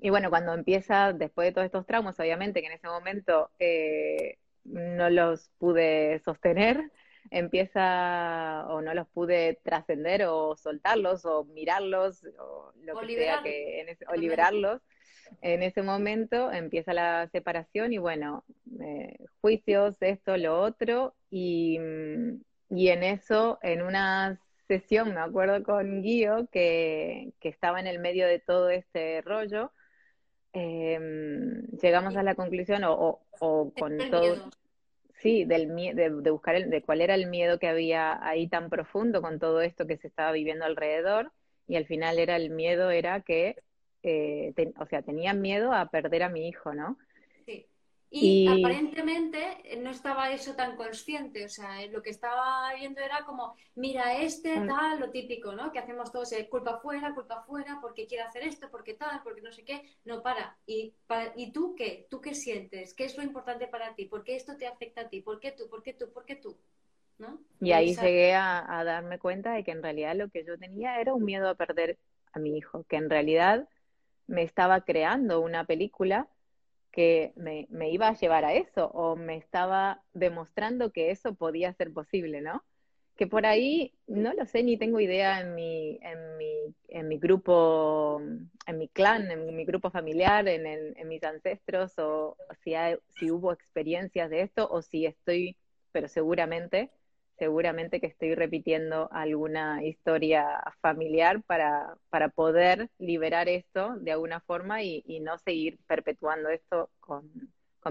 y 0.00 0.10
bueno, 0.10 0.30
cuando 0.30 0.54
empieza, 0.54 1.12
después 1.12 1.48
de 1.48 1.52
todos 1.52 1.66
estos 1.66 1.84
traumas, 1.84 2.18
obviamente 2.20 2.60
que 2.62 2.68
en 2.68 2.74
ese 2.74 2.86
momento 2.86 3.50
eh, 3.58 4.38
no 4.64 5.10
los 5.10 5.50
pude 5.58 6.20
sostener, 6.20 6.92
empieza 7.30 8.66
o 8.68 8.80
no 8.82 8.94
los 8.94 9.08
pude 9.08 9.58
trascender 9.64 10.26
o 10.26 10.56
soltarlos 10.56 11.24
o 11.24 11.44
mirarlos 11.44 12.24
o 12.38 12.72
lo 12.82 13.00
que 13.00 13.16
sea 13.16 13.42
que 13.42 13.96
o 14.08 14.14
liberarlos 14.14 14.80
en 15.40 15.62
ese 15.62 15.82
momento 15.82 16.52
empieza 16.52 16.92
la 16.92 17.28
separación 17.28 17.92
y 17.92 17.98
bueno, 17.98 18.44
eh, 18.80 19.18
juicios, 19.40 19.96
esto, 20.00 20.36
lo 20.36 20.60
otro, 20.60 21.14
y, 21.30 21.78
y, 22.70 22.88
en 22.88 23.02
eso, 23.02 23.58
en 23.62 23.82
una 23.82 24.40
sesión, 24.68 25.14
me 25.14 25.20
acuerdo 25.20 25.62
con 25.62 26.02
Guío, 26.02 26.48
que, 26.50 27.32
que 27.40 27.48
estaba 27.48 27.80
en 27.80 27.86
el 27.86 27.98
medio 27.98 28.26
de 28.26 28.38
todo 28.38 28.70
este 28.70 29.20
rollo, 29.22 29.72
em, 30.52 31.66
llegamos 31.82 32.16
a 32.16 32.22
la 32.22 32.34
conclusión, 32.34 32.84
o, 32.84 33.20
o, 33.40 33.72
con 33.78 33.98
todo... 34.10 34.50
Sí, 35.16 35.44
del 35.46 35.74
de, 35.74 36.10
de 36.10 36.30
buscar 36.30 36.54
el, 36.54 36.68
de 36.68 36.82
cuál 36.82 37.00
era 37.00 37.14
el 37.14 37.28
miedo 37.28 37.58
que 37.58 37.68
había 37.68 38.22
ahí 38.26 38.46
tan 38.46 38.68
profundo 38.68 39.22
con 39.22 39.38
todo 39.38 39.62
esto 39.62 39.86
que 39.86 39.96
se 39.96 40.08
estaba 40.08 40.32
viviendo 40.32 40.66
alrededor, 40.66 41.32
y 41.66 41.76
al 41.76 41.86
final 41.86 42.18
era 42.18 42.36
el 42.36 42.50
miedo 42.50 42.90
era 42.90 43.20
que 43.20 43.56
eh, 44.04 44.72
o 44.78 44.86
sea, 44.86 45.02
tenían 45.02 45.40
miedo 45.40 45.72
a 45.72 45.88
perder 45.88 46.22
a 46.22 46.28
mi 46.28 46.48
hijo, 46.48 46.74
¿no? 46.74 46.98
Sí. 47.46 47.66
Y, 48.10 48.46
aparentemente 48.46 49.58
eh, 49.64 49.76
no 49.76 49.90
estaba 49.90 50.30
eso 50.30 50.54
tan 50.54 50.76
consciente, 50.76 51.44
o 51.44 51.48
sea, 51.48 51.84
lo 51.86 52.00
que 52.02 52.10
estaba 52.10 52.72
viendo 52.74 53.00
era 53.00 53.24
como, 53.24 53.56
mira, 53.74 54.20
este 54.20 54.54
tal, 54.66 55.00
lo 55.00 55.10
típico, 55.10 55.52
¿no? 55.52 55.72
Que 55.72 55.80
hacemos 55.80 56.12
todos, 56.12 56.30
eh, 56.32 56.48
culpa 56.48 56.78
fuera, 56.78 57.12
culpa 57.14 57.42
fuera, 57.42 57.78
porque 57.80 58.06
quiere 58.06 58.22
hacer 58.22 58.44
esto, 58.44 58.70
porque 58.70 58.94
tal, 58.94 59.20
porque 59.24 59.42
no 59.42 59.50
sé 59.50 59.64
qué, 59.64 59.82
no 60.04 60.22
para. 60.22 60.56
¿Y, 60.66 60.94
¿Y 61.34 61.52
tú 61.52 61.74
qué? 61.74 62.06
¿Tú 62.08 62.20
qué 62.20 62.34
sientes? 62.34 62.94
¿Qué 62.94 63.04
es 63.04 63.16
lo 63.16 63.24
importante 63.24 63.66
para 63.66 63.94
ti? 63.94 64.04
¿Por 64.04 64.22
qué 64.22 64.36
esto 64.36 64.56
te 64.56 64.66
afecta 64.66 65.00
a 65.00 65.08
ti? 65.08 65.20
¿Por 65.20 65.40
qué 65.40 65.50
tú? 65.50 65.68
¿Por 65.68 65.82
qué 65.82 65.94
tú? 65.94 66.12
¿Por 66.12 66.24
qué 66.24 66.36
tú? 66.36 66.56
¿no? 67.18 67.38
Y 67.60 67.72
ahí 67.72 67.94
llegué 67.94 68.34
a, 68.34 68.82
darme 68.84 69.18
cuenta 69.18 69.52
de 69.52 69.64
que 69.64 69.70
en 69.70 69.82
realidad 69.82 70.14
lo 70.16 70.28
que 70.28 70.44
yo 70.44 70.58
tenía 70.58 71.00
era 71.00 71.14
un 71.14 71.24
miedo 71.24 71.48
a 71.48 71.54
perder 71.54 71.98
a 72.32 72.38
mi 72.38 72.56
hijo, 72.56 72.84
que 72.84 72.96
en 72.96 73.10
realidad 73.10 73.68
me 74.26 74.42
estaba 74.42 74.82
creando 74.82 75.40
una 75.40 75.64
película 75.64 76.28
que 76.94 77.32
me, 77.36 77.66
me, 77.70 77.90
iba 77.90 78.08
a 78.08 78.14
llevar 78.14 78.44
a 78.44 78.54
eso 78.54 78.86
o 78.88 79.16
me 79.16 79.36
estaba 79.36 80.02
demostrando 80.12 80.92
que 80.92 81.10
eso 81.10 81.34
podía 81.34 81.72
ser 81.74 81.92
posible, 81.92 82.40
¿no? 82.40 82.62
Que 83.16 83.26
por 83.26 83.46
ahí, 83.46 83.92
no 84.06 84.32
lo 84.32 84.46
sé, 84.46 84.62
ni 84.62 84.76
tengo 84.76 85.00
idea 85.00 85.40
en 85.40 85.54
mi, 85.54 85.98
en 86.02 86.36
mi, 86.36 86.74
en 86.88 87.08
mi 87.08 87.18
grupo, 87.18 88.20
en 88.66 88.78
mi 88.78 88.88
clan, 88.88 89.30
en 89.30 89.54
mi 89.56 89.64
grupo 89.64 89.90
familiar, 89.90 90.46
en, 90.48 91.08
mis 91.08 91.22
ancestros, 91.24 91.98
o 91.98 92.36
si, 92.62 92.74
si 93.08 93.30
hubo 93.30 93.52
experiencias 93.52 94.30
de 94.30 94.42
esto, 94.42 94.68
o 94.70 94.82
si 94.82 95.06
estoy, 95.06 95.56
pero 95.92 96.08
seguramente, 96.08 96.90
seguramente 97.38 98.00
que 98.00 98.06
estoy 98.06 98.34
repitiendo 98.34 99.08
alguna 99.12 99.84
historia 99.84 100.62
familiar 100.80 101.42
para, 101.42 101.96
para 102.10 102.28
poder 102.28 102.90
liberar 102.98 103.48
esto 103.48 103.96
de 103.96 104.12
alguna 104.12 104.40
forma 104.40 104.82
y, 104.82 105.02
no 105.20 105.38
seguir 105.38 105.78
perpetuando 105.86 106.48
esto 106.48 106.90
con, 107.00 107.30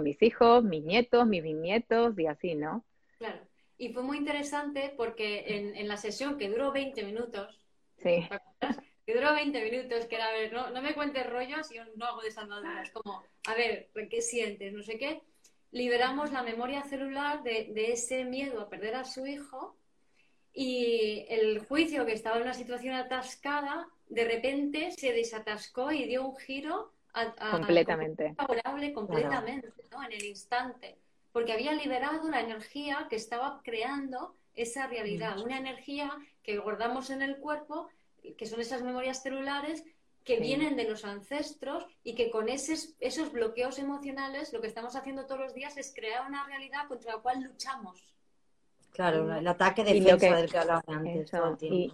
mis 0.02 0.22
hijos, 0.24 0.64
mis 0.64 0.84
nietos, 0.84 1.28
mis 1.28 1.44
bisnietos 1.44 2.18
y 2.18 2.26
así, 2.26 2.56
¿no? 2.56 2.84
Claro. 3.20 3.40
Y 3.78 3.94
fue 3.94 4.02
muy 4.02 4.18
interesante 4.18 4.94
porque 4.98 5.44
en, 5.76 5.88
la 5.88 5.98
sesión 5.98 6.38
que 6.38 6.50
duró 6.50 6.72
20 6.72 7.04
minutos, 7.04 7.62
sí. 7.98 8.28
que 9.06 9.14
duró 9.14 9.34
20 9.34 9.70
minutos, 9.70 10.06
que 10.06 10.16
era, 10.16 10.30
a 10.30 10.32
ver, 10.32 10.52
no, 10.52 10.72
no 10.72 10.82
me 10.82 10.96
cuentes 10.96 11.30
rollos, 11.30 11.70
yo 11.70 11.84
no 11.96 12.06
hago 12.06 12.22
desandaduras, 12.22 12.90
como, 12.92 13.24
a 13.48 13.56
ver, 13.56 13.90
¿qué 14.10 14.22
sientes? 14.22 14.74
No 14.74 14.82
sé 14.82 14.98
qué 14.98 15.22
liberamos 15.74 16.32
la 16.32 16.44
memoria 16.44 16.84
celular 16.84 17.44
de, 17.44 17.92
ese 17.92 18.24
miedo 18.26 18.62
a 18.62 18.70
perder 18.70 18.96
a 18.96 19.04
su 19.04 19.26
hijo 19.26 19.76
y 20.54 21.26
el 21.30 21.66
juicio 21.66 22.06
que 22.06 22.14
estaba 22.14 22.38
en 22.38 22.44
una 22.44 22.54
situación 22.54 22.94
atascada, 22.94 23.88
de 24.08 24.24
repente 24.24 24.92
se 24.92 25.12
desatascó 25.12 25.92
y 25.92 26.06
dio 26.06 26.28
un 26.28 26.38
giro 26.38 26.94
completamente 27.52 28.34
favorable 28.36 28.94
completamente, 28.94 29.70
¿no? 29.92 30.04
En 30.04 30.12
el 30.12 30.26
instante, 30.26 30.96
porque 31.32 31.54
había 31.54 31.74
liberado 31.74 32.30
la 32.30 32.42
energía 32.42 33.08
que 33.10 33.16
estaba 33.16 33.62
creando 33.64 34.36
esa 34.54 34.86
realidad, 34.86 35.38
mm. 35.38 35.42
una 35.42 35.58
energía 35.58 36.12
que 36.44 36.60
guardamos 36.60 37.10
en 37.10 37.24
el 37.24 37.38
cuerpo, 37.38 37.90
que 38.38 38.46
son 38.46 38.62
esas 38.62 38.84
memorias 38.84 39.24
celulares 39.24 39.84
que 40.24 40.40
vienen 40.40 40.76
de 40.76 40.90
los 40.90 41.04
ancestros 41.06 41.86
y 42.04 42.16
que 42.16 42.32
con 42.32 42.50
esos, 42.50 42.96
esos 43.00 43.32
bloqueos 43.32 43.78
emocionales 43.78 44.54
lo 44.54 44.62
que 44.62 44.68
estamos 44.68 44.96
haciendo 44.96 45.26
todos 45.26 45.42
los 45.42 45.54
días 45.54 45.78
es 45.78 45.94
crear 45.94 46.28
una 46.28 46.46
realidad 46.46 46.88
contra 46.88 47.16
la 47.16 47.22
cual 47.22 47.44
luchamos. 47.44 48.08
Claro, 48.92 49.34
el 49.34 49.48
ataque 49.48 49.84
de 49.84 49.96
defensa 49.96 50.36
del 50.36 50.52
que 50.52 50.58
hablaba 50.58 50.84
antes. 50.88 51.32
y, 51.62 51.92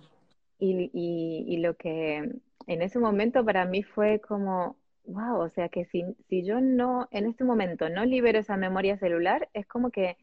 y, 0.60 0.92
y, 0.94 1.58
lo 1.58 1.78
que 1.78 2.18
en 2.68 2.82
ese 2.82 3.00
momento 3.00 3.46
para 3.46 3.66
mí 3.66 3.84
fue 3.84 4.20
como, 4.20 4.76
wow, 5.06 5.40
o 5.40 5.50
sea 5.50 5.70
que 5.70 5.86
si, 5.86 6.04
si 6.28 6.44
yo 6.44 6.60
no, 6.60 7.08
en 7.12 7.26
este 7.26 7.46
momento 7.46 7.90
no 7.90 8.04
libero 8.04 8.40
esa 8.40 8.58
memoria 8.58 8.98
celular, 8.98 9.50
es 9.54 9.66
como 9.66 9.92
que 9.92 10.18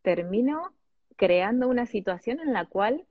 termino 0.00 0.72
creando 1.16 1.68
una 1.68 1.86
situación 1.86 2.40
en 2.40 2.54
la 2.54 2.64
cual 2.64 3.04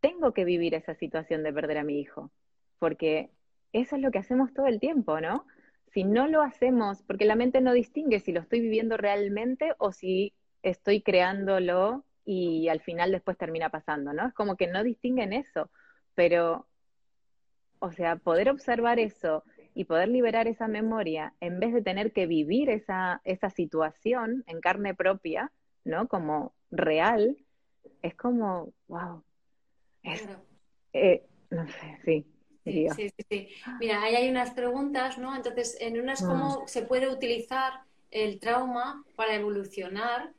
tengo 0.00 0.32
que 0.32 0.44
vivir 0.44 0.74
esa 0.74 0.94
situación 0.94 1.42
de 1.42 1.52
perder 1.52 1.78
a 1.78 1.84
mi 1.84 2.00
hijo. 2.00 2.30
Porque 2.78 3.30
eso 3.72 3.96
es 3.96 4.02
lo 4.02 4.10
que 4.10 4.18
hacemos 4.18 4.52
todo 4.52 4.66
el 4.66 4.80
tiempo, 4.80 5.20
¿no? 5.20 5.46
Si 5.92 6.04
no 6.04 6.26
lo 6.26 6.42
hacemos, 6.42 7.02
porque 7.02 7.24
la 7.24 7.36
mente 7.36 7.60
no 7.60 7.72
distingue 7.72 8.20
si 8.20 8.32
lo 8.32 8.40
estoy 8.40 8.60
viviendo 8.60 8.96
realmente 8.96 9.74
o 9.78 9.92
si 9.92 10.34
estoy 10.62 11.02
creándolo 11.02 12.04
y 12.24 12.68
al 12.68 12.80
final 12.80 13.12
después 13.12 13.36
termina 13.36 13.70
pasando, 13.70 14.12
¿no? 14.12 14.28
Es 14.28 14.34
como 14.34 14.56
que 14.56 14.68
no 14.68 14.82
distinguen 14.82 15.32
eso, 15.32 15.70
pero, 16.14 16.68
o 17.78 17.92
sea, 17.92 18.16
poder 18.16 18.48
observar 18.48 18.98
eso 18.98 19.44
y 19.74 19.84
poder 19.84 20.08
liberar 20.08 20.46
esa 20.46 20.68
memoria 20.68 21.34
en 21.40 21.58
vez 21.58 21.72
de 21.72 21.82
tener 21.82 22.12
que 22.12 22.26
vivir 22.26 22.70
esa, 22.70 23.20
esa 23.24 23.50
situación 23.50 24.44
en 24.46 24.60
carne 24.60 24.94
propia, 24.94 25.50
¿no? 25.84 26.08
Como 26.08 26.54
real, 26.70 27.36
es 28.02 28.14
como, 28.14 28.72
wow. 28.88 29.24
Eh, 30.92 31.26
no 31.50 31.66
sé, 31.68 31.98
sí. 32.04 32.31
Sí, 32.64 32.88
sí, 32.96 33.10
sí, 33.28 33.48
Mira, 33.80 34.02
ahí 34.02 34.14
hay 34.14 34.28
unas 34.28 34.52
preguntas, 34.52 35.18
¿no? 35.18 35.34
Entonces, 35.34 35.76
en 35.80 36.00
una 36.00 36.12
es 36.12 36.22
cómo 36.22 36.62
ah. 36.62 36.68
se 36.68 36.82
puede 36.82 37.08
utilizar 37.08 37.80
el 38.10 38.38
trauma 38.38 39.04
para 39.16 39.34
evolucionar, 39.34 40.32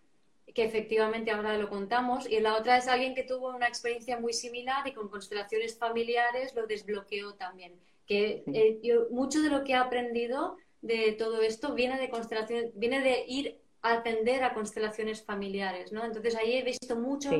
que 0.54 0.64
efectivamente 0.64 1.32
ahora 1.32 1.58
lo 1.58 1.70
contamos, 1.70 2.30
y 2.30 2.40
la 2.40 2.56
otra 2.56 2.78
es 2.78 2.88
alguien 2.88 3.16
que 3.16 3.24
tuvo 3.24 3.50
una 3.50 3.68
experiencia 3.68 4.20
muy 4.20 4.32
similar 4.32 4.88
y 4.88 4.94
con 4.94 5.10
constelaciones 5.10 5.78
familiares 5.78 6.54
lo 6.56 6.66
desbloqueó 6.66 7.34
también. 7.34 7.74
Que 8.06 8.44
eh, 8.54 8.80
yo, 8.84 9.08
mucho 9.10 9.42
de 9.42 9.50
lo 9.50 9.64
que 9.64 9.74
he 9.74 9.76
aprendido 9.76 10.58
de 10.82 11.14
todo 11.14 11.42
esto 11.42 11.74
viene 11.74 12.00
de 12.00 12.10
constelaciones, 12.10 12.72
viene 12.76 13.02
de 13.02 13.26
ir 13.28 13.60
a 13.82 13.94
atender 13.94 14.44
a 14.44 14.54
constelaciones 14.54 15.24
familiares, 15.24 15.92
¿no? 15.92 16.06
Entonces 16.06 16.36
ahí 16.36 16.54
he 16.54 16.64
visto 16.64 16.96
mucho 16.96 17.32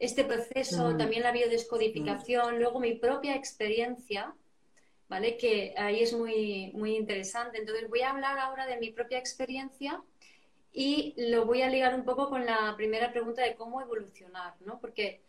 este 0.00 0.24
proceso, 0.24 0.90
mm. 0.90 0.98
también 0.98 1.22
la 1.22 1.30
biodescodificación, 1.30 2.58
luego 2.58 2.80
mi 2.80 2.94
propia 2.94 3.36
experiencia, 3.36 4.34
¿vale? 5.08 5.36
Que 5.36 5.74
ahí 5.76 6.00
es 6.00 6.14
muy, 6.14 6.72
muy 6.74 6.96
interesante. 6.96 7.58
Entonces 7.58 7.88
voy 7.88 8.00
a 8.00 8.10
hablar 8.10 8.38
ahora 8.38 8.66
de 8.66 8.78
mi 8.78 8.90
propia 8.90 9.18
experiencia 9.18 10.02
y 10.72 11.14
lo 11.16 11.44
voy 11.44 11.60
a 11.62 11.68
ligar 11.68 11.94
un 11.94 12.04
poco 12.04 12.30
con 12.30 12.46
la 12.46 12.74
primera 12.76 13.12
pregunta 13.12 13.42
de 13.42 13.54
cómo 13.54 13.82
evolucionar, 13.82 14.54
¿no? 14.64 14.80
Porque 14.80 15.20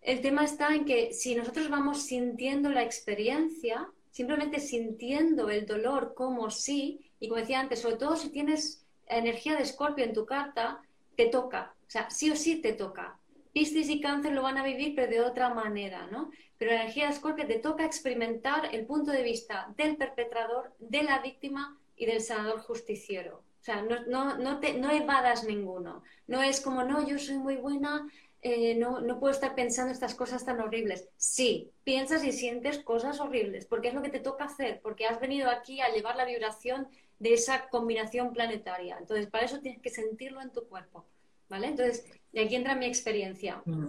el 0.00 0.20
tema 0.20 0.44
está 0.44 0.74
en 0.74 0.84
que 0.84 1.12
si 1.12 1.34
nosotros 1.34 1.68
vamos 1.68 2.04
sintiendo 2.04 2.70
la 2.70 2.84
experiencia, 2.84 3.90
simplemente 4.12 4.60
sintiendo 4.60 5.50
el 5.50 5.66
dolor 5.66 6.14
como 6.14 6.50
sí, 6.50 7.10
y 7.18 7.28
como 7.28 7.40
decía 7.40 7.58
antes, 7.58 7.80
sobre 7.80 7.96
todo 7.96 8.14
si 8.14 8.28
tienes 8.30 8.86
energía 9.08 9.56
de 9.56 9.64
escorpio 9.64 10.04
en 10.04 10.12
tu 10.12 10.24
carta, 10.24 10.82
te 11.16 11.26
toca, 11.26 11.74
o 11.84 11.90
sea, 11.90 12.08
sí 12.10 12.30
o 12.30 12.36
sí 12.36 12.60
te 12.60 12.74
toca. 12.74 13.18
Piscis 13.52 13.88
y 13.88 14.00
Cáncer 14.00 14.32
lo 14.32 14.42
van 14.42 14.58
a 14.58 14.64
vivir, 14.64 14.94
pero 14.94 15.10
de 15.10 15.20
otra 15.20 15.52
manera, 15.52 16.06
¿no? 16.10 16.30
Pero 16.56 16.72
la 16.72 16.82
energía 16.82 17.08
de 17.08 17.14
Scorpio 17.14 17.46
te 17.46 17.58
toca 17.58 17.84
experimentar 17.84 18.74
el 18.74 18.86
punto 18.86 19.10
de 19.12 19.22
vista 19.22 19.72
del 19.76 19.96
perpetrador, 19.96 20.72
de 20.78 21.02
la 21.02 21.20
víctima 21.20 21.78
y 21.96 22.06
del 22.06 22.20
sanador 22.20 22.60
justiciero. 22.60 23.42
O 23.60 23.64
sea, 23.64 23.82
no, 23.82 24.06
no, 24.06 24.38
no, 24.38 24.60
te, 24.60 24.74
no 24.74 24.90
evadas 24.90 25.44
ninguno. 25.44 26.02
No 26.26 26.42
es 26.42 26.60
como, 26.60 26.84
no, 26.84 27.06
yo 27.06 27.18
soy 27.18 27.38
muy 27.38 27.56
buena, 27.56 28.08
eh, 28.40 28.76
no, 28.76 29.00
no 29.00 29.18
puedo 29.18 29.32
estar 29.32 29.54
pensando 29.54 29.92
estas 29.92 30.14
cosas 30.14 30.44
tan 30.44 30.60
horribles. 30.60 31.08
Sí, 31.16 31.70
piensas 31.84 32.24
y 32.24 32.32
sientes 32.32 32.78
cosas 32.78 33.18
horribles, 33.20 33.66
porque 33.66 33.88
es 33.88 33.94
lo 33.94 34.02
que 34.02 34.10
te 34.10 34.20
toca 34.20 34.44
hacer, 34.44 34.80
porque 34.80 35.06
has 35.06 35.20
venido 35.20 35.50
aquí 35.50 35.80
a 35.80 35.92
llevar 35.92 36.16
la 36.16 36.24
vibración 36.24 36.88
de 37.18 37.34
esa 37.34 37.68
combinación 37.68 38.32
planetaria. 38.32 38.96
Entonces, 38.98 39.26
para 39.28 39.44
eso 39.44 39.60
tienes 39.60 39.82
que 39.82 39.90
sentirlo 39.90 40.40
en 40.40 40.52
tu 40.52 40.68
cuerpo. 40.68 41.04
¿Vale? 41.48 41.68
Entonces, 41.68 42.04
y 42.32 42.40
aquí 42.40 42.56
entra 42.56 42.74
mi 42.74 42.86
experiencia. 42.86 43.62
Mm. 43.64 43.88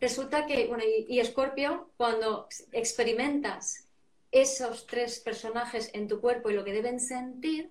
Resulta 0.00 0.46
que, 0.46 0.66
bueno, 0.66 0.84
y, 1.08 1.22
Scorpio, 1.24 1.90
cuando 1.96 2.48
experimentas 2.72 3.86
esos 4.32 4.86
tres 4.86 5.20
personajes 5.20 5.90
en 5.92 6.08
tu 6.08 6.20
cuerpo 6.20 6.50
y 6.50 6.54
lo 6.54 6.64
que 6.64 6.72
deben 6.72 7.00
sentir, 7.00 7.70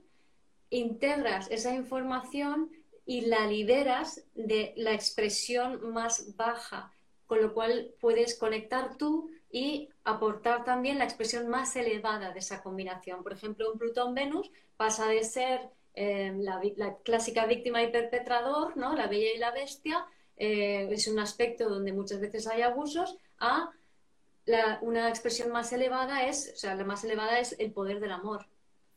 integras 0.69 1.49
esa 1.49 1.73
información 1.73 2.69
y 3.05 3.21
la 3.21 3.47
liberas 3.47 4.23
de 4.35 4.73
la 4.77 4.93
expresión 4.93 5.91
más 5.91 6.35
baja, 6.35 6.91
con 7.25 7.41
lo 7.41 7.53
cual 7.53 7.95
puedes 7.99 8.37
conectar 8.37 8.97
tú 8.97 9.31
y 9.51 9.89
aportar 10.03 10.63
también 10.63 10.99
la 10.99 11.05
expresión 11.05 11.47
más 11.47 11.75
elevada 11.75 12.31
de 12.31 12.39
esa 12.39 12.61
combinación. 12.61 13.23
Por 13.23 13.33
ejemplo, 13.33 13.71
un 13.71 13.79
Plutón-Venus 13.79 14.51
pasa 14.77 15.07
de 15.07 15.23
ser 15.23 15.61
eh, 16.01 16.33
la, 16.37 16.97
clásica 17.03 17.45
víctima 17.45 17.83
y 17.83 17.91
perpetrador, 17.91 18.77
¿no? 18.77 18.95
la 18.95 19.07
bella 19.07 19.33
y 19.35 19.37
la 19.37 19.51
bestia, 19.51 20.05
eh, 20.37 20.87
es 20.89 21.09
un 21.09 21.19
aspecto 21.19 21.67
donde 21.67 21.91
muchas 21.91 22.21
veces 22.21 22.47
hay 22.47 22.61
abusos, 22.61 23.17
a 23.37 23.69
una 24.79 25.09
expresión 25.09 25.51
más 25.51 25.73
elevada 25.73 26.25
es, 26.25 26.53
o 26.53 26.57
sea, 26.57 26.73
la 26.75 26.85
más 26.85 27.03
elevada 27.03 27.37
es 27.39 27.53
el 27.59 27.73
poder 27.73 27.99
del 27.99 28.13
amor, 28.13 28.47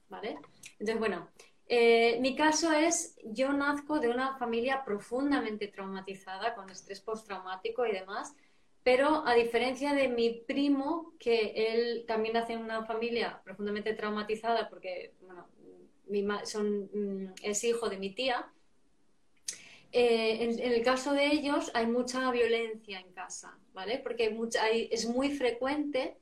¿vale? 0.08 0.38
Entonces, 0.78 0.98
bueno, 1.00 1.28
eh, 1.66 2.18
mi 2.20 2.36
caso 2.36 2.70
es, 2.72 3.16
yo 3.24 3.52
nazco 3.52 3.98
de 3.98 4.08
una 4.08 4.38
familia 4.38 4.84
profundamente 4.84 5.66
traumatizada, 5.66 6.54
con 6.54 6.70
estrés 6.70 7.00
postraumático 7.00 7.84
y 7.84 7.90
demás, 7.90 8.32
pero 8.84 9.26
a 9.26 9.34
diferencia 9.34 9.92
de 9.92 10.08
mi 10.08 10.30
primo, 10.46 11.14
que 11.18 11.52
él 11.56 12.04
también 12.06 12.34
nace 12.34 12.52
en 12.52 12.60
una 12.60 12.84
familia 12.84 13.40
profundamente 13.42 13.92
traumatizada, 13.92 14.68
porque, 14.68 15.14
bueno, 15.20 15.48
son, 16.44 16.90
mm, 16.92 17.34
es 17.42 17.64
hijo 17.64 17.88
de 17.88 17.98
mi 17.98 18.10
tía. 18.10 18.50
Eh, 19.92 20.44
en, 20.44 20.72
el 20.72 20.82
caso 20.82 21.12
de 21.12 21.26
ellos 21.26 21.70
hay 21.74 21.86
mucha 21.86 22.30
violencia 22.30 23.00
en 23.00 23.12
casa, 23.12 23.58
¿vale? 23.74 23.98
Porque 23.98 24.34
es 24.90 25.06
muy 25.06 25.30
frecuente 25.36 26.16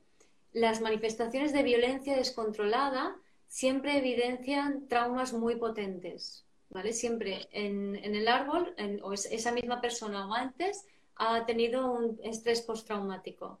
las 0.53 0.81
manifestaciones 0.81 1.53
de 1.53 1.63
violencia 1.63 2.15
descontrolada 2.15 3.15
siempre 3.47 3.97
evidencian 3.97 4.87
traumas 4.87 5.33
muy 5.33 5.55
potentes, 5.55 6.45
¿vale? 6.69 6.93
Siempre 6.93 7.47
en, 7.51 7.95
el 7.95 8.27
árbol, 8.27 8.75
o 9.03 9.13
esa 9.13 9.51
misma 9.51 9.81
persona 9.81 10.27
o 10.27 10.33
antes, 10.33 10.85
ha 11.15 11.45
tenido 11.45 11.91
un 11.91 12.19
estrés 12.23 12.61
postraumático. 12.61 13.59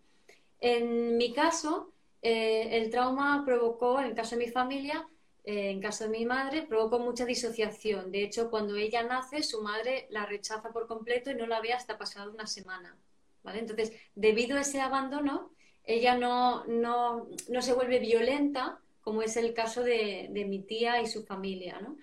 En 0.59 1.17
mi 1.17 1.33
caso, 1.33 1.91
eh, 2.21 2.69
el 2.71 2.89
trauma 2.89 3.43
provocó, 3.45 3.99
en 3.99 4.07
el 4.07 4.15
caso 4.15 4.35
de 4.35 4.45
mi 4.45 4.51
familia, 4.51 5.07
en 5.43 5.81
caso 5.81 6.03
de 6.03 6.11
mi 6.11 6.25
madre, 6.25 6.63
provocó 6.63 6.99
mucha 6.99 7.25
disociación. 7.25 8.11
De 8.11 8.23
hecho, 8.23 8.49
cuando 8.49 8.75
ella 8.75 9.03
nace, 9.03 9.43
su 9.43 9.61
madre 9.61 10.07
la 10.09 10.25
rechaza 10.25 10.71
por 10.71 10.87
completo 10.87 11.31
y 11.31 11.35
no 11.35 11.47
la 11.47 11.61
ve 11.61 11.73
hasta 11.73 11.97
pasado 11.97 12.31
una 12.31 12.47
semana. 12.47 12.97
¿vale? 13.43 13.59
Entonces, 13.59 13.91
debido 14.15 14.57
a 14.57 14.61
ese 14.61 14.79
abandono, 14.81 15.51
ella 15.83 16.15
no, 16.15 16.65
no, 16.65 17.27
no 17.49 17.61
se 17.61 17.73
vuelve 17.73 17.99
violenta, 17.99 18.79
como 19.01 19.23
es 19.23 19.35
el 19.35 19.53
caso 19.53 19.83
de, 19.83 20.27
de 20.29 20.45
mi 20.45 20.61
tía 20.61 21.01
y 21.01 21.07
su 21.07 21.23
familia. 21.23 21.79
¿no? 21.81 21.97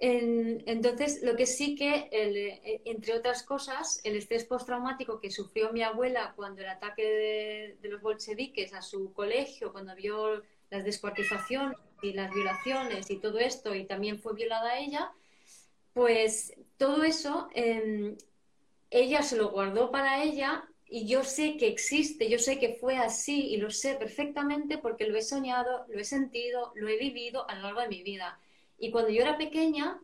entonces, 0.00 1.22
lo 1.22 1.36
que 1.36 1.44
sí 1.44 1.74
que, 1.74 2.08
eh, 2.10 2.80
entre 2.86 3.14
otras 3.14 3.42
cosas, 3.42 4.00
el 4.02 4.16
estrés 4.16 4.44
postraumático 4.44 5.20
que 5.20 5.30
sufrió 5.30 5.72
mi 5.72 5.82
abuela 5.82 6.32
cuando 6.36 6.62
el 6.62 6.68
ataque 6.68 7.76
de, 7.82 7.88
los 7.88 8.00
bolcheviques 8.00 8.72
a 8.72 8.80
su 8.80 9.12
colegio, 9.12 9.72
cuando 9.72 9.94
vio 9.94 10.42
las 10.70 10.84
descuartizaciones 10.84 11.78
y 12.02 12.12
las 12.12 12.32
violaciones 12.32 13.10
y 13.10 13.18
todo 13.18 13.38
esto, 13.38 13.74
y 13.74 13.84
también 13.84 14.18
fue 14.18 14.34
violada 14.34 14.78
ella, 14.78 15.12
pues 15.92 16.54
todo 16.76 17.02
eso 17.04 17.48
em, 17.54 18.16
ella 18.90 19.22
se 19.22 19.36
lo 19.36 19.50
guardó 19.50 19.90
para 19.90 20.22
ella 20.22 20.64
y 20.88 21.06
yo 21.06 21.22
sé 21.22 21.56
que 21.56 21.68
existe, 21.68 22.28
yo 22.28 22.38
sé 22.38 22.58
que 22.58 22.74
fue 22.74 22.96
así 22.96 23.48
y 23.48 23.56
lo 23.58 23.70
sé 23.70 23.94
perfectamente 23.94 24.78
porque 24.78 25.06
lo 25.06 25.16
he 25.16 25.22
soñado, 25.22 25.84
lo 25.88 26.00
he 26.00 26.04
sentido, 26.04 26.72
lo 26.74 26.88
he 26.88 26.98
vivido 26.98 27.48
a 27.48 27.54
lo 27.54 27.62
largo 27.62 27.80
de 27.80 27.88
mi 27.88 28.02
vida. 28.02 28.40
Y 28.78 28.90
cuando 28.90 29.10
yo 29.10 29.22
era 29.22 29.38
pequeña, 29.38 30.00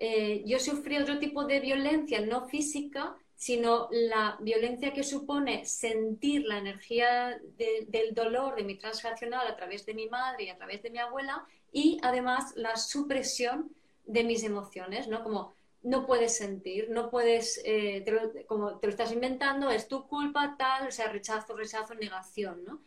eh, 0.00 0.42
yo 0.44 0.58
sufrí 0.58 0.96
otro 0.96 1.20
tipo 1.20 1.44
de 1.44 1.60
violencia, 1.60 2.20
no 2.20 2.48
física, 2.48 3.16
sino 3.36 3.88
la 3.90 4.36
violencia 4.40 4.92
que 4.92 5.02
supone 5.02 5.64
sentir 5.64 6.44
la 6.46 6.58
energía 6.58 7.40
del 7.56 8.14
dolor 8.14 8.56
de 8.56 8.64
mi 8.64 8.76
transgeneracional 8.76 9.46
a 9.46 9.56
través 9.56 9.84
de 9.86 9.94
mi 9.94 10.08
madre 10.08 10.44
y 10.44 10.48
a 10.50 10.56
través 10.56 10.82
de 10.82 10.90
mi 10.90 10.98
abuela, 10.98 11.44
y 11.72 11.98
además 12.02 12.52
la 12.56 12.76
supresión 12.76 13.70
de 14.06 14.24
mis 14.24 14.44
emociones, 14.44 15.08
¿no? 15.08 15.22
Como 15.22 15.54
no 15.82 16.06
puedes 16.06 16.36
sentir, 16.36 16.88
no 16.90 17.10
puedes, 17.10 17.60
eh, 17.64 18.04
como 18.46 18.78
te 18.78 18.86
lo 18.86 18.90
estás 18.90 19.12
inventando, 19.12 19.70
es 19.70 19.86
tu 19.86 20.06
culpa, 20.06 20.56
tal, 20.58 20.88
o 20.88 20.90
sea, 20.90 21.08
rechazo, 21.08 21.54
rechazo, 21.54 21.94
negación, 21.94 22.64
¿no? 22.64 22.80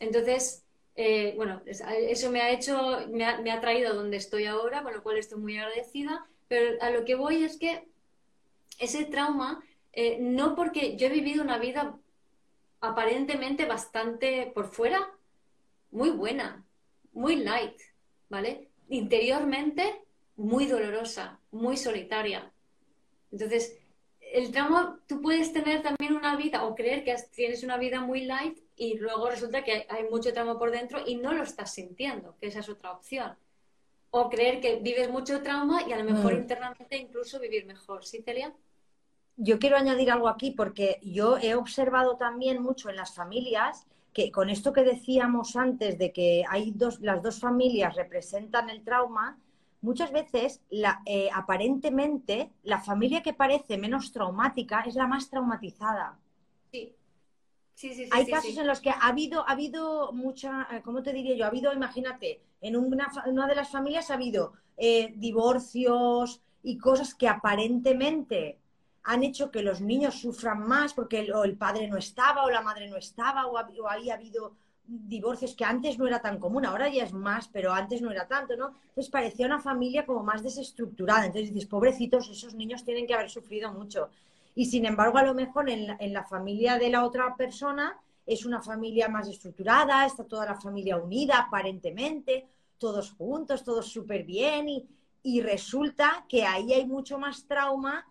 Entonces, 0.00 0.64
eh, 0.96 1.34
bueno, 1.36 1.62
eso 1.66 2.30
me 2.30 2.40
ha 2.40 2.50
hecho, 2.50 3.06
me 3.10 3.24
ha, 3.24 3.60
traído 3.60 3.90
a 3.90 3.94
donde 3.94 4.16
estoy 4.16 4.46
ahora, 4.46 4.82
con 4.82 4.94
lo 4.94 5.02
cual 5.02 5.18
estoy 5.18 5.38
muy 5.38 5.58
agradecida, 5.58 6.26
pero 6.48 6.80
a 6.82 6.90
lo 6.90 7.04
que 7.04 7.14
voy 7.14 7.44
es 7.44 7.58
que 7.58 7.86
ese 8.78 9.04
trauma, 9.04 9.62
eh, 10.00 10.16
no 10.20 10.54
porque 10.54 10.96
yo 10.96 11.08
he 11.08 11.10
vivido 11.10 11.42
una 11.42 11.58
vida 11.58 11.98
aparentemente 12.80 13.64
bastante 13.64 14.48
por 14.54 14.68
fuera, 14.68 15.10
muy 15.90 16.10
buena, 16.10 16.64
muy 17.10 17.34
light, 17.34 17.80
¿vale? 18.28 18.68
Interiormente, 18.90 20.02
muy 20.36 20.66
dolorosa, 20.66 21.40
muy 21.50 21.76
solitaria. 21.76 22.52
Entonces, 23.32 23.76
el 24.20 24.52
trauma, 24.52 25.00
tú 25.08 25.20
puedes 25.20 25.52
tener 25.52 25.82
también 25.82 26.14
una 26.14 26.36
vida 26.36 26.64
o 26.64 26.76
creer 26.76 27.02
que 27.02 27.16
tienes 27.34 27.64
una 27.64 27.76
vida 27.76 28.00
muy 28.00 28.20
light 28.20 28.56
y 28.76 28.98
luego 28.98 29.28
resulta 29.28 29.64
que 29.64 29.84
hay 29.88 30.04
mucho 30.04 30.32
trauma 30.32 30.56
por 30.60 30.70
dentro 30.70 31.00
y 31.04 31.16
no 31.16 31.32
lo 31.32 31.42
estás 31.42 31.74
sintiendo, 31.74 32.36
que 32.40 32.46
esa 32.46 32.60
es 32.60 32.68
otra 32.68 32.92
opción. 32.92 33.36
O 34.10 34.30
creer 34.30 34.60
que 34.60 34.76
vives 34.76 35.10
mucho 35.10 35.42
trauma 35.42 35.82
y 35.88 35.92
a 35.92 35.98
lo 35.98 36.04
mejor 36.04 36.34
mm. 36.34 36.38
internamente 36.38 36.96
incluso 36.96 37.40
vivir 37.40 37.66
mejor. 37.66 38.04
¿Sí, 38.04 38.22
Celia? 38.22 38.54
Yo 39.40 39.60
quiero 39.60 39.76
añadir 39.76 40.10
algo 40.10 40.28
aquí 40.28 40.50
porque 40.50 40.98
yo 41.02 41.38
he 41.38 41.54
observado 41.54 42.16
también 42.16 42.60
mucho 42.60 42.90
en 42.90 42.96
las 42.96 43.14
familias 43.14 43.86
que 44.12 44.32
con 44.32 44.50
esto 44.50 44.72
que 44.72 44.82
decíamos 44.82 45.54
antes 45.54 45.96
de 45.96 46.12
que 46.12 46.44
hay 46.48 46.72
dos, 46.72 46.98
las 47.00 47.22
dos 47.22 47.38
familias 47.38 47.94
representan 47.94 48.68
el 48.68 48.82
trauma, 48.82 49.38
muchas 49.80 50.10
veces 50.10 50.60
la, 50.70 51.02
eh, 51.06 51.28
aparentemente 51.32 52.50
la 52.64 52.80
familia 52.80 53.22
que 53.22 53.32
parece 53.32 53.78
menos 53.78 54.10
traumática 54.10 54.80
es 54.80 54.96
la 54.96 55.06
más 55.06 55.30
traumatizada. 55.30 56.18
Sí. 56.72 56.96
Hay 58.10 58.26
casos 58.26 58.56
en 58.56 58.66
los 58.66 58.80
que 58.80 58.90
ha 58.90 59.06
habido, 59.06 59.48
ha 59.48 59.52
habido 59.52 60.12
mucha, 60.12 60.66
eh, 60.72 60.82
¿cómo 60.84 61.00
te 61.04 61.12
diría 61.12 61.36
yo? 61.36 61.44
Ha 61.44 61.48
habido, 61.48 61.72
imagínate, 61.72 62.40
en 62.60 62.74
una, 62.74 63.08
una 63.26 63.46
de 63.46 63.54
las 63.54 63.70
familias 63.70 64.10
ha 64.10 64.14
habido 64.14 64.54
eh, 64.76 65.14
divorcios 65.16 66.42
y 66.64 66.76
cosas 66.76 67.14
que 67.14 67.28
aparentemente 67.28 68.58
han 69.08 69.22
hecho 69.22 69.50
que 69.50 69.62
los 69.62 69.80
niños 69.80 70.20
sufran 70.20 70.60
más 70.68 70.92
porque 70.92 71.20
el, 71.20 71.32
o 71.32 71.44
el 71.44 71.56
padre 71.56 71.88
no 71.88 71.96
estaba 71.96 72.44
o 72.44 72.50
la 72.50 72.60
madre 72.60 72.88
no 72.88 72.96
estaba 72.96 73.46
o, 73.46 73.54
o 73.54 73.88
ahí 73.88 74.10
ha 74.10 74.14
habido 74.14 74.52
divorcios 74.86 75.54
que 75.54 75.64
antes 75.64 75.98
no 75.98 76.06
era 76.06 76.20
tan 76.20 76.38
común, 76.38 76.66
ahora 76.66 76.88
ya 76.88 77.04
es 77.04 77.12
más, 77.14 77.48
pero 77.48 77.72
antes 77.72 78.02
no 78.02 78.10
era 78.10 78.26
tanto, 78.26 78.54
¿no? 78.56 78.74
Entonces 78.88 79.10
parecía 79.10 79.46
una 79.46 79.60
familia 79.60 80.04
como 80.04 80.22
más 80.22 80.42
desestructurada. 80.42 81.24
Entonces 81.24 81.54
dices, 81.54 81.68
pobrecitos, 81.68 82.28
esos 82.28 82.54
niños 82.54 82.84
tienen 82.84 83.06
que 83.06 83.14
haber 83.14 83.30
sufrido 83.30 83.72
mucho. 83.72 84.10
Y 84.54 84.66
sin 84.66 84.84
embargo, 84.84 85.16
a 85.18 85.22
lo 85.22 85.34
mejor 85.34 85.70
en 85.70 86.12
la, 86.12 86.24
familia 86.24 86.78
de 86.78 86.90
la 86.90 87.04
otra 87.04 87.34
persona 87.34 87.98
es 88.26 88.44
una 88.44 88.60
familia 88.60 89.08
más 89.08 89.26
estructurada, 89.28 90.04
está 90.04 90.24
toda 90.24 90.44
la 90.44 90.60
familia 90.60 90.98
unida 90.98 91.38
aparentemente, 91.38 92.46
todos 92.76 93.12
juntos, 93.12 93.64
todos 93.64 93.86
súper 93.86 94.24
bien 94.24 94.68
y, 94.68 94.86
resulta 95.42 96.24
que 96.26 96.44
ahí 96.44 96.72
hay 96.72 96.86
mucho 96.86 97.18
más 97.18 97.46
trauma 97.46 98.06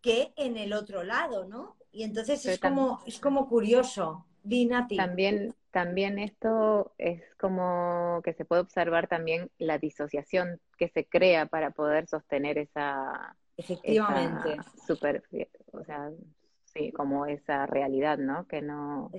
que 0.00 0.32
en 0.36 0.56
el 0.56 0.72
otro 0.72 1.02
lado, 1.02 1.46
¿no? 1.46 1.76
Y 1.90 2.02
entonces 2.04 2.44
es 2.46 2.58
como, 2.58 3.00
es 3.06 3.18
como 3.18 3.48
curioso. 3.48 4.24
Dinati. 4.42 4.96
También, 4.96 5.54
también 5.72 6.18
esto 6.18 6.94
es 6.96 7.22
como 7.38 8.20
que 8.24 8.32
se 8.32 8.44
puede 8.44 8.62
observar 8.62 9.08
también 9.08 9.50
la 9.58 9.78
disociación 9.78 10.60
que 10.78 10.88
se 10.88 11.06
crea 11.06 11.46
para 11.46 11.70
poder 11.70 12.06
sostener 12.06 12.56
esa, 12.56 13.36
Efectivamente. 13.58 14.56
Súper, 14.86 15.24
o 15.72 15.84
sea, 15.84 16.10
sí, 16.64 16.92
como 16.92 17.26
esa 17.26 17.66
realidad, 17.66 18.16
¿no? 18.16 18.46
Que 18.46 18.62
no... 18.62 19.10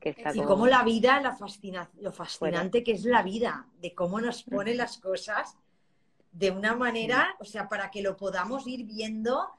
Que 0.00 0.08
está 0.08 0.34
y 0.34 0.42
como 0.42 0.66
la 0.66 0.82
vida, 0.82 1.20
la 1.20 1.36
fascina, 1.36 1.90
lo 2.00 2.10
fascinante 2.10 2.82
que 2.82 2.92
es 2.92 3.04
la 3.04 3.22
vida, 3.22 3.66
de 3.82 3.94
cómo 3.94 4.18
nos 4.18 4.44
pone 4.44 4.74
las 4.74 4.96
cosas 4.96 5.58
de 6.32 6.50
una 6.50 6.74
manera, 6.74 7.36
o 7.40 7.44
sea, 7.44 7.68
para 7.68 7.90
que 7.90 8.02
lo 8.02 8.16
podamos 8.16 8.66
ir 8.66 8.84
viendo, 8.84 9.50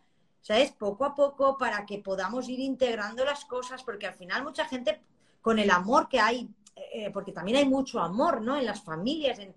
¿sabes? 0.41 0.71
Poco 0.71 1.05
a 1.05 1.15
poco, 1.15 1.57
para 1.57 1.85
que 1.85 1.99
podamos 1.99 2.49
ir 2.49 2.59
integrando 2.59 3.25
las 3.25 3.45
cosas, 3.45 3.83
porque 3.83 4.07
al 4.07 4.13
final 4.13 4.43
mucha 4.43 4.65
gente, 4.65 5.01
con 5.41 5.59
el 5.59 5.69
amor 5.69 6.07
que 6.07 6.19
hay, 6.19 6.49
eh, 6.75 7.11
porque 7.11 7.31
también 7.31 7.57
hay 7.57 7.65
mucho 7.65 7.99
amor, 7.99 8.41
¿no? 8.41 8.57
En 8.57 8.65
las 8.65 8.81
familias, 8.81 9.39
en, 9.39 9.53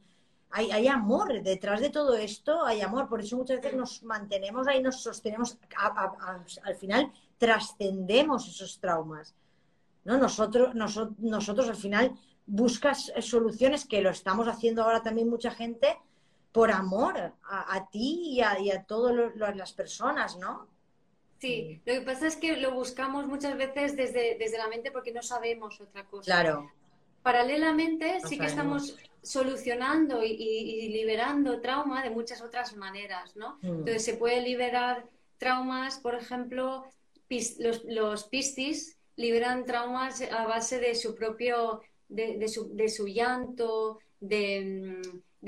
hay, 0.57 0.87
amor, 0.87 1.43
detrás 1.43 1.81
de 1.81 1.91
todo 1.91 2.15
esto 2.15 2.65
hay 2.65 2.81
amor, 2.81 3.09
por 3.09 3.21
eso 3.21 3.37
muchas 3.37 3.61
veces 3.61 3.75
nos 3.77 4.05
mantenemos 4.05 4.69
ahí, 4.69 4.81
nos 4.81 5.03
sostenemos, 5.03 5.59
al 6.63 6.77
final 6.77 7.13
trascendemos 7.39 8.47
esos 8.47 8.79
traumas. 8.79 9.35
¿no? 10.05 10.17
Nosotros, 10.17 10.73
nosotros, 10.77 11.69
al 11.69 11.75
final 11.75 12.13
buscas 12.47 13.13
soluciones, 13.21 13.85
que 13.85 14.01
lo 14.01 14.11
estamos 14.11 14.47
haciendo 14.47 14.85
ahora 14.85 15.03
también 15.03 15.29
mucha 15.29 15.51
gente, 15.51 15.99
por 16.55 16.71
amor 16.71 17.35
a, 17.43 17.89
ti 17.91 18.39
y 18.39 18.41
a, 18.41 18.85
todas 18.85 19.57
las 19.57 19.73
personas, 19.73 20.39
¿no? 20.39 20.69
Sí, 21.41 21.83
lo 21.85 21.95
que 21.95 22.01
pasa 22.03 22.29
es 22.29 22.37
que 22.37 22.57
lo 22.57 22.73
buscamos 22.73 23.27
muchas 23.27 23.57
veces 23.57 23.97
desde, 23.97 24.37
desde 24.39 24.59
la 24.59 24.69
mente 24.69 24.93
porque 24.93 25.13
no 25.13 25.21
sabemos 25.21 25.81
otra 25.81 26.05
cosa. 26.05 26.27
Claro. 26.27 26.71
Paralelamente, 27.25 28.21
sí 28.21 28.39
que 28.39 28.47
estamos 28.47 28.97
solucionando 29.21 30.23
y, 30.23 30.91
liberando 30.91 31.61
trauma 31.61 32.05
de 32.05 32.11
muchas 32.11 32.41
otras 32.41 32.77
maneras, 32.77 33.35
¿no? 33.35 33.59
Mm. 33.63 33.79
Entonces, 33.79 34.05
se 34.05 34.15
puede 34.15 34.41
liberar 34.41 35.09
traumas, 35.39 35.99
por 35.99 36.15
ejemplo, 36.15 36.85
los, 37.89 38.25
pistis 38.27 38.97
liberan 39.17 39.65
traumas 39.65 40.23
a 40.23 40.47
base 40.47 40.79
de 40.79 40.95
su 40.95 41.17
propio, 41.17 41.81
de, 42.09 42.47
su, 42.47 43.09
llanto, 43.09 43.99
de, 44.21 45.03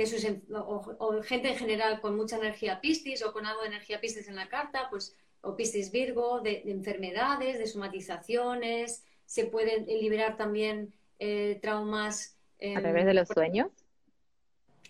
sus, 0.05 0.27
o, 0.53 1.23
gente 1.23 1.49
en 1.49 1.57
general 1.57 2.01
con 2.01 2.17
mucha 2.17 2.37
energía 2.37 2.81
pistis 2.81 3.25
o 3.25 3.33
con 3.33 3.47
algo 3.47 3.63
de 3.63 3.69
energía 3.69 4.01
pistis 4.01 4.29
en 4.29 4.37
la 4.37 4.49
carta, 4.49 4.89
pues, 4.91 5.17
o 5.41 5.57
pistis 5.57 5.91
virgo, 5.91 6.41
de, 6.41 6.63
enfermedades, 6.67 7.59
de 7.59 7.67
somatizaciones, 7.67 9.05
se 9.25 9.47
pueden 9.47 9.87
liberar 9.87 10.37
también 10.37 10.93
eh, 11.19 11.59
traumas. 11.63 12.37
¿A 12.77 12.81
través 12.81 13.07
de 13.07 13.15
los 13.15 13.29
sueños? 13.29 13.69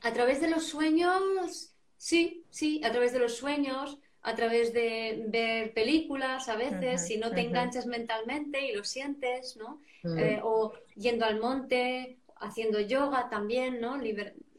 A 0.02 0.12
través 0.12 0.40
de 0.40 0.48
los 0.48 0.66
sueños, 0.66 1.74
sí, 1.96 2.44
sí, 2.50 2.80
a 2.84 2.90
través 2.90 3.12
de 3.12 3.18
los 3.18 3.36
sueños, 3.36 3.98
a 4.22 4.34
través 4.34 4.72
de 4.72 5.24
ver 5.28 5.72
películas 5.72 6.48
a 6.48 6.56
veces, 6.56 7.06
si 7.06 7.16
no 7.16 7.30
te 7.30 7.42
enganchas 7.42 7.86
mentalmente 7.86 8.66
y 8.66 8.74
lo 8.74 8.82
sientes, 8.82 9.56
¿no? 9.56 9.80
Eh, 10.18 10.40
o 10.42 10.72
yendo 10.96 11.24
al 11.24 11.40
monte, 11.40 12.18
haciendo 12.40 12.80
yoga 12.80 13.28
también, 13.30 13.80
¿no? 13.80 13.96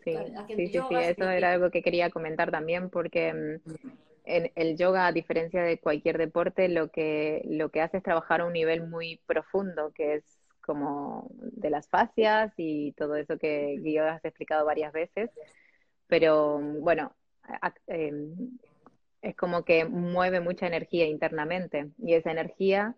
Sí, 0.08 0.68
sí, 0.70 0.82
sí, 0.88 0.96
eso 0.96 1.30
era 1.30 1.54
algo 1.54 1.70
que 1.70 1.82
quería 1.82 2.10
comentar 2.10 2.52
también 2.52 2.90
porque 2.90 3.34
mm, 3.34 3.72
en 4.26 4.52
el 4.56 4.78
yoga, 4.78 5.08
a 5.08 5.12
diferencia 5.12 5.62
de 5.64 5.80
cualquier 5.80 6.18
deporte, 6.18 6.70
lo 6.70 6.90
que, 6.90 7.42
lo 7.46 7.70
que 7.70 7.82
hace 7.82 7.98
es 7.98 8.04
trabajar 8.04 8.42
a 8.42 8.46
un 8.46 8.54
nivel 8.54 8.88
muy 8.88 9.22
profundo, 9.26 9.92
que 9.94 10.16
es 10.16 10.40
como 10.62 11.30
de 11.32 11.70
las 11.70 11.88
fascias 11.90 12.54
y 12.58 12.92
todo 12.94 13.16
eso 13.16 13.38
que 13.38 13.80
yo 13.84 14.06
has 14.06 14.24
explicado 14.26 14.66
varias 14.66 14.92
veces. 14.94 15.30
Pero 16.08 16.60
bueno, 16.60 17.16
em, 17.88 18.58
es 19.22 19.36
como 19.36 19.64
que 19.64 19.86
mueve 19.86 20.40
mucha 20.40 20.68
energía 20.68 21.06
internamente 21.06 21.92
y 21.98 22.14
esa 22.14 22.32
energía 22.32 22.96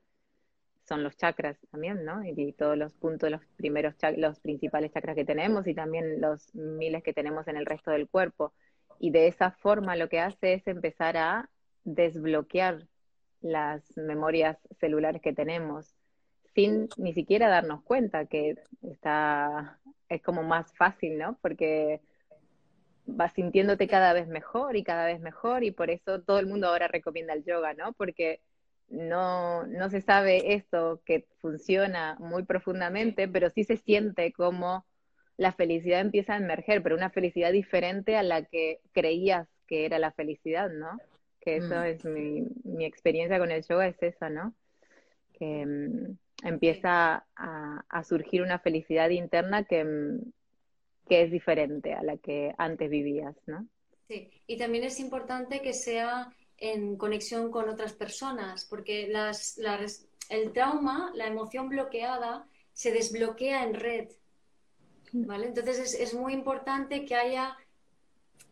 son 0.90 1.04
los 1.04 1.16
chakras 1.16 1.58
también, 1.72 2.04
¿no? 2.04 2.26
Y, 2.26 2.52
todos 2.54 2.78
los 2.78 2.94
puntos, 2.94 3.32
los 3.32 3.42
primeros, 3.56 3.96
los 4.18 4.40
principales 4.42 4.92
chakras 4.92 5.16
que 5.16 5.24
tenemos 5.24 5.68
y 5.68 5.74
también 5.74 6.20
los 6.20 6.54
miles 6.54 7.04
que 7.04 7.14
tenemos 7.14 7.48
en 7.48 7.56
el 7.56 7.66
resto 7.66 7.92
del 7.92 8.10
cuerpo. 8.10 8.54
Y 9.00 9.12
de 9.12 9.28
esa 9.28 9.52
forma 9.52 9.96
lo 9.96 10.10
que 10.10 10.20
hace 10.20 10.54
es 10.56 10.68
empezar 10.68 11.16
a 11.16 11.50
desbloquear 11.86 12.88
las 13.42 13.96
memorias 13.96 14.58
celulares 14.80 15.22
que 15.22 15.32
tenemos 15.34 15.96
sin 16.54 16.90
ni 16.98 17.14
siquiera 17.14 17.48
darnos 17.48 17.84
cuenta 17.84 18.26
que 18.26 18.56
está 18.82 19.80
es 20.10 20.22
como 20.24 20.44
más 20.44 20.74
fácil, 20.76 21.18
¿no? 21.18 21.38
Porque 21.42 22.02
vas 23.06 23.34
sintiéndote 23.34 23.88
cada 23.88 24.14
vez 24.14 24.28
mejor 24.28 24.76
y 24.76 24.84
cada 24.84 25.06
vez 25.06 25.20
mejor 25.22 25.64
y 25.64 25.72
por 25.72 25.90
eso 25.90 26.22
todo 26.22 26.40
el 26.40 26.48
mundo 26.48 26.68
ahora 26.68 26.88
recomienda 26.88 27.34
el 27.34 27.46
yoga, 27.46 27.74
¿no? 27.74 27.94
Porque 27.94 28.42
no, 28.90 29.66
no 29.68 29.90
se 29.90 30.02
sabe 30.02 30.54
esto 30.54 31.02
que 31.06 31.28
funciona 31.40 32.16
muy 32.20 32.44
profundamente, 32.44 33.28
pero 33.28 33.50
sí 33.50 33.64
se 33.64 33.78
siente 33.78 34.32
como 34.34 34.86
la 35.38 35.54
felicidad 35.54 36.02
empieza 36.02 36.34
a 36.34 36.38
emerger, 36.38 36.84
pero 36.84 36.96
una 36.96 37.10
felicidad 37.10 37.52
diferente 37.52 38.18
a 38.18 38.24
la 38.24 38.44
que 38.44 38.82
creías 38.92 39.48
que 39.68 39.86
era 39.86 39.98
la 40.00 40.12
felicidad, 40.12 40.70
¿no? 40.70 40.98
Que 41.40 41.58
eso 41.58 41.76
mm. 41.76 41.84
es 41.84 42.06
mi, 42.06 42.48
mi, 42.64 42.86
experiencia 42.86 43.40
con 43.40 43.52
el 43.52 43.64
yoga, 43.64 43.88
es 43.88 44.02
esa, 44.04 44.30
¿no? 44.30 44.54
Que 45.34 45.66
mm, 45.66 46.18
empieza 46.44 47.26
a, 47.36 47.86
a, 47.88 48.04
surgir 48.04 48.42
una 48.42 48.60
felicidad 48.60 49.12
interna 49.12 49.64
que, 49.64 49.86
mm, 49.86 50.32
que 51.08 51.22
es 51.22 51.32
diferente 51.32 51.94
a 51.94 52.04
la 52.04 52.18
que 52.18 52.54
antes 52.58 52.90
vivías, 52.90 53.36
¿no? 53.46 53.66
Sí, 54.10 54.30
y 54.48 54.58
también 54.58 54.84
es 54.84 55.00
importante 55.00 55.62
que 55.62 55.74
sea 55.74 56.34
en 56.60 56.98
conexión 56.98 57.52
con 57.52 57.70
otras 57.70 57.94
personas, 57.94 58.66
porque 58.66 59.08
las, 59.08 59.60
el 60.30 60.52
trauma, 60.54 61.12
la 61.16 61.28
emoción 61.28 61.70
bloqueada, 61.70 62.48
se 62.74 62.92
desbloquea 62.92 63.64
en 63.64 63.74
red. 63.74 64.10
¿vale? 65.12 65.48
Entonces 65.48 65.80
es, 65.80 65.94
es, 65.96 66.14
muy 66.14 66.34
importante 66.34 67.06
que 67.06 67.16
haya, 67.16 67.58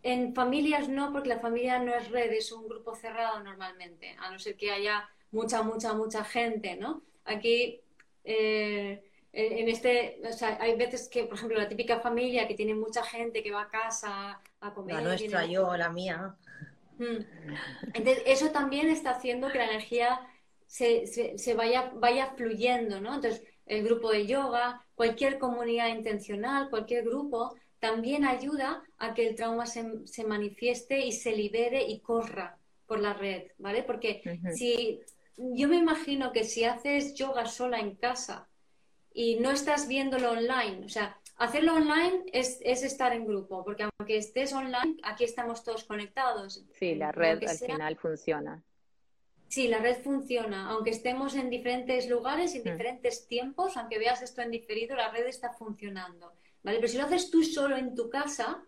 en 0.03 0.34
familias 0.34 0.89
no, 0.89 1.12
porque 1.12 1.30
la 1.30 1.39
familia 1.39 1.80
no 1.80 1.93
es 1.93 2.10
red, 2.10 2.32
es 2.32 2.51
un 2.51 2.68
grupo 2.68 2.95
cerrado 2.95 3.41
normalmente, 3.41 4.16
a 4.20 4.32
no 4.32 4.39
ser 4.39 4.55
que 4.55 4.72
haya 4.72 5.10
mucha, 5.32 5.62
mucha, 5.62 5.93
mucha 5.93 6.24
gente, 6.24 6.76
¿no? 6.76 7.03
Aquí, 7.26 7.82
eh, 8.24 9.03
en 9.34 9.70
este, 9.70 10.20
o 10.28 10.34
sea, 10.34 10.58
hay 10.60 10.76
veces 10.76 11.10
que, 11.10 11.26
por 11.26 11.38
ejemplo, 11.38 11.58
la 11.60 11.70
típica 11.70 11.99
familia 11.99 12.47
que 12.47 12.55
tiene 12.55 12.74
mucha 12.74 13.03
gente 13.03 13.43
que 13.43 13.51
va 13.51 13.64
a 13.64 13.70
casa 13.70 14.41
a 14.62 14.74
comer. 14.74 14.95
La 14.95 15.01
nuestra, 15.01 15.45
yo, 15.45 15.76
la 15.78 15.89
mía. 15.89 16.36
Mm. 16.98 17.26
Entonces, 17.93 18.24
eso 18.26 18.52
también 18.52 18.89
está 18.89 19.12
haciendo 19.12 19.52
que 19.52 19.58
la 19.58 19.70
energía 19.70 20.20
se, 20.66 21.08
se, 21.08 21.54
vaya, 21.54 21.91
vaya 21.95 22.34
fluyendo, 22.36 23.00
¿no? 23.00 23.16
Entonces, 23.16 23.43
el 23.66 23.84
grupo 23.84 24.12
de 24.12 24.28
yoga, 24.28 24.86
cualquier 24.95 25.39
comunidad 25.39 25.88
intencional, 25.88 26.70
cualquier 26.70 27.04
grupo, 27.04 27.56
también 27.80 28.26
ayuda 28.26 28.84
a 28.98 29.14
que 29.14 29.28
el 29.28 29.36
trauma 29.36 29.66
se, 29.66 29.86
se 30.06 30.24
manifieste 30.24 31.06
y 31.06 31.12
se 31.12 31.36
libere 31.36 31.84
y 31.84 32.00
corra 32.00 32.58
por 32.88 33.00
la 33.00 33.14
red, 33.14 33.52
¿vale? 33.58 33.84
Porque 33.84 34.39
si 34.56 35.02
yo 35.38 35.68
me 35.68 35.78
imagino 35.78 36.32
que 36.32 36.43
si 36.43 36.64
haces 36.64 37.14
yoga 37.14 37.45
sola 37.45 37.80
en 37.80 37.95
casa 37.95 38.48
y 39.14 39.36
no 39.36 39.52
estás 39.52 39.88
viéndolo 39.88 40.32
online, 40.32 40.86
o 40.86 40.89
sea, 40.89 41.18
Hacerlo 41.38 41.76
online 41.76 42.26
es, 42.34 42.60
estar 42.62 43.14
en 43.14 43.26
grupo, 43.26 43.64
porque 43.64 43.84
aunque 43.84 44.18
estés 44.18 44.54
online, 44.54 44.98
aquí 45.04 45.24
estamos 45.24 45.64
todos 45.64 45.84
conectados. 45.84 46.66
Sí, 46.74 46.96
la 46.96 47.12
red 47.12 47.44
al 47.48 47.58
final 47.58 47.96
funciona. 47.96 48.64
Sí, 49.48 49.68
la 49.68 49.78
red 49.78 50.02
funciona. 50.02 50.70
Aunque 50.72 50.90
estemos 50.90 51.36
en 51.36 51.50
diferentes 51.50 52.10
lugares, 52.10 52.56
en 52.56 52.62
mm. 52.62 52.72
diferentes 52.72 53.28
tiempos, 53.28 53.78
aunque 53.78 54.00
veas 54.00 54.22
esto 54.22 54.42
en 54.42 54.52
diferido, 54.52 54.96
la 54.96 55.12
red 55.12 55.28
está 55.28 55.54
funcionando. 55.54 56.34
¿Vale? 56.64 56.80
Pero 56.80 56.88
si 56.88 56.98
lo 56.98 57.06
haces 57.06 57.30
tú 57.30 57.44
solo 57.44 57.78
en 57.78 57.94
tu 57.94 58.10
casa, 58.10 58.64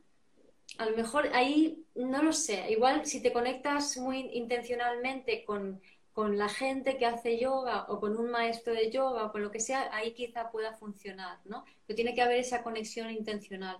a 0.77 0.85
lo 0.85 0.95
mejor 0.95 1.29
ahí, 1.33 1.83
no 1.95 2.21
lo 2.21 2.31
sé, 2.31 2.69
igual 2.69 3.05
si 3.05 3.21
te 3.21 3.33
conectas 3.33 3.97
muy 3.97 4.29
intencionalmente 4.33 5.43
con 5.43 5.81
con 6.13 6.37
la 6.37 6.49
gente 6.49 6.97
que 6.97 7.05
hace 7.05 7.39
yoga 7.39 7.85
o 7.87 7.99
con 7.99 8.17
un 8.17 8.29
maestro 8.29 8.73
de 8.73 8.91
yoga 8.91 9.25
o 9.25 9.31
con 9.31 9.41
lo 9.41 9.51
que 9.51 9.59
sea, 9.59 9.89
ahí 9.93 10.13
quizá 10.13 10.51
pueda 10.51 10.73
funcionar, 10.73 11.39
¿no? 11.45 11.63
Pero 11.85 11.95
tiene 11.95 12.13
que 12.13 12.21
haber 12.21 12.39
esa 12.39 12.63
conexión 12.63 13.09
intencional. 13.09 13.77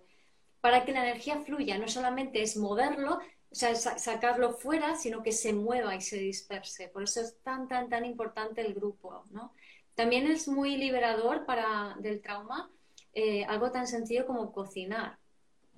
Para 0.61 0.85
que 0.85 0.91
la 0.91 1.03
energía 1.03 1.39
fluya, 1.39 1.77
no 1.77 1.87
solamente 1.87 2.41
es 2.41 2.57
moverlo, 2.57 3.19
o 3.51 3.55
sea, 3.55 3.75
sacarlo 3.75 4.53
fuera, 4.53 4.95
sino 4.95 5.23
que 5.23 5.31
se 5.31 5.53
mueva 5.53 5.95
y 5.95 6.01
se 6.01 6.17
disperse. 6.17 6.87
Por 6.87 7.03
eso 7.03 7.21
es 7.21 7.37
tan, 7.41 7.67
tan, 7.67 7.89
tan 7.89 8.05
importante 8.05 8.61
el 8.61 8.73
grupo, 8.73 9.25
¿no? 9.31 9.53
También 9.95 10.27
es 10.27 10.47
muy 10.47 10.77
liberador 10.77 11.45
para, 11.45 11.95
del 11.99 12.21
trauma 12.21 12.69
eh, 13.13 13.43
algo 13.45 13.71
tan 13.71 13.87
sencillo 13.87 14.25
como 14.25 14.51
cocinar. 14.51 15.17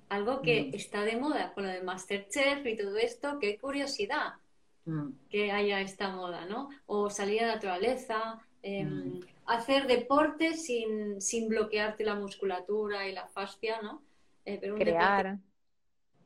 Algo 0.08 0.42
que 0.42 0.64
mm. 0.64 0.74
está 0.74 1.02
de 1.02 1.16
moda 1.16 1.52
con 1.54 1.64
lo 1.64 1.70
de 1.70 1.82
Masterchef 1.82 2.64
y 2.66 2.76
todo 2.76 2.96
esto, 2.98 3.38
qué 3.40 3.58
curiosidad 3.58 4.34
Mm. 4.84 5.10
que 5.30 5.52
haya 5.52 5.80
esta 5.80 6.08
moda, 6.08 6.44
¿no? 6.46 6.68
O 6.86 7.08
salir 7.08 7.42
a 7.42 7.46
la 7.46 7.54
naturaleza, 7.54 8.40
em, 8.62 8.88
mm. 8.88 9.20
hacer 9.46 9.86
deporte 9.86 10.54
sin, 10.54 11.20
sin, 11.20 11.48
bloquearte 11.48 12.04
la 12.04 12.16
musculatura 12.16 13.06
y 13.06 13.12
la 13.12 13.28
fascia, 13.28 13.80
¿no? 13.80 14.02
Eh, 14.44 14.58
crear. 14.76 15.38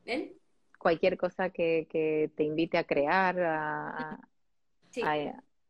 ¿Eh? 0.05 0.33
Cualquier 0.79 1.17
cosa 1.17 1.49
que, 1.49 1.87
que, 1.89 2.31
te 2.35 2.43
invite 2.43 2.77
a 2.77 2.83
crear, 2.83 3.39
a, 3.39 4.19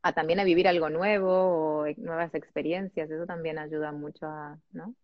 a, 0.01 0.13
también 0.13 0.39
a 0.39 0.45
vivir 0.45 0.67
algo 0.67 0.89
nuevo 0.89 1.81
o 1.81 1.85
nuevas 1.97 2.33
experiencias, 2.35 3.09
eso 3.09 3.25
también 3.25 3.57
ayuda 3.57 3.91
mucho 3.91 4.27
a, 4.27 4.57
¿no? 4.71 4.95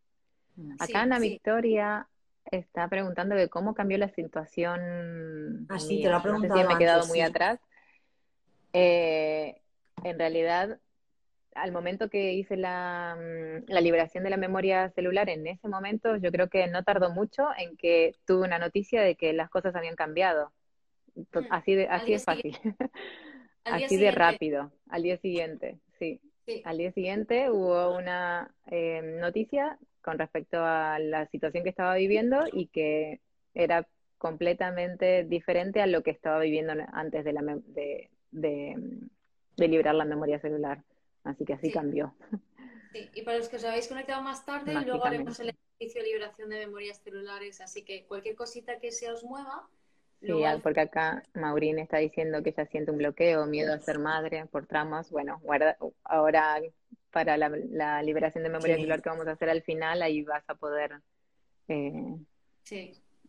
Acá 0.79 1.01
Ana 1.01 1.19
Victoria 1.19 2.07
está 2.45 2.87
preguntando 2.87 3.35
de 3.35 3.49
cómo 3.49 3.73
cambió 3.73 3.97
la 3.97 4.09
situación. 4.09 5.65
Ah, 5.69 5.79
sí, 5.79 6.01
te 6.01 6.09
lo 6.09 6.17
ha 6.17 6.21
preguntado. 6.21 6.67
me 6.67 6.73
he 6.73 6.77
quedado 6.77 7.07
muy 7.07 7.21
atrás. 7.21 7.59
Eh, 8.73 9.61
en 10.03 10.19
realidad, 10.19 10.79
al 11.55 11.71
momento 11.71 12.09
que 12.09 12.33
hice 12.33 12.57
la, 12.57 13.15
mm, 13.17 13.71
la, 13.71 13.81
liberación 13.81 14.23
de 14.23 14.29
la 14.29 14.37
memoria 14.37 14.89
celular, 14.91 15.29
en 15.29 15.45
ese 15.47 15.67
momento 15.67 16.17
yo 16.17 16.31
creo 16.31 16.49
que 16.49 16.67
no 16.67 16.83
tardó 16.83 17.11
mucho 17.11 17.47
en 17.57 17.77
que 17.77 18.15
tuve 18.25 18.45
una 18.45 18.59
noticia 18.59 19.01
de 19.01 19.15
que 19.15 19.33
las 19.33 19.49
cosas 19.49 19.75
habían 19.75 19.95
cambiado. 19.95 20.51
Mm. 21.15 21.39
Así 21.49 21.75
de, 21.75 21.87
así 21.87 22.13
es 22.13 22.25
fácil. 22.25 22.57
así 23.65 23.97
de 23.97 24.11
rápido. 24.11 24.71
Al 24.89 25.03
día 25.03 25.17
siguiente, 25.17 25.79
sí. 25.99 26.19
Al 26.65 26.77
día 26.77 26.91
siguiente 26.91 27.49
hubo 27.49 27.95
una 27.95 28.53
eh, 28.69 29.01
noticia 29.21 29.77
con 30.01 30.19
respecto 30.19 30.57
a 30.59 30.99
la 30.99 31.25
situación 31.27 31.63
que 31.63 31.69
estaba 31.69 31.95
viviendo 31.95 32.43
y 32.51 32.67
que 32.67 33.21
era 33.53 33.87
completamente 34.17 35.23
diferente 35.23 35.81
a 35.81 35.87
lo 35.87 36.03
que 36.03 36.11
estaba 36.11 36.39
viviendo 36.39 36.73
antes 36.91 37.23
de, 37.23 37.33
la, 37.33 37.41
de, 37.41 38.09
de, 38.33 38.75
liberar 39.57 39.95
la 39.95 40.05
memoria 40.05 40.39
celular. 40.39 40.83
Así 41.23 41.45
que 41.45 41.53
así 41.53 41.71
cambió. 41.71 42.13
Sí, 42.91 43.09
y 43.15 43.21
para 43.21 43.37
los 43.37 43.49
que 43.49 43.55
os 43.55 43.63
habéis 43.63 43.87
conectado 43.87 44.21
más 44.21 44.45
tarde, 44.45 44.73
luego 44.85 45.05
haremos 45.05 45.39
el 45.39 45.49
ejercicio 45.49 46.01
de 46.01 46.07
liberación 46.07 46.49
de 46.49 46.59
memorias 46.59 47.01
celulares, 47.01 47.61
así 47.61 47.83
que 47.83 48.05
cualquier 48.05 48.35
cosita 48.35 48.79
que 48.79 48.91
se 48.91 49.09
os 49.09 49.23
mueva. 49.23 49.67
Sí, 50.21 50.31
porque 50.61 50.81
acá 50.81 51.23
Maureen 51.33 51.79
está 51.79 51.97
diciendo 51.97 52.41
que 52.43 52.51
ella 52.51 52.65
siente 52.65 52.91
un 52.91 52.97
bloqueo, 52.97 53.45
miedo 53.45 53.73
a 53.73 53.79
ser 53.79 53.99
madre 53.99 54.45
por 54.45 54.67
traumas. 54.67 55.09
Bueno, 55.09 55.39
guarda, 55.43 55.77
ahora 56.03 56.61
para 57.11 57.37
la, 57.37 58.01
liberación 58.03 58.43
de 58.43 58.49
memoria 58.49 58.75
celular 58.75 59.01
que 59.01 59.09
vamos 59.09 59.27
a 59.27 59.31
hacer 59.31 59.49
al 59.49 59.63
final, 59.63 60.01
ahí 60.01 60.23
vas 60.23 60.43
a 60.47 60.55
poder 60.55 61.01
eh, 61.67 62.15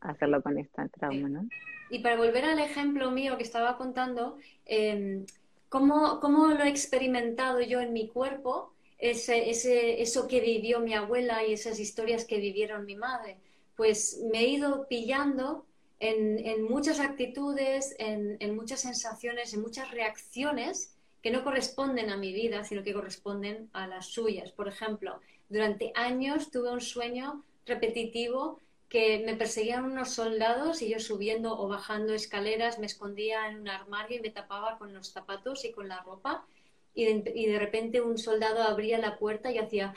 hacerlo 0.05 0.43
con 0.43 0.59
esta 0.59 0.87
trauma, 0.89 1.29
¿no? 1.29 1.49
Y 1.91 1.99
para 2.01 2.17
volver 2.17 2.45
al 2.45 2.59
ejemplo 2.59 3.11
mío 3.11 3.37
que 3.37 3.43
estaba 3.43 3.77
contando, 3.77 4.39
em, 4.65 5.27
¿cómo, 5.69 6.21
¿cómo, 6.21 6.49
lo 6.49 6.65
he 6.65 6.69
experimentado 6.69 7.61
yo 7.61 7.81
en 7.81 7.93
mi 7.93 8.09
cuerpo? 8.09 8.73
Ese, 8.99 9.51
ese, 9.51 10.01
eso 10.01 10.29
que 10.29 10.41
vivió 10.41 10.81
mi 10.81 10.95
abuela 10.95 11.45
y 11.45 11.53
esas 11.53 11.79
historias 11.79 12.25
que 12.25 12.39
vivieron 12.39 12.87
mi 12.87 12.97
madre. 12.97 13.37
Pues 13.77 14.21
me 14.31 14.41
he 14.41 14.49
ido 14.49 14.87
pillando 14.89 15.67
en, 16.01 16.39
en 16.39 16.63
muchas 16.65 17.01
actitudes, 17.01 17.95
en, 17.99 18.37
en, 18.41 18.55
muchas 18.55 18.81
sensaciones, 18.81 19.53
en 19.53 19.61
muchas 19.61 19.91
reacciones 19.91 20.95
que 21.23 21.31
no 21.31 21.43
corresponden 21.43 22.11
a 22.11 22.17
mi 22.17 22.33
vida, 22.33 22.65
sino 22.65 22.83
que 22.83 22.93
corresponden 22.93 23.69
a 23.73 23.87
las 23.87 24.07
suyas. 24.07 24.53
Por 24.53 24.69
ejemplo, 24.69 25.21
durante 25.49 25.93
años 25.95 26.51
tuve 26.51 26.71
un 26.71 26.81
sueño 26.81 27.43
repetitivo 27.67 28.61
que 28.95 29.19
me 29.27 29.35
perseguían 29.35 29.87
unos 29.87 30.11
soldados 30.11 30.81
y 30.81 30.89
yo 30.89 31.01
subiendo 31.01 31.59
o 31.59 31.67
bajando 31.67 32.15
escaleras 32.15 32.79
me 32.79 32.87
escondía 32.87 33.49
en 33.49 33.59
un 33.59 33.69
armario 33.69 34.19
y 34.19 34.21
me 34.21 34.31
tapaba 34.31 34.79
con 34.79 34.95
los 34.95 35.09
zapatos 35.09 35.65
y 35.65 35.73
con 35.73 35.89
la 35.89 36.01
ropa 36.05 36.47
y 36.95 37.05
de, 37.05 37.59
repente 37.59 38.01
un 38.01 38.19
soldado 38.19 38.63
abría 38.63 38.99
la 38.99 39.19
puerta 39.19 39.51
y 39.51 39.59
hacía 39.59 39.95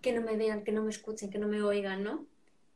que 0.00 0.12
no 0.12 0.20
me 0.20 0.36
vean, 0.36 0.62
que 0.62 0.70
no 0.70 0.84
me 0.84 0.90
escuchen, 0.90 1.28
que 1.28 1.40
no 1.40 1.48
me 1.48 1.60
oigan, 1.60 2.04
¿no? 2.04 2.24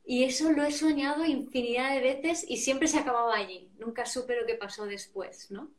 Y 0.05 0.25
eso 0.25 0.51
lo 0.51 0.61
he 0.61 0.73
soñado 0.73 1.23
infinidad 1.23 1.95
de 1.95 2.01
veces 2.01 2.43
y 2.45 2.57
siempre 2.57 2.89
se 2.89 2.99
acababa 2.99 3.33
allí. 3.33 3.69
Nunca 3.79 4.05
supe 4.05 4.37
lo 4.37 4.45
que 4.45 4.55
pasó 4.55 4.85
después, 4.87 5.49
¿no? 5.51 5.69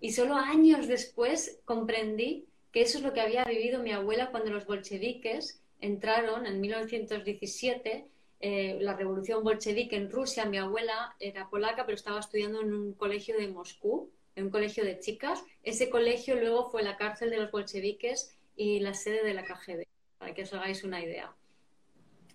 Y 0.00 0.12
solo 0.12 0.36
años 0.36 0.86
después 0.86 1.58
comprendí 1.64 2.46
que 2.70 2.82
eso 2.82 2.98
es 2.98 3.04
lo 3.04 3.12
que 3.12 3.20
había 3.20 3.42
vivido 3.46 3.82
mi 3.82 3.90
abuela 3.90 4.30
cuando 4.30 4.52
los 4.52 4.64
bolcheviques 4.64 5.60
entraron 5.80 6.46
en 6.46 6.60
1917, 6.60 8.06
eh, 8.40 8.78
la 8.80 8.94
revolución 8.94 9.42
bolchevique 9.42 9.96
en 9.96 10.10
Rusia. 10.10 10.44
Mi 10.44 10.58
abuela 10.58 11.16
era 11.20 11.48
polaca, 11.48 11.86
pero 11.86 11.96
estaba 11.96 12.20
estudiando 12.20 12.60
en 12.60 12.74
un 12.74 12.92
colegio 12.94 13.36
de 13.36 13.48
Moscú, 13.48 14.10
en 14.34 14.44
un 14.44 14.50
colegio 14.50 14.84
de 14.84 14.98
chicas. 14.98 15.42
Ese 15.62 15.90
colegio 15.90 16.36
luego 16.36 16.70
fue 16.70 16.82
la 16.82 16.96
cárcel 16.96 17.30
de 17.30 17.38
los 17.38 17.50
bolcheviques 17.50 18.36
y 18.56 18.80
la 18.80 18.94
sede 18.94 19.24
de 19.24 19.34
la 19.34 19.44
KGB, 19.44 19.86
para 20.18 20.34
que 20.34 20.42
os 20.42 20.52
hagáis 20.52 20.84
una 20.84 21.02
idea. 21.02 21.34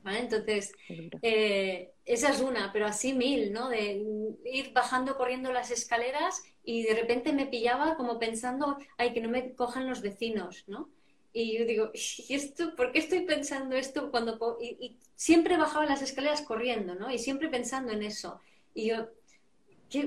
Entonces, 0.03 0.73
eh, 1.21 1.91
esa 2.05 2.31
es 2.31 2.41
una, 2.41 2.73
pero 2.73 2.87
así 2.87 3.13
mil, 3.13 3.53
¿no? 3.53 3.69
De 3.69 4.03
ir 4.45 4.73
bajando 4.73 5.15
corriendo 5.15 5.51
las 5.51 5.69
escaleras 5.69 6.41
y 6.63 6.83
de 6.83 6.95
repente 6.95 7.33
me 7.33 7.45
pillaba 7.45 7.95
como 7.95 8.17
pensando, 8.17 8.77
ay, 8.97 9.13
que 9.13 9.21
no 9.21 9.29
me 9.29 9.53
cojan 9.53 9.87
los 9.87 10.01
vecinos, 10.01 10.63
¿no? 10.67 10.89
Y 11.33 11.57
yo 11.57 11.65
digo, 11.65 11.91
¿y 11.93 12.33
esto, 12.33 12.75
¿por 12.75 12.91
qué 12.91 12.99
estoy 12.99 13.21
pensando 13.21 13.75
esto 13.75 14.11
cuando... 14.11 14.57
Y, 14.61 14.97
siempre 15.15 15.55
bajaba 15.55 15.85
las 15.85 16.01
escaleras 16.01 16.41
corriendo, 16.41 16.95
¿no? 16.95 17.11
Y 17.11 17.19
siempre 17.19 17.47
pensando 17.47 17.91
en 17.91 18.01
eso. 18.01 18.39
Y 18.73 18.87
yo, 18.87 19.07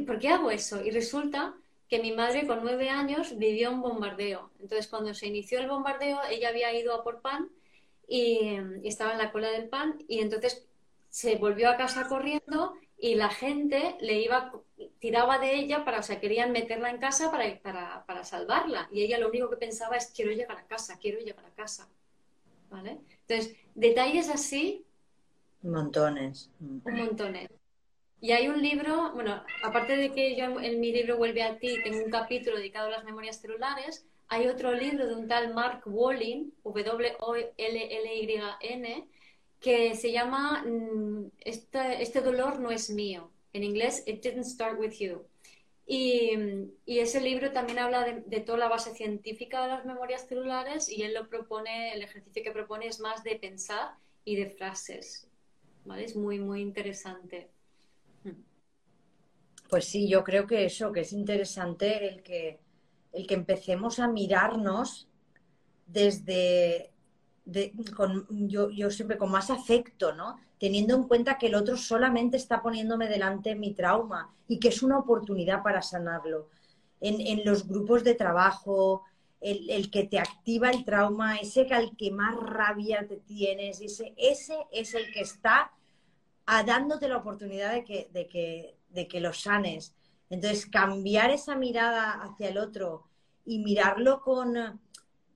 ¿por 0.05 0.19
qué 0.19 0.29
hago 0.29 0.51
eso? 0.51 0.85
Y 0.85 0.91
resulta 0.91 1.55
que 1.89 2.01
mi 2.01 2.11
madre 2.11 2.49
con 2.49 2.65
nueve 2.65 2.91
años 2.91 3.39
vivió 3.39 3.71
un 3.71 3.81
bombardeo. 3.81 4.51
Entonces, 4.61 4.89
cuando 4.89 5.15
se 5.15 5.29
inició 5.29 5.61
el 5.61 5.69
bombardeo, 5.69 6.19
ella 6.29 6.49
había 6.49 6.75
ido 6.75 6.95
a 6.95 7.05
por 7.05 7.21
pan 7.21 7.49
y, 8.09 8.59
estaba 8.85 9.13
en 9.13 9.19
la 9.19 9.33
cola 9.33 9.51
del 9.51 9.69
pan 9.69 10.03
y 10.09 10.21
entonces 10.21 10.67
se 11.11 11.37
volvió 11.37 11.71
a 11.71 11.77
casa 11.77 12.09
corriendo 12.09 12.75
y 12.99 13.15
la 13.17 13.29
gente 13.29 13.97
le 14.01 14.21
iba 14.21 14.53
tiraba 14.99 15.39
de 15.39 15.55
ella 15.55 15.85
para 15.85 16.01
o 16.01 16.03
sea 16.03 16.21
querían 16.21 16.53
meterla 16.53 16.91
en 16.91 16.99
casa 16.99 17.31
para, 17.31 17.59
para, 17.61 18.05
para 18.07 18.25
salvarla. 18.25 18.89
Y 18.93 19.03
ella 19.03 19.19
lo 19.19 19.29
único 19.29 19.51
que 19.51 19.57
pensaba 19.57 19.97
es 19.97 20.13
quiero 20.15 20.33
llegar 20.33 20.57
a 20.57 20.67
casa 20.67 20.99
quiero 20.99 21.21
llegar 21.21 21.45
a 21.45 21.51
casa 21.51 21.89
vale 22.71 22.99
entonces 23.27 23.57
detalles 23.75 24.29
así 24.29 24.85
montones. 25.63 26.51
un 26.61 26.83
montones. 26.85 27.51
Y 28.21 28.33
hay 28.33 28.49
un 28.49 28.63
libro 28.63 29.13
bueno 29.13 29.43
aparte 29.63 29.97
de 29.97 30.13
que 30.13 30.37
yo 30.37 30.61
en 30.61 30.81
mi 30.81 30.93
libro 30.93 31.17
vuelve 31.17 31.43
a 31.43 31.59
ti 31.59 31.77
tengo 31.83 32.05
un 32.05 32.11
capítulo 32.11 32.57
dedicado 32.57 32.89
a 32.89 32.91
las 32.91 33.05
memorias 33.05 33.41
celulares 33.41 34.07
hay 34.29 34.49
otro 34.49 34.73
libro 34.73 35.07
de 35.07 35.15
un 35.15 35.29
tal 35.29 35.55
Mark 35.55 35.83
Walling, 35.87 36.51
W-O-L-L-Y-N, 36.65 37.49
que 39.65 39.95
se 39.95 40.13
llama 40.13 40.63
mm, 40.63 41.31
este, 41.41 42.03
este, 42.03 42.21
dolor 42.21 42.61
no 42.61 42.71
es 42.71 42.91
mío. 42.91 43.31
En 43.55 43.65
inglés, 43.65 44.03
It 44.07 44.23
Didn't 44.23 44.45
Start 44.45 44.79
With 44.79 44.93
You. 44.99 45.23
Y, 45.87 46.33
ese 46.87 47.21
libro 47.23 47.51
también 47.51 47.79
habla 47.79 48.05
de, 48.05 48.41
toda 48.41 48.59
la 48.59 48.69
base 48.69 48.95
científica 48.95 49.63
de 49.63 49.69
las 49.69 49.87
memorias 49.87 50.27
celulares 50.29 50.91
y 50.91 51.03
él 51.03 51.15
lo 51.15 51.31
propone, 51.31 51.95
el 51.95 52.03
ejercicio 52.03 52.43
que 52.43 52.51
propone 52.51 52.89
es 52.89 53.01
más 53.01 53.25
de 53.25 53.37
pensar 53.37 53.95
y 54.23 54.37
de 54.37 54.51
frases. 54.51 55.29
¿Vale? 55.87 56.05
Es 56.05 56.15
muy, 56.15 56.39
muy 56.39 56.61
interesante. 56.61 57.49
Pues 59.71 59.87
sí, 59.87 60.07
yo 60.09 60.23
creo 60.25 60.47
que 60.47 60.67
eso, 60.67 60.93
que 60.93 61.01
es 61.01 61.13
interesante 61.15 62.07
el 62.07 62.23
que 62.23 62.61
el 63.15 63.27
que 63.27 63.35
empecemos 63.35 63.99
a 63.99 64.09
mirarnos 64.09 65.09
desde, 65.87 66.91
yo, 67.47 68.91
siempre 68.91 69.19
con 69.19 69.31
más 69.31 69.51
afecto, 69.51 70.15
¿no? 70.15 70.37
Teniendo 70.59 70.95
en 70.95 71.05
cuenta 71.05 71.37
que 71.39 71.47
el 71.49 71.55
otro 71.55 71.77
solamente 71.77 72.37
está 72.37 72.63
poniéndome 72.63 73.09
delante 73.09 73.55
mi 73.55 73.75
trauma 73.75 74.35
y 74.49 74.59
que 74.59 74.69
es 74.69 74.83
una 74.83 74.99
oportunidad 74.99 75.63
para 75.63 75.83
sanarlo. 75.83 76.49
En, 77.01 77.45
los 77.45 77.69
grupos 77.69 78.03
de 78.03 78.15
trabajo, 78.15 79.03
el, 79.41 79.91
que 79.91 80.05
te 80.05 80.19
activa 80.19 80.71
el 80.71 80.85
trauma, 80.87 81.37
ese 81.37 81.67
que 81.67 81.91
que 81.99 82.11
más 82.11 82.35
rabia 82.37 83.07
te 83.07 83.19
tienes, 83.19 83.81
ese, 83.83 84.15
es 84.17 84.95
el 84.95 85.13
que 85.13 85.21
está 85.21 85.73
a, 86.47 86.63
dándote 86.63 87.09
la 87.09 87.19
oportunidad 87.19 87.73
de 87.73 87.85
que, 87.85 88.09
de 88.13 88.75
de 88.89 89.09
que 89.09 89.21
lo 89.21 89.33
sanes. 89.33 89.95
Entonces, 90.31 90.67
cambiar 90.67 91.31
esa 91.31 91.57
mirada 91.57 92.23
hacia 92.23 92.49
el 92.49 92.59
otro 92.59 93.07
y 93.45 93.59
mirarlo 93.59 94.21
con, 94.23 94.81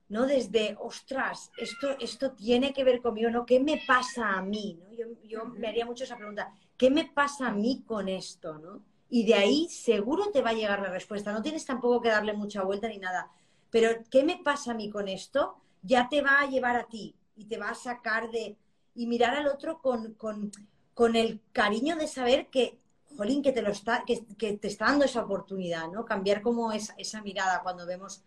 ¿no? 0.08 0.26
Desde, 0.26 0.76
ostras, 0.80 1.50
esto, 1.56 1.96
esto 2.00 2.32
tiene 2.32 2.72
que 2.72 2.84
ver 2.84 3.00
conmigo, 3.00 3.30
¿no? 3.30 3.44
¿Qué 3.44 3.60
me 3.60 3.82
pasa 3.86 4.34
a 4.34 4.42
mí? 4.42 4.78
¿no? 4.82 4.92
Yo, 4.92 5.06
yo 5.24 5.44
me 5.44 5.68
haría 5.68 5.84
mucho 5.86 6.04
esa 6.04 6.16
pregunta, 6.16 6.52
¿qué 6.76 6.90
me 6.90 7.04
pasa 7.04 7.48
a 7.48 7.52
mí 7.52 7.84
con 7.86 8.08
esto? 8.08 8.58
¿no? 8.58 8.82
Y 9.10 9.24
de 9.24 9.34
ahí 9.34 9.68
seguro 9.68 10.30
te 10.30 10.42
va 10.42 10.50
a 10.50 10.54
llegar 10.54 10.80
la 10.80 10.90
respuesta. 10.90 11.32
No 11.32 11.42
tienes 11.42 11.64
tampoco 11.64 12.00
que 12.00 12.08
darle 12.08 12.32
mucha 12.32 12.62
vuelta 12.62 12.88
ni 12.88 12.98
nada. 12.98 13.30
Pero 13.70 13.90
¿qué 14.10 14.24
me 14.24 14.38
pasa 14.38 14.72
a 14.72 14.74
mí 14.74 14.90
con 14.90 15.08
esto? 15.08 15.56
Ya 15.82 16.08
te 16.08 16.22
va 16.22 16.40
a 16.40 16.48
llevar 16.48 16.76
a 16.76 16.84
ti 16.84 17.14
y 17.36 17.44
te 17.44 17.58
va 17.58 17.70
a 17.70 17.74
sacar 17.74 18.30
de... 18.30 18.56
Y 18.94 19.06
mirar 19.06 19.36
al 19.36 19.46
otro 19.46 19.80
con, 19.80 20.14
con, 20.14 20.50
con 20.92 21.14
el 21.14 21.40
cariño 21.52 21.94
de 21.96 22.08
saber 22.08 22.48
que 22.48 22.78
jolín, 23.16 23.42
que 23.42 23.52
te, 23.52 23.62
lo 23.62 23.70
está, 23.70 24.04
que, 24.04 24.16
te 24.16 24.68
está 24.68 24.86
dando 24.86 25.04
esa 25.04 25.22
oportunidad, 25.22 25.88
¿no? 25.88 26.04
Cambiar 26.04 26.42
como 26.42 26.72
esa 26.72 27.22
mirada 27.22 27.62
cuando 27.62 27.86
vemos 27.86 28.22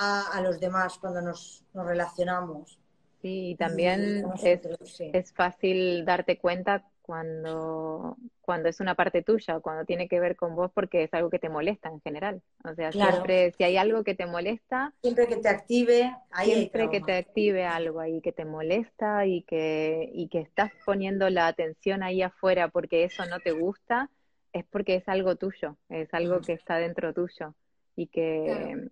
a, 0.00 0.40
los 0.42 0.58
demás, 0.58 0.98
cuando 0.98 1.20
nos, 1.20 1.64
relacionamos. 1.74 2.78
Sí, 3.22 3.54
también 3.58 4.24
es, 4.42 4.60
es, 4.98 5.32
fácil 5.34 6.06
darte 6.06 6.38
cuenta 6.38 6.86
cuando, 7.02 8.16
cuando 8.40 8.70
es 8.70 8.80
una 8.80 8.94
parte 8.94 9.22
tuya 9.22 9.58
o 9.58 9.60
cuando 9.60 9.84
tiene 9.84 10.08
que 10.08 10.18
ver 10.20 10.36
con 10.36 10.56
vos 10.56 10.70
porque 10.72 11.02
es 11.02 11.12
algo 11.12 11.28
que 11.28 11.38
te 11.38 11.50
molesta 11.50 11.90
en 11.90 12.00
general. 12.00 12.40
O 12.64 12.74
sea, 12.74 12.92
siempre, 12.92 13.52
si 13.58 13.64
hay 13.64 13.76
algo 13.76 14.04
que 14.04 14.14
te 14.14 14.24
molesta. 14.24 14.94
Siempre 15.02 15.26
que 15.26 15.36
te 15.36 15.48
active, 15.48 16.16
ahí 16.30 16.52
Siempre 16.52 16.88
que 16.88 17.02
te 17.02 17.18
active 17.18 17.66
algo 17.66 18.00
ahí 18.00 18.22
que 18.22 18.32
te 18.32 18.46
molesta 18.46 19.26
y 19.26 19.42
que, 19.42 20.08
y 20.14 20.28
que 20.28 20.38
estás 20.38 20.70
poniendo 20.86 21.28
la 21.28 21.46
atención 21.46 22.02
ahí 22.02 22.22
afuera 22.22 22.68
porque 22.68 23.04
eso 23.04 23.26
no 23.26 23.38
te 23.40 23.50
gusta, 23.50 24.08
es 24.54 24.64
porque 24.70 24.94
es 24.94 25.08
algo 25.08 25.36
tuyo, 25.36 25.76
es 25.90 26.08
algo 26.14 26.40
que 26.40 26.54
está 26.54 26.76
dentro 26.76 27.12
tuyo 27.12 27.54
y 27.96 28.06
que, 28.06 28.88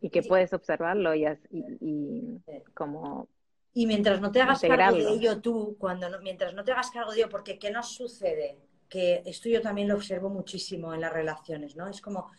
y 0.00 0.10
que 0.10 0.22
puedes 0.22 0.52
observarlo 0.52 1.14
y, 1.14 1.26
y, 1.50 2.40
como... 2.74 3.28
Y 3.74 3.86
mientras 3.86 4.20
no 4.20 4.32
te 4.32 4.40
hagas 4.40 4.60
cargo 4.60 4.96
de 4.96 5.10
ello 5.10 5.40
tú, 5.40 5.76
cuando 5.78 6.08
mientras 6.20 6.54
no 6.54 6.64
te 6.64 6.72
hagas 6.72 6.90
cargo 6.90 7.12
de 7.12 7.18
ello, 7.18 7.28
porque 7.28 7.58
¿qué 7.58 7.70
nos 7.70 7.92
sucede? 7.92 8.58
Que 8.88 9.22
esto 9.26 9.48
yo 9.48 9.60
también 9.60 9.88
lo 9.88 9.94
observo 9.94 10.30
muchísimo 10.30 10.94
en 10.94 11.02
las 11.02 11.12
relaciones, 11.12 11.76
¿no? 11.76 11.86
Es 11.86 12.00
como, 12.00 12.30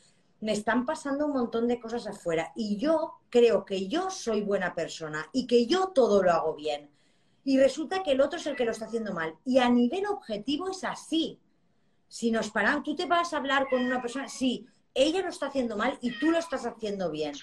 me 0.41 0.53
están 0.53 0.85
pasando 0.85 1.25
un 1.25 1.33
montón 1.33 1.67
de 1.67 1.79
cosas 1.79 2.07
afuera 2.07 2.51
y 2.55 2.77
yo 2.77 3.19
creo 3.29 3.65
que 3.65 3.87
yo 3.87 4.09
soy 4.09 4.41
buena 4.41 4.73
persona 4.73 5.29
y 5.31 5.47
que 5.47 5.65
yo 5.65 5.91
todo 5.93 6.23
lo 6.23 6.31
hago 6.31 6.55
bien. 6.55 6.89
Y 7.43 7.57
resulta 7.57 8.03
que 8.03 8.11
el 8.11 8.21
otro 8.21 8.39
es 8.39 8.45
el 8.47 8.55
que 8.55 8.65
lo 8.65 8.71
está 8.71 8.85
haciendo 8.85 9.13
mal. 9.13 9.35
Y 9.45 9.59
a 9.59 9.69
nivel 9.69 10.05
objetivo 10.07 10.69
es 10.69 10.83
así. 10.83 11.39
Si 12.07 12.31
nos 12.31 12.49
paramos, 12.51 12.83
tú 12.83 12.95
te 12.95 13.05
vas 13.05 13.33
a 13.33 13.37
hablar 13.37 13.67
con 13.69 13.83
una 13.83 14.01
persona, 14.01 14.27
sí, 14.27 14.65
ella 15.03 15.21
lo 15.21 15.29
está 15.29 15.47
haciendo 15.47 15.77
mal 15.77 15.97
y 16.01 16.11
tú 16.19 16.31
lo 16.31 16.39
estás 16.39 16.65
haciendo 16.65 17.11
bien. 17.11 17.33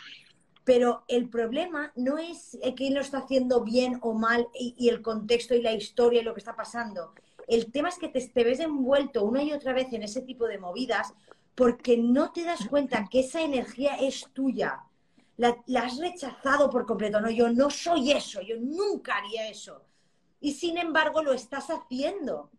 Pero 0.64 1.04
el 1.09 1.28
problema 1.28 1.92
no 1.94 2.18
es 2.18 2.59
quién 2.76 2.94
lo 2.94 3.00
está 3.00 3.18
haciendo 3.18 3.62
bien 3.62 3.98
o 4.02 4.14
mal 4.14 4.48
y, 4.54 4.88
el 4.88 5.00
contexto 5.00 5.54
y 5.54 5.62
la 5.62 5.72
historia 5.72 6.20
y 6.20 6.24
lo 6.24 6.34
que 6.34 6.40
está 6.40 6.57
pasando. 6.57 7.12
El 7.46 7.70
tema 7.70 7.88
es 7.88 7.98
que 7.98 8.09
te, 8.09 8.44
ves 8.44 8.61
envuelto 8.61 9.24
una 9.24 9.42
y 9.42 9.52
otra 9.52 9.72
vez 9.72 9.92
en 9.92 10.02
ese 10.02 10.22
tipo 10.22 10.46
de 10.46 10.59
movidas 10.59 11.14
porque 11.54 11.96
no 11.96 12.32
te 12.32 12.42
das 12.42 12.66
cuenta 12.68 13.09
que 13.11 13.20
esa 13.20 13.40
energía 13.40 13.94
es 13.94 14.26
tuya. 14.32 14.80
La, 15.36 15.57
la, 15.66 15.82
has 15.82 15.98
rechazado 15.98 16.68
por 16.68 16.84
completo. 16.84 17.20
No, 17.20 17.30
yo 17.30 17.48
no 17.50 17.70
soy 17.70 18.11
eso, 18.11 18.40
yo 18.42 18.57
nunca 18.59 19.16
haría 19.16 19.48
eso. 19.48 19.82
Y 20.40 20.52
sin 20.52 20.76
embargo 20.78 21.22
lo 21.22 21.32
estás 21.32 21.68
haciendo 21.70 22.50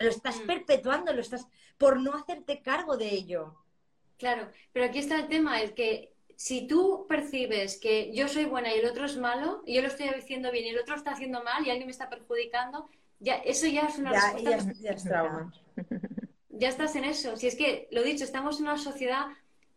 lo 0.00 0.08
estás 0.08 0.40
mm. 0.40 0.46
perpetuando, 0.46 1.12
lo 1.12 1.20
estás 1.20 1.46
por 1.78 2.00
no 2.00 2.14
hacerte 2.14 2.62
cargo 2.62 2.96
de 2.96 3.14
ello. 3.14 3.54
Claro, 4.20 4.48
pero 4.72 4.84
aquí 4.84 4.98
está 4.98 5.16
el 5.16 5.28
tema, 5.28 5.62
el 5.62 5.72
que 5.72 6.12
si 6.36 6.66
tú 6.66 7.06
percibes 7.08 7.80
que 7.80 8.12
yo 8.14 8.28
soy 8.28 8.44
buena 8.44 8.72
y 8.72 8.78
el 8.78 8.86
otro 8.86 9.06
es 9.06 9.16
malo, 9.16 9.62
y 9.66 9.74
yo 9.74 9.82
lo 9.82 9.88
estoy 9.88 10.10
diciendo 10.14 10.52
bien 10.52 10.66
y 10.66 10.68
el 10.68 10.78
otro 10.78 10.94
está 10.94 11.12
haciendo 11.12 11.42
mal 11.42 11.66
y 11.66 11.70
alguien 11.70 11.86
me 11.86 11.92
está 11.92 12.10
perjudicando, 12.10 12.88
ya 13.18 13.36
eso 13.36 13.66
ya 13.66 13.86
es 13.86 13.98
una 13.98 14.12
respuesta. 14.12 14.72
Ya, 14.80 14.90
es 14.90 15.04
trauma. 15.04 15.52
Ya 16.50 16.68
estás 16.68 16.94
en 16.96 17.04
eso. 17.04 17.36
Si 17.36 17.46
es 17.46 17.56
que, 17.56 17.88
lo 17.90 18.02
dicho, 18.02 18.24
estamos 18.24 18.58
en 18.58 18.66
una 18.66 18.76
sociedad 18.76 19.26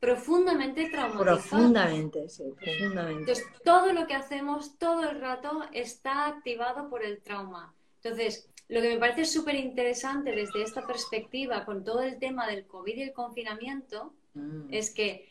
profundamente 0.01 0.89
traumatizada. 0.89 1.37
Profundamente, 1.37 2.27
sí, 2.27 2.43
profundamente. 2.59 3.19
Entonces, 3.21 3.45
todo 3.63 3.93
lo 3.93 4.05
que 4.05 4.15
hacemos 4.15 4.77
todo 4.77 5.09
el 5.09 5.21
rato 5.21 5.63
está 5.71 6.27
activado 6.27 6.89
por 6.89 7.05
el 7.05 7.21
trauma. 7.21 7.73
Entonces, 8.03 8.49
lo 8.67 8.81
que 8.81 8.89
me 8.89 8.99
parece 8.99 9.23
súper 9.23 9.55
interesante 9.55 10.31
desde 10.31 10.63
esta 10.63 10.85
perspectiva, 10.85 11.63
con 11.63 11.83
todo 11.83 12.01
el 12.01 12.19
tema 12.19 12.47
del 12.47 12.65
COVID 12.65 12.97
y 12.97 13.03
el 13.03 13.13
confinamiento, 13.13 14.13
mm. 14.33 14.73
es 14.73 14.93
que 14.93 15.29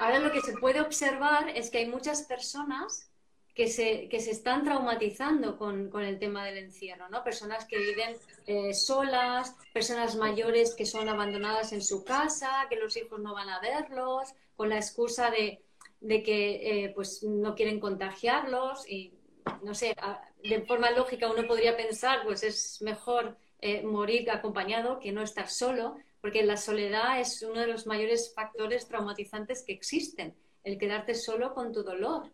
ahora 0.00 0.18
lo 0.18 0.32
que 0.32 0.40
se 0.40 0.52
puede 0.54 0.80
observar 0.80 1.48
es 1.50 1.70
que 1.70 1.78
hay 1.78 1.88
muchas 1.88 2.22
personas 2.22 3.10
que 3.54 3.66
se, 3.66 4.08
que 4.08 4.20
se 4.20 4.30
están 4.30 4.62
traumatizando 4.62 5.58
con, 5.58 5.90
con, 5.90 6.04
el 6.04 6.20
tema 6.20 6.44
del 6.44 6.58
encierro, 6.58 7.08
¿no? 7.08 7.24
Personas 7.24 7.64
que 7.64 7.76
viven 7.76 8.14
eh, 8.46 8.72
solas, 8.72 9.56
personas 9.72 10.14
mayores 10.14 10.76
que 10.76 10.86
son 10.86 11.08
abandonadas 11.08 11.72
en 11.72 11.82
su 11.82 12.04
casa, 12.04 12.66
que 12.70 12.76
los 12.76 12.96
hijos 12.96 13.18
no 13.18 13.34
van 13.34 13.48
a 13.48 13.58
verlos, 13.58 14.32
con 14.54 14.68
la 14.68 14.76
excusa 14.76 15.32
de, 15.32 15.60
de 16.00 16.22
que 16.22 16.84
eh, 16.84 16.92
pues 16.94 17.24
no 17.24 17.54
quieren 17.54 17.80
contagiarlos 17.80 18.88
y 18.88 19.14
no 19.62 19.74
sé, 19.74 19.94
de 20.42 20.60
forma 20.62 20.90
lógica 20.92 21.30
uno 21.30 21.46
podría 21.46 21.76
pensar 21.76 22.22
pues 22.24 22.42
es 22.42 22.80
mejor 22.82 23.36
eh, 23.60 23.82
morir 23.82 24.30
acompañado 24.30 25.00
que 25.00 25.10
no 25.10 25.22
estar 25.22 25.48
solo, 25.48 25.96
porque 26.20 26.42
la 26.42 26.56
soledad 26.56 27.20
es 27.20 27.42
uno 27.42 27.60
de 27.60 27.66
los 27.66 27.86
mayores 27.86 28.32
factores 28.34 28.88
traumatizantes 28.88 29.62
que 29.62 29.72
existen, 29.72 30.34
el 30.64 30.78
quedarte 30.78 31.14
solo 31.14 31.54
con 31.54 31.72
tu 31.72 31.82
dolor. 31.82 32.30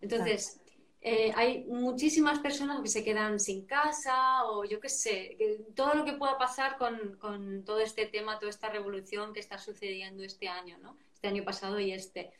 Entonces, 0.00 0.60
eh, 1.00 1.32
hay 1.36 1.64
muchísimas 1.64 2.40
personas 2.40 2.80
que 2.82 2.88
se 2.88 3.04
quedan 3.04 3.38
sin 3.38 3.66
casa 3.66 4.44
o 4.46 4.64
yo 4.64 4.80
qué 4.80 4.88
sé, 4.88 5.36
todo 5.74 5.94
lo 5.94 6.04
que 6.04 6.14
pueda 6.14 6.36
pasar 6.38 6.76
con, 6.76 7.16
con, 7.18 7.64
todo 7.64 7.78
este 7.80 8.06
tema, 8.06 8.38
toda 8.38 8.50
esta 8.50 8.68
revolución 8.68 9.32
que 9.32 9.40
está 9.40 9.58
sucediendo 9.58 10.24
este 10.24 10.48
año, 10.48 10.78
¿no? 10.78 10.96
Este 11.14 11.28
año 11.28 11.44
pasado 11.44 11.78
y 11.78 11.92
este. 11.92 12.32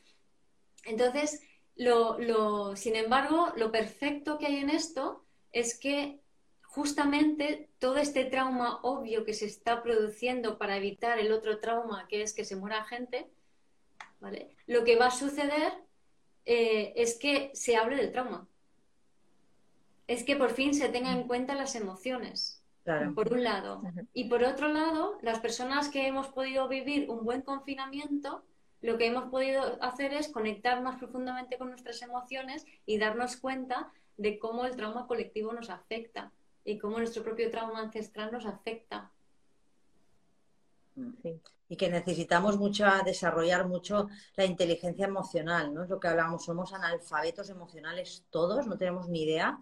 Entonces, 0.84 1.40
lo, 1.76 2.18
lo, 2.18 2.74
sin 2.74 2.96
embargo, 2.96 3.52
lo 3.56 3.70
perfecto 3.70 4.38
que 4.38 4.46
hay 4.46 4.56
en 4.56 4.70
esto 4.70 5.24
es 5.52 5.78
que 5.78 6.20
justamente 6.78 7.68
todo 7.80 7.96
este 7.96 8.24
trauma 8.24 8.78
obvio 8.82 9.24
que 9.24 9.34
se 9.34 9.46
está 9.46 9.82
produciendo 9.82 10.58
para 10.58 10.76
evitar 10.76 11.18
el 11.18 11.32
otro 11.32 11.58
trauma, 11.58 12.06
que 12.06 12.22
es 12.22 12.32
que 12.32 12.44
se 12.44 12.54
muera 12.54 12.84
gente, 12.84 13.26
¿vale? 14.20 14.54
Lo 14.68 14.84
que 14.84 14.94
va 14.94 15.06
a 15.06 15.10
suceder 15.10 15.72
eh, 16.46 16.92
es 16.94 17.18
que 17.18 17.50
se 17.52 17.74
hable 17.74 17.96
del 17.96 18.12
trauma. 18.12 18.46
Es 20.06 20.22
que 20.22 20.36
por 20.36 20.50
fin 20.50 20.72
se 20.72 20.88
tengan 20.88 21.18
en 21.18 21.26
cuenta 21.26 21.56
las 21.56 21.74
emociones, 21.74 22.62
por 23.16 23.32
un 23.32 23.42
lado. 23.42 23.82
Y 24.14 24.28
por 24.28 24.44
otro 24.44 24.68
lado, 24.68 25.18
las 25.20 25.40
personas 25.40 25.88
que 25.88 26.06
hemos 26.06 26.28
podido 26.28 26.68
vivir 26.68 27.10
un 27.10 27.24
buen 27.24 27.42
confinamiento, 27.42 28.44
lo 28.82 28.98
que 28.98 29.06
hemos 29.06 29.30
podido 29.30 29.82
hacer 29.82 30.14
es 30.14 30.28
conectar 30.28 30.80
más 30.80 30.96
profundamente 30.98 31.58
con 31.58 31.70
nuestras 31.70 32.00
emociones 32.02 32.64
y 32.86 32.98
darnos 32.98 33.36
cuenta 33.36 33.92
de 34.16 34.38
cómo 34.38 34.64
el 34.64 34.76
trauma 34.76 35.08
colectivo 35.08 35.52
nos 35.52 35.70
afecta 35.70 36.30
y 36.64 36.78
cómo 36.78 36.98
nuestro 36.98 37.22
propio 37.22 37.50
trauma 37.50 37.80
ancestral 37.80 38.30
nos 38.32 38.46
afecta. 38.46 39.10
Y 41.68 41.76
que 41.76 41.90
necesitamos 41.90 42.58
mucho 42.58 42.84
desarrollar 43.04 43.68
mucho 43.68 44.08
la 44.36 44.44
inteligencia 44.44 45.06
emocional, 45.06 45.72
¿no? 45.72 45.84
Es 45.84 45.90
lo 45.90 46.00
que 46.00 46.08
hablamos, 46.08 46.44
somos 46.44 46.72
analfabetos 46.72 47.50
emocionales 47.50 48.24
todos, 48.30 48.66
no 48.66 48.76
tenemos 48.76 49.08
ni 49.08 49.22
idea. 49.22 49.60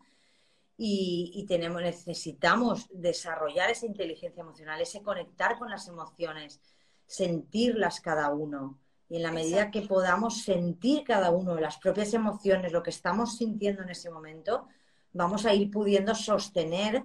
Y, 0.79 1.45
tenemos, 1.49 1.81
necesitamos 1.81 2.87
desarrollar 2.93 3.71
esa 3.71 3.87
inteligencia 3.87 4.43
emocional, 4.43 4.81
ese 4.81 5.03
conectar 5.03 5.59
con 5.59 5.71
las 5.71 5.89
emociones, 5.89 6.61
sentirlas 7.07 8.01
cada 8.01 8.31
uno. 8.31 8.79
Y 9.09 9.17
en 9.17 9.23
la 9.23 9.33
medida 9.33 9.71
que 9.71 9.83
podamos 9.83 10.43
sentir 10.43 11.05
cada 11.05 11.31
uno 11.31 11.55
las 11.55 11.79
propias 11.79 12.13
emociones, 12.13 12.73
lo 12.73 12.83
que 12.83 12.91
estamos 12.91 13.37
sintiendo 13.37 13.83
en 13.83 13.91
ese 13.91 14.11
momento, 14.11 14.69
vamos 15.17 15.47
a 15.47 15.55
ir 15.55 15.71
pudiendo 15.71 16.15
sostener 16.15 17.05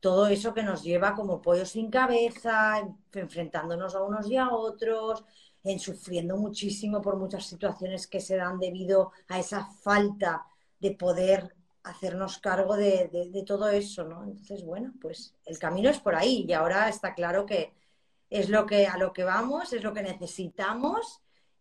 todo 0.00 0.26
eso 0.26 0.52
que 0.52 0.64
nos 0.64 0.82
lleva 0.82 1.14
como 1.14 1.40
pollo 1.40 1.64
sin 1.64 1.90
cabeza, 1.90 2.82
enfrentándonos 3.12 3.94
a 3.94 4.02
unos 4.02 4.28
y 4.28 4.36
a 4.36 4.50
otros, 4.50 5.24
en 5.62 5.78
sufriendo 5.78 6.36
muchísimo 6.36 7.00
por 7.00 7.16
muchas 7.16 7.46
situaciones 7.46 8.08
que 8.08 8.20
se 8.20 8.36
dan 8.36 8.58
debido 8.58 9.12
a 9.28 9.38
esa 9.38 9.64
falta 9.64 10.44
de 10.80 10.90
poder 10.92 11.54
hacernos 11.84 12.38
cargo 12.38 12.76
de, 12.76 13.44
todo 13.46 13.68
eso, 13.68 14.04
¿no? 14.04 14.24
Entonces, 14.24 14.64
bueno, 14.64 14.92
pues 15.00 15.34
el 15.44 15.58
camino 15.58 15.88
es 15.88 16.00
por 16.00 16.16
ahí 16.16 16.44
y 16.48 16.52
ahora 16.52 16.88
está 16.88 17.14
claro 17.14 17.46
que 17.46 17.72
es 18.28 18.48
lo 18.48 18.66
que 18.66 18.86
a 18.86 18.96
lo 18.98 19.12
que 19.12 19.24
vamos, 19.24 19.72
es 19.72 19.84
lo 19.84 19.92
que 19.92 20.02
necesitamos 20.02 21.20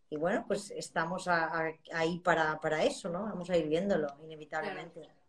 y 0.10 0.18
bueno, 0.18 0.46
pues 0.48 0.72
estamos 0.72 1.28
ahí 1.28 2.20
para, 2.20 2.84
eso, 2.84 3.10
¿no? 3.10 3.24
Vamos 3.24 3.50
a 3.50 3.58
ir 3.58 3.68
viéndolo 3.68 4.08
inevitablemente. 4.24 5.21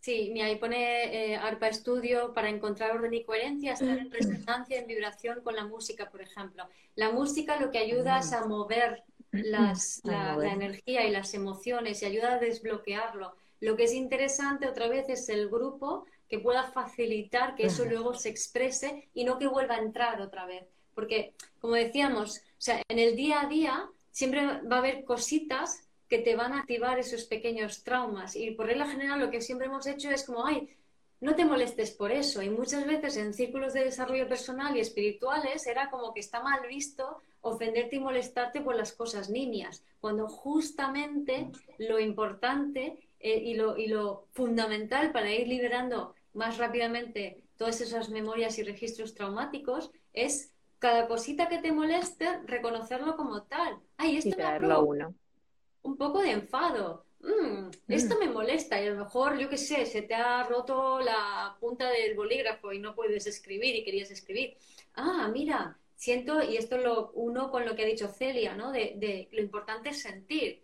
Sí, 0.00 0.40
ahí 0.40 0.56
pone 0.56 1.32
eh, 1.32 1.36
ARPA 1.36 1.68
Estudio 1.68 2.32
para 2.32 2.48
encontrar 2.48 2.92
orden 2.92 3.12
y 3.12 3.22
coherencia, 3.22 3.74
estar 3.74 3.98
en 3.98 4.10
resonancia, 4.10 4.80
en 4.80 4.86
vibración 4.86 5.42
con 5.42 5.54
la 5.54 5.66
música, 5.66 6.10
por 6.10 6.22
ejemplo. 6.22 6.66
La 6.94 7.10
música 7.10 7.60
lo 7.60 7.70
que 7.70 7.78
ayuda 7.78 8.20
es 8.20 8.32
a 8.32 8.46
mover, 8.46 9.04
las, 9.30 10.00
la, 10.04 10.34
energía 10.50 11.06
y 11.06 11.10
las 11.10 11.34
emociones 11.34 12.00
y 12.00 12.06
ayuda 12.06 12.34
a 12.34 12.38
desbloquearlo. 12.38 13.34
Lo 13.60 13.76
que 13.76 13.84
es 13.84 13.92
interesante 13.92 14.66
otra 14.66 14.88
vez 14.88 15.08
es 15.10 15.28
el 15.28 15.50
grupo 15.50 16.06
que 16.30 16.38
pueda 16.38 16.64
facilitar 16.64 17.54
que 17.54 17.66
eso 17.66 17.84
luego 17.84 18.14
se 18.14 18.30
exprese 18.30 19.10
y 19.12 19.24
no 19.24 19.38
que 19.38 19.48
vuelva 19.48 19.74
a 19.74 19.80
entrar 19.80 20.22
otra 20.22 20.46
vez. 20.46 20.64
Porque, 20.94 21.34
como 21.60 21.74
decíamos, 21.74 22.38
o 22.38 22.40
sea, 22.56 22.82
en 22.88 22.98
el 22.98 23.16
día 23.16 23.42
a 23.42 23.48
día 23.48 23.86
siempre 24.10 24.46
va 24.62 24.76
a 24.76 24.78
haber 24.78 25.04
cositas 25.04 25.89
que 26.10 26.18
te 26.18 26.34
van 26.34 26.52
a 26.52 26.60
activar 26.60 26.98
esos 26.98 27.24
pequeños 27.24 27.84
traumas. 27.84 28.34
Y 28.34 28.50
por 28.50 28.66
regla 28.66 28.88
general 28.88 29.20
lo 29.20 29.30
que 29.30 29.40
siempre 29.40 29.68
hemos 29.68 29.86
hecho 29.86 30.10
es 30.10 30.24
como, 30.24 30.44
ay, 30.44 30.68
no 31.20 31.36
te 31.36 31.44
molestes 31.44 31.92
por 31.92 32.10
eso. 32.10 32.42
Y 32.42 32.50
muchas 32.50 32.84
veces 32.84 33.16
en 33.16 33.32
círculos 33.32 33.72
de 33.72 33.84
desarrollo 33.84 34.28
personal 34.28 34.76
y 34.76 34.80
espirituales 34.80 35.68
era 35.68 35.88
como 35.88 36.12
que 36.12 36.20
está 36.20 36.42
mal 36.42 36.66
visto 36.66 37.18
ofenderte 37.42 37.96
y 37.96 38.00
molestarte 38.00 38.60
por 38.60 38.74
las 38.74 38.92
cosas 38.92 39.30
niñas, 39.30 39.84
cuando 40.00 40.28
justamente 40.28 41.50
lo 41.78 42.00
importante 42.00 42.98
eh, 43.20 43.38
y, 43.38 43.54
lo, 43.54 43.78
y 43.78 43.86
lo 43.86 44.26
fundamental 44.32 45.12
para 45.12 45.32
ir 45.32 45.46
liberando 45.46 46.14
más 46.34 46.58
rápidamente 46.58 47.44
todas 47.56 47.80
esas 47.80 48.10
memorias 48.10 48.58
y 48.58 48.62
registros 48.64 49.14
traumáticos 49.14 49.90
es 50.12 50.52
cada 50.80 51.06
cosita 51.06 51.48
que 51.48 51.58
te 51.58 51.72
moleste, 51.72 52.40
reconocerlo 52.46 53.16
como 53.16 53.42
tal. 53.44 53.78
Ay, 53.96 54.16
esto 54.16 54.36
me 54.36 54.76
uno 54.78 55.14
un 55.82 55.96
poco 55.96 56.22
de 56.22 56.32
enfado. 56.32 57.04
Mm, 57.22 57.70
esto 57.88 58.16
mm. 58.16 58.18
me 58.18 58.28
molesta 58.28 58.80
y 58.80 58.86
a 58.86 58.90
lo 58.90 59.04
mejor, 59.04 59.38
yo 59.38 59.48
qué 59.48 59.58
sé, 59.58 59.84
se 59.86 60.02
te 60.02 60.14
ha 60.14 60.42
roto 60.44 61.00
la 61.00 61.56
punta 61.60 61.90
del 61.90 62.14
bolígrafo 62.14 62.72
y 62.72 62.78
no 62.78 62.94
puedes 62.94 63.26
escribir 63.26 63.74
y 63.74 63.84
querías 63.84 64.10
escribir. 64.10 64.56
Ah, 64.94 65.28
mira, 65.32 65.78
siento, 65.96 66.42
y 66.42 66.56
esto 66.56 66.78
lo 66.78 67.10
uno 67.12 67.50
con 67.50 67.66
lo 67.66 67.74
que 67.74 67.82
ha 67.82 67.86
dicho 67.86 68.08
Celia, 68.08 68.54
¿no? 68.54 68.72
De, 68.72 69.28
lo 69.32 69.40
importante 69.40 69.90
es 69.90 70.00
sentir. 70.00 70.62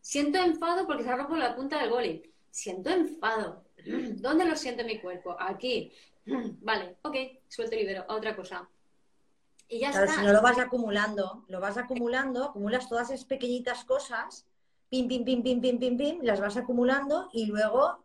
Siento 0.00 0.38
enfado 0.38 0.86
porque 0.86 1.04
se 1.04 1.10
ha 1.10 1.16
roto 1.16 1.36
la 1.36 1.56
punta 1.56 1.80
del 1.80 1.90
boli. 1.90 2.30
Siento 2.50 2.90
enfado. 2.90 3.64
¿Dónde 3.86 4.44
lo 4.44 4.56
siento 4.56 4.82
en 4.82 4.88
mi 4.88 5.00
cuerpo? 5.00 5.36
Aquí. 5.38 5.92
Vale, 6.26 6.96
ok, 7.02 7.16
suelto 7.48 7.76
y 7.76 7.78
libero. 7.78 8.04
A 8.08 8.14
otra 8.14 8.36
cosa. 8.36 8.68
Y 9.68 9.80
ya 9.80 9.88
está. 9.88 10.06
Si 10.06 10.20
no 10.20 10.32
lo 10.34 10.42
vas 10.42 10.58
acumulando, 10.58 11.44
lo 11.48 11.60
vas 11.60 11.78
acumulando, 11.78 12.44
acumulas 12.44 12.88
todas 12.88 13.10
esas 13.10 13.24
pequeñitas 13.24 13.84
cosas 13.84 14.46
pim, 14.88 15.08
pim, 15.08 15.24
pim, 15.24 15.42
pim, 15.42 15.60
pim, 15.60 15.78
pim, 15.78 15.96
pim, 15.96 16.18
las 16.22 16.40
vas 16.40 16.56
acumulando 16.56 17.28
y 17.32 17.46
luego 17.46 18.04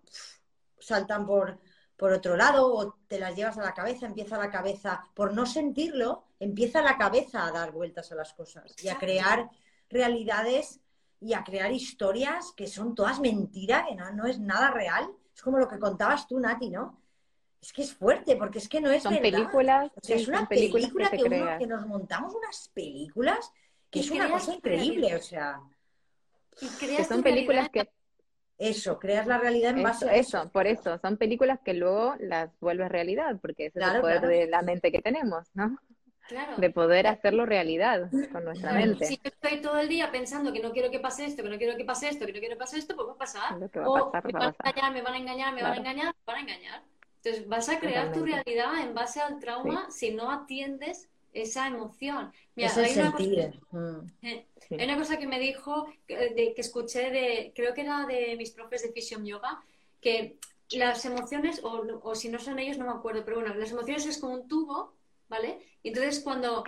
saltan 0.80 1.26
por, 1.26 1.60
por 1.96 2.14
otro 2.14 2.36
lado 2.36 2.74
o 2.74 2.94
te 3.08 3.20
las 3.20 3.36
llevas 3.36 3.58
a 3.58 3.64
la 3.64 3.74
cabeza, 3.74 4.06
empieza 4.06 4.38
la 4.38 4.50
cabeza, 4.50 5.04
por 5.14 5.34
no 5.34 5.46
sentirlo, 5.46 6.26
empieza 6.40 6.82
la 6.82 6.98
cabeza 6.98 7.46
a 7.46 7.52
dar 7.52 7.72
vueltas 7.72 8.12
a 8.12 8.16
las 8.16 8.34
cosas 8.34 8.76
y 8.82 8.88
a 8.88 8.98
crear 8.98 9.50
realidades 9.90 10.80
y 11.20 11.34
a 11.34 11.44
crear 11.44 11.72
historias 11.72 12.54
que 12.56 12.68
son 12.68 12.96
todas 12.96 13.20
mentiras, 13.20 13.86
que 13.88 13.96
no, 13.96 14.26
es 14.26 14.40
nada 14.40 14.72
real. 14.72 15.10
Es 15.36 15.42
como 15.42 15.58
lo 15.58 15.68
que 15.68 15.78
contabas 15.78 16.28
tú, 16.28 16.40
Nati, 16.40 16.70
¿no? 16.70 17.02
Es 17.62 17.74
que 17.74 17.82
es 17.82 17.94
fuerte, 17.94 18.38
porque 18.38 18.60
es 18.60 18.70
que 18.70 18.80
no 18.80 18.90
es 18.90 19.04
son 19.04 19.18
películas, 19.18 19.92
es 20.08 20.28
una 20.30 20.48
película 20.48 21.10
que, 21.10 21.58
que, 21.60 21.68
nos 21.68 21.86
montamos 21.86 22.34
unas 22.34 22.70
películas 22.70 23.52
que 23.90 24.00
es 24.00 24.10
una 24.10 24.30
cosa 24.32 24.54
increíble, 24.54 25.14
o 25.18 25.22
sea 25.22 25.62
que 26.80 27.03
son 27.03 27.24
películas 27.24 27.70
que... 27.70 27.89
Eso, 28.57 28.99
creas 28.99 29.26
la 29.26 29.38
realidad 29.38 29.78
en 29.78 29.84
base 29.84 30.10
a 30.10 30.16
eso. 30.16 30.49
por 30.51 30.68
eso, 30.68 30.97
son 30.99 31.16
películas 31.16 31.60
que 31.64 31.74
luego 31.74 32.16
las 32.20 32.49
vuelves 32.60 32.89
realidad, 32.89 33.38
porque 33.41 33.68
ese 33.68 33.80
es 33.80 33.88
el 33.88 34.01
poder 34.01 34.22
de 34.28 34.47
la 34.47 34.62
mente 34.62 34.91
que 34.91 35.01
tenemos, 35.01 35.47
¿no? 35.53 35.78
Claro. 36.28 36.57
De 36.57 36.70
poder 36.70 37.07
hacerlo 37.07 37.45
realidad 37.45 38.12
con 38.32 38.43
nuestra 38.43 38.74
mente. 38.74 39.05
Si 39.05 39.16
yo 39.16 39.32
estoy 39.32 39.62
todo 39.62 39.80
el 39.80 39.88
día 39.88 40.12
pensando 40.12 40.51
que 40.51 40.60
no 40.60 40.72
quiero 40.72 40.91
que 40.91 40.99
pase 40.99 41.26
esto, 41.26 41.41
que 41.41 41.49
no 41.49 41.57
quiero 41.57 41.78
que 41.78 41.86
pase 41.86 42.10
esto, 42.10 42.26
que 42.26 42.34
no 42.34 42.39
quiero 42.39 42.55
que 42.55 42.60
pase 42.60 42.78
esto, 42.78 42.95
pues 42.95 43.07
va 43.07 43.14
a 43.14 43.18
pasar. 43.18 43.53
o 43.53 44.12
me 44.91 45.01
van 45.01 45.14
a 45.14 45.18
engañar, 45.18 45.53
me 45.55 45.64
van 45.64 45.74
a 45.74 45.78
engañar, 45.78 45.78
me 45.78 45.78
van 45.78 45.78
a 45.78 45.78
engañar, 45.78 46.05
me 46.05 46.24
van 46.26 46.36
a 46.36 46.39
engañar. 46.41 46.84
Entonces 47.24 47.47
vas 47.47 47.70
a 47.70 47.80
crear 47.80 48.12
tu 48.12 48.26
realidad 48.26 48.80
en 48.82 48.93
base 48.93 49.22
al 49.22 49.39
trauma 49.39 49.89
si 49.89 50.12
no 50.12 50.32
atiendes 50.32 51.10
esa 51.34 51.68
emoción. 51.68 52.32
Mira, 52.56 52.72
hay, 52.76 52.94
una 52.98 53.12
cosa, 53.12 53.58
mm. 53.72 54.12
eh, 54.22 54.48
hay 54.72 54.86
una 54.86 54.98
cosa 54.98 55.18
que 55.18 55.28
me 55.28 55.40
dijo, 55.40 55.88
que, 56.08 56.16
de, 56.34 56.54
que 56.54 56.62
escuché 56.62 57.10
de, 57.12 57.54
creo 57.56 57.74
que 57.74 57.82
era 57.82 58.06
de 58.06 58.36
mis 58.38 58.52
profes 58.52 58.84
de 58.84 58.90
Fusion 58.90 59.26
Yoga, 59.26 59.62
que 60.02 60.38
las 60.72 61.04
emociones, 61.06 61.62
o, 61.64 61.84
o, 62.04 62.16
si 62.16 62.30
no 62.30 62.40
son 62.40 62.60
ellos, 62.60 62.78
no 62.78 62.86
me 62.86 62.92
acuerdo, 62.92 63.24
pero 63.26 63.40
bueno, 63.40 63.56
las 63.56 63.72
emociones 63.72 64.06
es 64.06 64.18
como 64.18 64.34
un 64.34 64.48
tubo, 64.48 64.94
¿vale? 65.28 65.60
Y 65.84 65.90
entonces 65.90 66.22
cuando, 66.22 66.64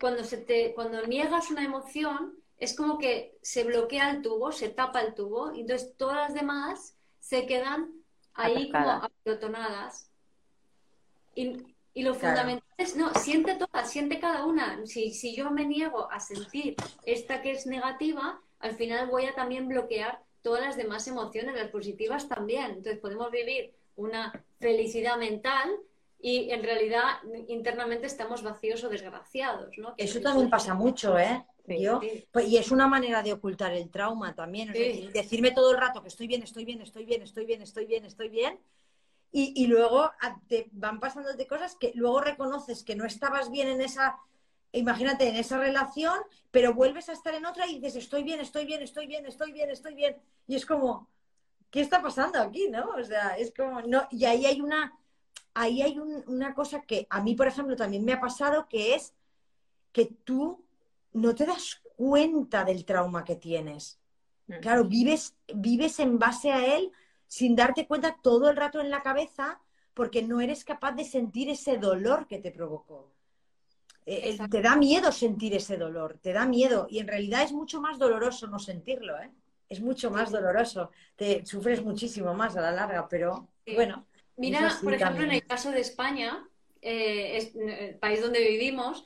cuando, 0.00 0.24
se 0.24 0.38
te, 0.38 0.74
cuando 0.74 1.06
niegas 1.06 1.50
una 1.50 1.64
emoción, 1.64 2.34
es 2.58 2.74
como 2.74 2.98
que 2.98 3.38
se 3.40 3.64
bloquea 3.64 4.10
el 4.10 4.22
tubo, 4.22 4.52
se 4.52 4.68
tapa 4.68 5.00
el 5.00 5.14
tubo, 5.14 5.54
y 5.54 5.60
entonces 5.60 5.94
todas 5.96 6.16
las 6.16 6.34
demás 6.34 6.96
se 7.20 7.46
quedan 7.46 7.92
ahí 8.34 8.70
como 8.70 8.90
apilotonadas. 8.90 10.10
Y, 11.34 11.74
y 11.94 12.02
lo 12.02 12.14
fundamental 12.14 12.62
es, 12.76 12.96
no, 12.96 13.12
siente 13.14 13.54
todas, 13.56 13.90
siente 13.90 14.20
cada 14.20 14.44
una. 14.44 14.86
Si, 14.86 15.12
si 15.12 15.34
yo 15.34 15.50
me 15.50 15.64
niego 15.64 16.10
a 16.10 16.20
sentir 16.20 16.76
esta 17.04 17.42
que 17.42 17.50
es 17.52 17.66
negativa, 17.66 18.40
al 18.60 18.74
final 18.74 19.08
voy 19.08 19.26
a 19.26 19.34
también 19.34 19.68
bloquear 19.68 20.20
todas 20.42 20.62
las 20.62 20.76
demás 20.76 21.06
emociones, 21.08 21.54
las 21.54 21.70
positivas 21.70 22.28
también. 22.28 22.66
Entonces 22.66 22.98
podemos 22.98 23.30
vivir 23.30 23.74
una 23.96 24.32
felicidad 24.60 25.16
mental 25.18 25.70
y 26.20 26.50
en 26.50 26.62
realidad 26.62 27.18
internamente 27.48 28.06
estamos 28.06 28.42
vacíos 28.42 28.82
o 28.84 28.88
desgraciados, 28.88 29.76
¿no? 29.78 29.94
Eso 29.96 30.20
también 30.20 30.50
pasa 30.50 30.74
mucho, 30.74 31.18
¿eh? 31.18 31.44
Yo, 31.76 32.00
pues, 32.32 32.48
y 32.48 32.56
es 32.56 32.70
una 32.70 32.86
manera 32.86 33.22
de 33.22 33.32
ocultar 33.32 33.74
el 33.74 33.90
trauma 33.90 34.34
también, 34.34 34.72
decirme 35.12 35.50
todo 35.50 35.72
el 35.72 35.76
rato 35.78 36.00
que 36.00 36.08
estoy 36.08 36.26
bien, 36.26 36.42
estoy 36.42 36.64
bien, 36.64 36.80
estoy 36.80 37.04
bien, 37.04 37.20
estoy 37.20 37.44
bien, 37.44 37.60
estoy 37.60 37.84
bien, 37.84 38.04
estoy 38.06 38.28
bien, 38.30 38.58
y, 39.30 39.52
y 39.62 39.66
luego 39.66 40.10
te 40.48 40.68
van 40.72 41.00
pasándote 41.00 41.46
cosas 41.46 41.76
que 41.76 41.92
luego 41.94 42.20
reconoces 42.20 42.82
que 42.82 42.96
no 42.96 43.04
estabas 43.04 43.50
bien 43.50 43.68
en 43.68 43.80
esa 43.80 44.18
imagínate, 44.72 45.28
en 45.28 45.36
esa 45.36 45.58
relación, 45.58 46.18
pero 46.50 46.74
vuelves 46.74 47.08
a 47.08 47.12
estar 47.12 47.34
en 47.34 47.46
otra 47.46 47.66
y 47.66 47.78
dices, 47.78 47.96
estoy 47.96 48.22
bien, 48.22 48.40
estoy 48.40 48.66
bien, 48.66 48.82
estoy 48.82 49.06
bien, 49.06 49.26
estoy 49.26 49.52
bien, 49.52 49.70
estoy 49.70 49.94
bien. 49.94 50.16
Y 50.46 50.56
es 50.56 50.66
como, 50.66 51.08
¿qué 51.70 51.80
está 51.80 52.02
pasando 52.02 52.40
aquí, 52.40 52.68
no? 52.68 52.90
O 52.90 53.04
sea, 53.04 53.36
es 53.36 53.52
como, 53.54 53.82
no, 53.82 54.06
y 54.10 54.24
ahí 54.24 54.46
hay 54.46 54.60
una, 54.60 54.92
ahí 55.54 55.82
hay 55.82 55.98
una 55.98 56.54
cosa 56.54 56.82
que 56.82 57.06
a 57.10 57.22
mí, 57.22 57.34
por 57.34 57.46
ejemplo, 57.46 57.76
también 57.76 58.04
me 58.04 58.12
ha 58.12 58.20
pasado, 58.20 58.68
que 58.68 58.94
es 58.94 59.14
que 59.92 60.06
tú 60.24 60.62
no 61.12 61.34
te 61.34 61.46
das 61.46 61.82
cuenta 61.96 62.64
del 62.64 62.84
trauma 62.84 63.24
que 63.24 63.36
tienes. 63.36 63.98
Mm. 64.46 64.60
Claro, 64.60 64.84
vives, 64.84 65.34
vives 65.54 65.98
en 65.98 66.18
base 66.18 66.52
a 66.52 66.76
él 66.76 66.92
sin 67.28 67.54
darte 67.54 67.86
cuenta 67.86 68.16
todo 68.22 68.50
el 68.50 68.56
rato 68.56 68.80
en 68.80 68.90
la 68.90 69.02
cabeza 69.02 69.60
porque 69.94 70.22
no 70.22 70.40
eres 70.40 70.64
capaz 70.64 70.92
de 70.92 71.04
sentir 71.04 71.50
ese 71.50 71.76
dolor 71.76 72.26
que 72.26 72.38
te 72.38 72.50
provocó. 72.50 73.10
Eh, 74.06 74.38
eh, 74.40 74.48
te 74.48 74.62
da 74.62 74.74
miedo 74.74 75.12
sentir 75.12 75.54
ese 75.54 75.76
dolor, 75.76 76.18
te 76.22 76.32
da 76.32 76.46
miedo. 76.46 76.86
Y 76.88 76.98
en 76.98 77.08
realidad 77.08 77.42
es 77.42 77.52
mucho 77.52 77.80
más 77.80 77.98
doloroso 77.98 78.46
no 78.46 78.58
sentirlo, 78.58 79.20
¿eh? 79.20 79.30
Es 79.68 79.80
mucho 79.82 80.10
más 80.10 80.30
doloroso. 80.30 80.92
Te 81.14 81.44
sufres 81.44 81.84
muchísimo 81.84 82.32
más 82.32 82.56
a 82.56 82.62
la 82.62 82.70
larga, 82.70 83.06
pero 83.06 83.48
bueno. 83.74 84.06
Mira, 84.36 84.78
por 84.82 84.94
ejemplo, 84.94 85.24
en 85.24 85.32
el 85.32 85.44
caso 85.44 85.72
de 85.72 85.80
España, 85.80 86.48
es, 86.80 87.54
el 87.56 87.96
país 87.96 88.22
donde 88.22 88.38
vivimos, 88.48 89.04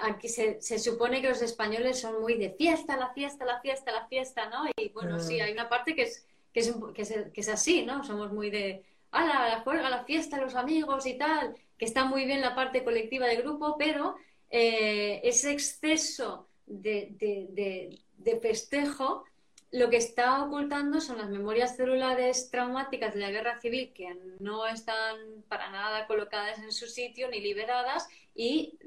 aquí 0.00 0.28
se, 0.28 0.78
supone 0.78 1.20
que 1.20 1.28
los 1.28 1.42
españoles 1.42 2.00
son 2.00 2.22
muy 2.22 2.38
de 2.38 2.50
fiesta, 2.50 2.96
la 2.96 3.12
fiesta, 3.12 3.44
la 3.44 3.60
fiesta, 3.60 3.92
la 3.92 4.06
fiesta, 4.06 4.48
¿no? 4.48 4.64
Y 4.76 4.90
bueno, 4.90 5.18
sí, 5.18 5.38
mm. 5.38 5.42
hay 5.42 5.52
una 5.52 5.68
parte 5.68 5.94
que 5.94 6.02
es, 6.02 6.24
que 6.54 6.60
es, 6.60 6.74
que 6.94 7.02
es, 7.02 7.14
que 7.34 7.40
es 7.42 7.48
así, 7.50 7.84
¿no? 7.84 8.02
Somos 8.04 8.32
muy 8.32 8.48
de, 8.48 8.84
¡Hala, 9.10 9.48
la 9.48 9.60
juega, 9.60 9.90
la 9.90 10.04
fiesta, 10.04 10.40
los 10.40 10.54
amigos 10.54 11.04
y 11.04 11.18
tal! 11.18 11.54
que 11.78 11.84
está 11.84 12.04
muy 12.04 12.24
bien 12.24 12.40
la 12.40 12.54
parte 12.54 12.84
colectiva 12.84 13.26
de 13.26 13.36
grupo, 13.36 13.76
pero 13.78 14.16
eh, 14.50 15.20
ese 15.24 15.52
exceso 15.52 16.48
de, 16.66 17.98
festejo 18.40 19.24
lo 19.70 19.90
que 19.90 19.96
está 19.96 20.44
ocultando 20.44 21.00
son 21.00 21.18
las 21.18 21.28
memorias 21.28 21.76
celulares 21.76 22.48
traumáticas 22.50 23.14
de 23.14 23.20
la 23.20 23.30
guerra 23.32 23.60
civil 23.60 23.92
que 23.92 24.16
no 24.38 24.66
están 24.68 25.16
para 25.48 25.70
nada 25.70 26.06
colocadas 26.06 26.60
en 26.60 26.70
su 26.70 26.86
sitio 26.86 27.28
ni 27.28 27.40
liberadas 27.40 28.08
y 28.36 28.78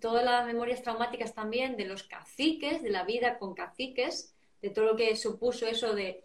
todas 0.00 0.24
las 0.24 0.46
memorias 0.46 0.82
traumáticas 0.82 1.34
también 1.34 1.76
de 1.76 1.86
los 1.86 2.04
caciques, 2.04 2.82
de 2.82 2.90
la 2.90 3.02
vida 3.04 3.38
con 3.38 3.54
caciques, 3.54 4.35
de 4.66 4.74
todo 4.74 4.84
lo 4.84 4.96
que 4.96 5.14
supuso 5.14 5.66
eso 5.66 5.94
de, 5.94 6.24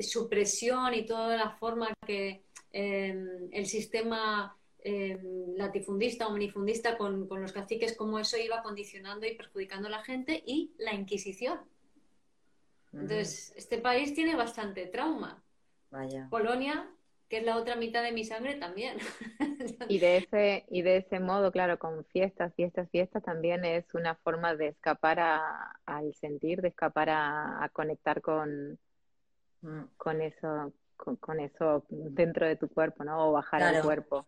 supresión 0.00 0.94
y 0.94 1.06
toda 1.06 1.36
la 1.36 1.50
forma 1.50 1.92
que 2.06 2.44
eh, 2.70 3.48
el 3.50 3.66
sistema 3.66 4.56
eh, 4.78 5.18
latifundista 5.56 6.28
o 6.28 6.32
minifundista 6.32 6.96
con, 6.96 7.26
con, 7.26 7.42
los 7.42 7.52
caciques, 7.52 7.96
cómo 7.96 8.18
eso 8.18 8.36
iba 8.36 8.62
condicionando 8.62 9.26
y 9.26 9.34
perjudicando 9.34 9.88
a 9.88 9.90
la 9.90 10.04
gente 10.04 10.42
y 10.46 10.72
la 10.78 10.94
Inquisición. 10.94 11.58
Entonces, 12.92 13.52
este 13.56 13.78
país 13.78 14.14
tiene 14.14 14.36
bastante 14.36 14.86
trauma. 14.86 15.42
Vaya. 15.90 16.28
Polonia, 16.30 16.88
que 17.28 17.38
es 17.38 17.44
la 17.44 17.56
otra 17.56 17.76
mitad 17.76 18.02
de 18.02 18.12
mi 18.12 18.24
sangre, 18.24 18.54
también. 18.54 18.98
y 19.88 19.98
de 19.98 20.18
ese, 20.18 20.66
y 20.68 20.82
de 20.82 20.98
ese 20.98 21.20
modo, 21.20 21.50
claro, 21.50 21.78
con 21.78 22.04
fiestas, 22.06 22.54
fiestas, 22.54 22.88
fiestas, 22.90 23.22
también 23.22 23.64
es 23.64 23.84
una 23.94 24.14
forma 24.16 24.54
de 24.54 24.68
escapar 24.68 25.20
al 25.86 26.14
sentir, 26.14 26.60
de 26.60 26.68
escapar 26.68 27.08
a, 27.10 27.70
conectar 27.72 28.20
con, 28.20 28.78
con 29.96 30.20
eso, 30.20 30.72
con, 30.96 31.40
eso 31.40 31.84
dentro 31.88 32.46
de 32.46 32.56
tu 32.56 32.68
cuerpo, 32.68 33.04
¿no? 33.04 33.28
O 33.28 33.32
bajar 33.32 33.62
al 33.62 33.82
cuerpo. 33.82 34.26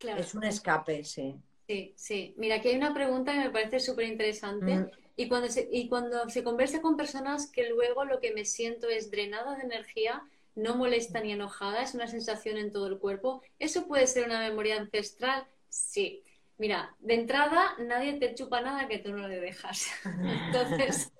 Es 0.00 0.34
un 0.34 0.44
escape, 0.44 1.04
sí. 1.04 1.34
Sí, 1.66 1.92
sí. 1.96 2.34
Mira, 2.38 2.56
aquí 2.56 2.68
hay 2.68 2.76
una 2.76 2.94
pregunta 2.94 3.32
que 3.32 3.40
me 3.40 3.50
parece 3.50 3.78
súper 3.78 4.06
interesante. 4.06 4.78
Mm. 4.78 4.90
Y, 5.16 5.28
cuando 5.28 5.48
se, 5.48 5.68
y 5.70 5.88
cuando 5.88 6.28
se 6.30 6.42
conversa 6.42 6.80
con 6.80 6.96
personas 6.96 7.50
que 7.50 7.68
luego 7.68 8.04
lo 8.04 8.20
que 8.20 8.32
me 8.32 8.44
siento 8.44 8.88
es 8.88 9.10
drenada 9.10 9.56
de 9.56 9.64
energía, 9.64 10.22
no 10.58 10.74
molesta 10.74 11.20
ni 11.20 11.32
enojada, 11.32 11.82
es 11.82 11.94
una 11.94 12.08
sensación 12.08 12.56
en 12.58 12.72
todo 12.72 12.88
el 12.88 12.98
cuerpo. 12.98 13.42
¿Eso 13.58 13.86
puede 13.86 14.06
ser 14.06 14.26
una 14.26 14.40
memoria 14.40 14.76
ancestral? 14.76 15.46
Sí. 15.68 16.24
Mira, 16.58 16.96
de 16.98 17.14
entrada, 17.14 17.76
nadie 17.78 18.14
te 18.14 18.34
chupa 18.34 18.60
nada 18.60 18.88
que 18.88 18.98
tú 18.98 19.12
no 19.12 19.28
le 19.28 19.38
dejas. 19.38 19.86
Entonces, 20.04 21.12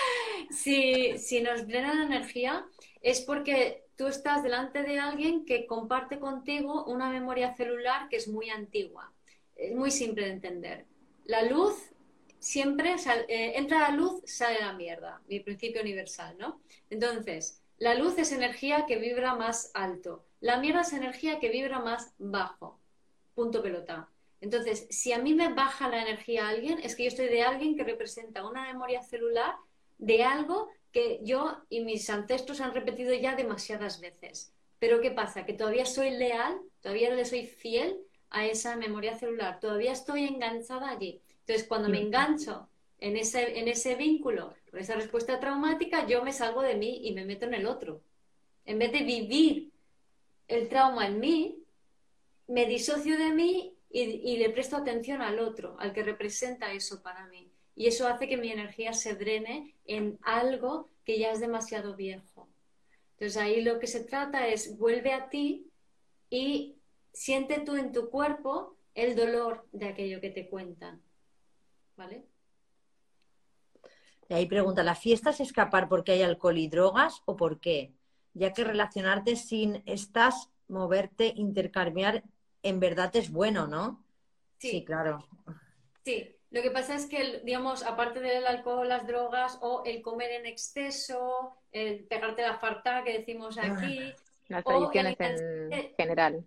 si, 0.50 1.18
si 1.18 1.42
nos 1.42 1.68
la 1.68 2.02
energía, 2.02 2.64
es 3.02 3.20
porque 3.20 3.84
tú 3.96 4.06
estás 4.06 4.42
delante 4.42 4.82
de 4.82 4.98
alguien 4.98 5.44
que 5.44 5.66
comparte 5.66 6.18
contigo 6.18 6.84
una 6.86 7.10
memoria 7.10 7.54
celular 7.54 8.08
que 8.08 8.16
es 8.16 8.26
muy 8.28 8.48
antigua. 8.48 9.12
Es 9.54 9.74
muy 9.74 9.90
simple 9.90 10.24
de 10.24 10.32
entender. 10.32 10.86
La 11.24 11.42
luz 11.42 11.74
siempre 12.38 12.94
eh, 13.28 13.52
entra 13.56 13.80
la 13.80 13.90
luz, 13.90 14.22
sale 14.24 14.60
la 14.60 14.72
mierda, 14.72 15.20
mi 15.28 15.40
principio 15.40 15.82
universal, 15.82 16.36
¿no? 16.38 16.62
Entonces, 16.88 17.60
la 17.78 17.94
luz 17.94 18.18
es 18.18 18.32
energía 18.32 18.86
que 18.86 18.96
vibra 18.96 19.34
más 19.34 19.70
alto, 19.74 20.24
la 20.40 20.58
mierda 20.58 20.82
es 20.82 20.92
energía 20.92 21.40
que 21.40 21.48
vibra 21.48 21.80
más 21.80 22.14
bajo. 22.18 22.78
Punto 23.34 23.62
pelota. 23.62 24.08
Entonces, 24.40 24.86
si 24.90 25.12
a 25.12 25.18
mí 25.18 25.34
me 25.34 25.52
baja 25.52 25.88
la 25.88 26.02
energía 26.02 26.46
a 26.46 26.50
alguien, 26.50 26.78
es 26.82 26.94
que 26.94 27.04
yo 27.04 27.08
estoy 27.08 27.26
de 27.26 27.42
alguien 27.42 27.76
que 27.76 27.82
representa 27.82 28.46
una 28.48 28.64
memoria 28.72 29.02
celular 29.02 29.56
de 29.98 30.22
algo 30.22 30.68
que 30.92 31.20
yo 31.22 31.58
y 31.68 31.80
mis 31.80 32.08
ancestros 32.08 32.60
han 32.60 32.72
repetido 32.72 33.12
ya 33.14 33.34
demasiadas 33.34 34.00
veces. 34.00 34.52
Pero 34.78 35.00
¿qué 35.00 35.10
pasa? 35.10 35.44
Que 35.44 35.54
todavía 35.54 35.86
soy 35.86 36.10
leal, 36.10 36.60
todavía 36.80 37.12
le 37.12 37.24
soy 37.24 37.46
fiel 37.46 37.98
a 38.30 38.46
esa 38.46 38.76
memoria 38.76 39.16
celular, 39.16 39.58
todavía 39.58 39.92
estoy 39.92 40.24
enganchada 40.24 40.90
allí. 40.90 41.20
Entonces, 41.40 41.66
cuando 41.66 41.88
me 41.88 42.00
engancho 42.00 42.68
en 43.00 43.16
ese, 43.16 43.58
en 43.58 43.66
ese 43.66 43.96
vínculo, 43.96 44.54
con 44.70 44.80
esa 44.80 44.94
respuesta 44.94 45.40
traumática, 45.40 46.06
yo 46.06 46.22
me 46.22 46.32
salgo 46.32 46.62
de 46.62 46.74
mí 46.74 47.00
y 47.04 47.12
me 47.12 47.24
meto 47.24 47.46
en 47.46 47.54
el 47.54 47.66
otro. 47.66 48.02
En 48.64 48.78
vez 48.78 48.92
de 48.92 49.02
vivir 49.02 49.70
el 50.46 50.68
trauma 50.68 51.06
en 51.06 51.20
mí, 51.20 51.62
me 52.46 52.66
disocio 52.66 53.18
de 53.18 53.32
mí 53.32 53.74
y, 53.90 54.36
le 54.36 54.50
presto 54.50 54.76
atención 54.76 55.22
al 55.22 55.38
otro, 55.38 55.76
al 55.78 55.92
que 55.92 56.02
representa 56.02 56.72
eso 56.72 57.02
para 57.02 57.26
mí 57.26 57.50
y 57.78 57.86
eso 57.86 58.08
hace 58.08 58.28
que 58.28 58.36
mi 58.36 58.50
energía 58.50 58.92
se 58.92 59.14
drene 59.14 59.76
en 59.86 60.18
algo 60.22 60.90
que 61.04 61.18
ya 61.18 61.30
es 61.30 61.38
demasiado 61.38 61.94
viejo. 61.94 62.48
Entonces 63.12 63.36
ahí 63.36 63.62
lo 63.62 63.78
que 63.78 63.86
se 63.86 64.02
trata 64.02 64.48
es 64.48 64.76
vuelve 64.76 65.12
a 65.12 65.28
ti 65.28 65.70
y 66.28 66.74
siente 67.12 67.60
tú 67.60 67.76
en 67.76 67.92
tu 67.92 68.10
cuerpo 68.10 68.76
el 68.94 69.14
dolor 69.14 69.64
de 69.70 69.86
aquello 69.86 70.20
que 70.20 70.30
te 70.30 70.48
cuentan. 70.48 71.00
¿Vale? 71.96 72.24
Y 74.28 74.34
ahí 74.34 74.46
pregunta, 74.46 74.82
¿la 74.82 74.94
fiesta 74.94 75.30
es 75.30 75.40
escapar 75.40 75.88
porque 75.88 76.12
hay 76.12 76.22
alcohol 76.22 76.58
y 76.58 76.68
drogas 76.68 77.22
o 77.24 77.36
por 77.36 77.60
qué? 77.60 77.92
Ya 78.34 78.52
que 78.52 78.64
relacionarte 78.64 79.36
sin 79.36 79.82
estas, 79.86 80.50
moverte, 80.68 81.32
intercambiar, 81.34 82.22
en 82.62 82.78
verdad 82.78 83.14
es 83.16 83.30
bueno, 83.32 83.66
¿no? 83.66 84.04
Sí, 84.58 84.70
sí 84.70 84.84
claro. 84.84 85.26
Sí, 86.04 86.36
lo 86.50 86.62
que 86.62 86.70
pasa 86.70 86.94
es 86.94 87.06
que, 87.06 87.40
digamos, 87.44 87.82
aparte 87.82 88.20
del 88.20 88.46
alcohol, 88.46 88.88
las 88.88 89.06
drogas 89.06 89.58
o 89.62 89.82
el 89.86 90.02
comer 90.02 90.32
en 90.32 90.46
exceso, 90.46 91.56
el 91.72 92.04
pegarte 92.04 92.42
la 92.42 92.58
farta 92.58 93.02
que 93.04 93.18
decimos 93.18 93.56
ah, 93.58 93.66
aquí. 93.72 94.12
Las 94.48 94.64
tradiciones 94.64 95.16
en 95.20 95.94
general. 95.96 96.44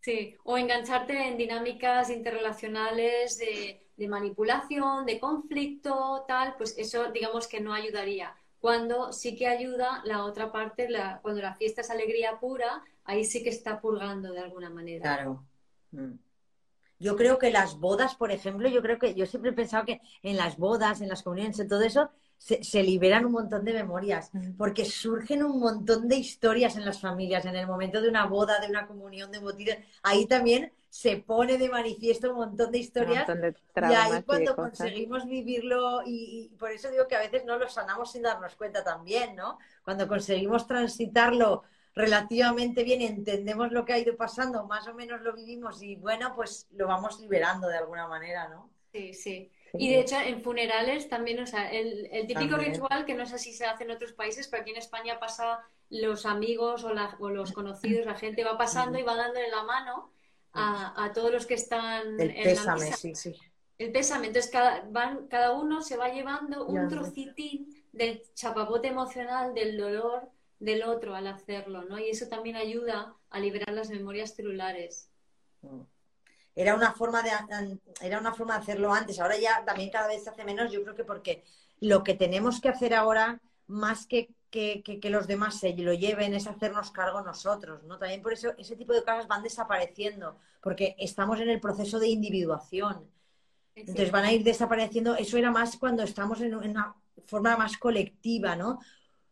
Sí, 0.00 0.36
o 0.44 0.56
engancharte 0.56 1.28
en 1.28 1.36
dinámicas 1.36 2.10
interrelacionales 2.10 3.38
de, 3.38 3.87
de, 3.98 4.08
manipulación, 4.08 5.04
de 5.04 5.20
conflicto, 5.20 6.24
tal, 6.26 6.54
pues 6.56 6.74
eso 6.78 7.10
digamos 7.12 7.46
que 7.46 7.60
no 7.60 7.74
ayudaría. 7.74 8.34
cuando 8.60 9.12
sí 9.12 9.36
que 9.36 9.46
ayuda 9.46 10.02
la 10.04 10.24
otra 10.24 10.50
parte, 10.50 10.88
cuando 11.22 11.42
la 11.42 11.54
fiesta 11.54 11.82
es 11.82 11.90
alegría 11.90 12.40
pura, 12.40 12.82
ahí 13.04 13.24
sí 13.24 13.42
que 13.42 13.50
está 13.50 13.80
purgando 13.80 14.32
de 14.32 14.40
alguna 14.40 14.70
manera. 14.70 15.02
Claro. 15.02 15.44
Mm. 15.92 16.14
Yo 17.00 17.14
creo 17.16 17.38
que 17.38 17.50
las 17.50 17.78
bodas, 17.78 18.16
por 18.16 18.32
ejemplo, 18.32 18.68
yo 18.68 18.82
creo 18.82 18.98
que 18.98 19.14
yo 19.14 19.26
siempre 19.26 19.52
he 19.52 19.54
pensado 19.54 19.84
que 19.84 20.00
en 20.22 20.36
las 20.36 20.56
bodas, 20.56 21.00
en 21.00 21.08
las 21.08 21.22
comunidades, 21.22 21.60
en 21.60 21.68
todo 21.68 21.82
eso, 21.82 22.10
se, 22.38 22.82
liberan 22.82 23.26
un 23.26 23.32
montón 23.32 23.64
de 23.64 23.72
memorias, 23.72 24.30
mm. 24.32 24.56
porque 24.56 24.84
surgen 24.84 25.42
un 25.42 25.58
montón 25.58 26.08
de 26.08 26.16
historias 26.16 26.76
en 26.76 26.84
las 26.84 27.00
familias, 27.00 27.44
en 27.44 27.56
el 27.56 27.66
momento 27.66 28.00
de 28.00 28.08
una 28.08 28.26
boda, 28.26 28.60
de 28.60 28.68
una 28.68 28.86
comunión, 28.86 29.30
de 29.30 29.38
botitas, 29.38 29.78
ahí 30.02 30.26
también 30.26 30.72
se 30.90 31.18
pone 31.18 31.58
de 31.58 31.68
manifiesto 31.68 32.30
un 32.30 32.36
montón 32.36 32.72
de 32.72 32.78
historias 32.78 33.28
y 33.28 33.80
ahí 33.94 34.22
cuando 34.22 34.56
conseguimos 34.56 35.26
vivirlo 35.26 36.02
y, 36.06 36.50
por 36.58 36.70
eso 36.70 36.90
digo 36.90 37.06
que 37.06 37.16
a 37.16 37.20
veces 37.20 37.44
no 37.44 37.58
lo 37.58 37.68
sanamos 37.68 38.12
sin 38.12 38.22
darnos 38.22 38.56
cuenta 38.56 38.82
también, 38.82 39.36
¿no? 39.36 39.58
Cuando 39.84 40.08
conseguimos 40.08 40.66
transitarlo 40.66 41.64
relativamente 41.94 42.84
bien, 42.84 43.02
entendemos 43.02 43.70
lo 43.72 43.84
que 43.84 43.92
ha 43.92 43.98
ido 43.98 44.16
pasando, 44.16 44.64
más 44.64 44.86
o 44.88 44.94
menos 44.94 45.20
lo 45.20 45.34
vivimos 45.34 45.82
y 45.82 45.96
bueno, 45.96 46.34
pues 46.34 46.68
lo 46.72 46.86
vamos 46.86 47.20
liberando 47.20 47.68
de 47.68 47.76
alguna 47.76 48.06
manera, 48.06 48.48
¿no? 48.48 48.70
Sí, 48.92 49.12
sí. 49.12 49.52
Y 49.74 49.90
de 49.90 50.00
hecho, 50.00 50.16
en 50.16 50.42
funerales 50.42 51.10
también, 51.10 51.40
o 51.40 51.46
sea, 51.46 51.70
el, 51.70 52.08
típico 52.26 52.56
ritual, 52.56 53.04
que 53.04 53.14
no 53.14 53.26
sé 53.26 53.38
si 53.38 53.52
se 53.52 53.66
hace 53.66 53.84
en 53.84 53.90
otros 53.90 54.12
países, 54.12 54.48
pero 54.48 54.62
aquí 54.62 54.70
en 54.70 54.78
España 54.78 55.20
pasa 55.20 55.60
los 55.90 56.24
amigos 56.24 56.84
o, 56.84 57.28
los 57.28 57.52
conocidos, 57.52 58.06
la 58.06 58.14
gente 58.14 58.44
va 58.44 58.56
pasando 58.56 58.98
y 58.98 59.02
va 59.02 59.14
dándole 59.14 59.48
la 59.50 59.64
mano 59.64 60.10
a, 60.52 61.12
todos 61.14 61.30
los 61.32 61.46
que 61.46 61.54
están 61.54 62.20
el 62.20 62.34
pésame, 62.34 62.92
Sí, 62.92 63.14
sí. 63.14 63.34
El 63.78 63.92
pésame. 63.92 64.26
Entonces, 64.28 64.50
cada, 64.50 64.84
van, 64.90 65.28
cada 65.28 65.52
uno 65.52 65.82
se 65.82 65.96
va 65.96 66.08
llevando 66.08 66.66
un 66.66 66.88
trocitín 66.88 67.84
del 67.92 68.22
chapapote 68.34 68.88
emocional, 68.88 69.54
del 69.54 69.76
dolor 69.76 70.28
del 70.58 70.82
otro 70.82 71.14
al 71.14 71.28
hacerlo, 71.28 71.84
¿no? 71.84 71.98
Y 72.00 72.10
eso 72.10 72.26
también 72.26 72.56
ayuda 72.56 73.14
a 73.30 73.38
liberar 73.38 73.72
las 73.72 73.90
memorias 73.90 74.34
celulares. 74.34 75.08
Mm 75.62 75.82
era 76.58 76.74
una 76.74 76.92
forma 76.92 77.22
de 77.22 77.30
era 78.00 78.18
una 78.18 78.34
forma 78.34 78.54
de 78.54 78.62
hacerlo 78.62 78.92
antes. 78.92 79.20
Ahora 79.20 79.38
ya 79.38 79.64
también 79.64 79.90
cada 79.90 80.08
vez 80.08 80.24
se 80.24 80.30
hace 80.30 80.44
menos. 80.44 80.72
Yo 80.72 80.82
creo 80.82 80.96
que 80.96 81.04
porque 81.04 81.44
lo 81.78 82.02
que 82.02 82.14
tenemos 82.14 82.60
que 82.60 82.68
hacer 82.68 82.94
ahora, 82.94 83.40
más 83.68 84.06
que 84.06 84.28
que, 84.50 85.00
los 85.04 85.26
demás 85.26 85.58
se 85.58 85.76
lo 85.76 85.92
lleven, 85.92 86.34
es 86.34 86.46
hacernos 86.46 86.90
cargo 86.90 87.20
nosotros, 87.22 87.82
¿no? 87.84 87.98
También 87.98 88.22
por 88.22 88.32
eso 88.32 88.52
ese 88.58 88.76
tipo 88.76 88.92
de 88.92 89.02
cosas 89.02 89.28
van 89.28 89.42
desapareciendo, 89.42 90.38
porque 90.62 90.96
estamos 90.98 91.40
en 91.40 91.50
el 91.50 91.60
proceso 91.60 91.98
de 91.98 92.08
individuación. 92.08 93.10
Entonces 93.74 94.10
van 94.10 94.24
a 94.24 94.32
ir 94.32 94.42
desapareciendo. 94.42 95.14
Eso 95.14 95.36
era 95.36 95.50
más 95.50 95.76
cuando 95.76 96.02
estamos 96.02 96.40
en, 96.40 96.52
en 96.54 96.70
una 96.70 96.96
forma 97.26 97.56
más 97.56 97.76
colectiva, 97.76 98.56
¿no? 98.56 98.80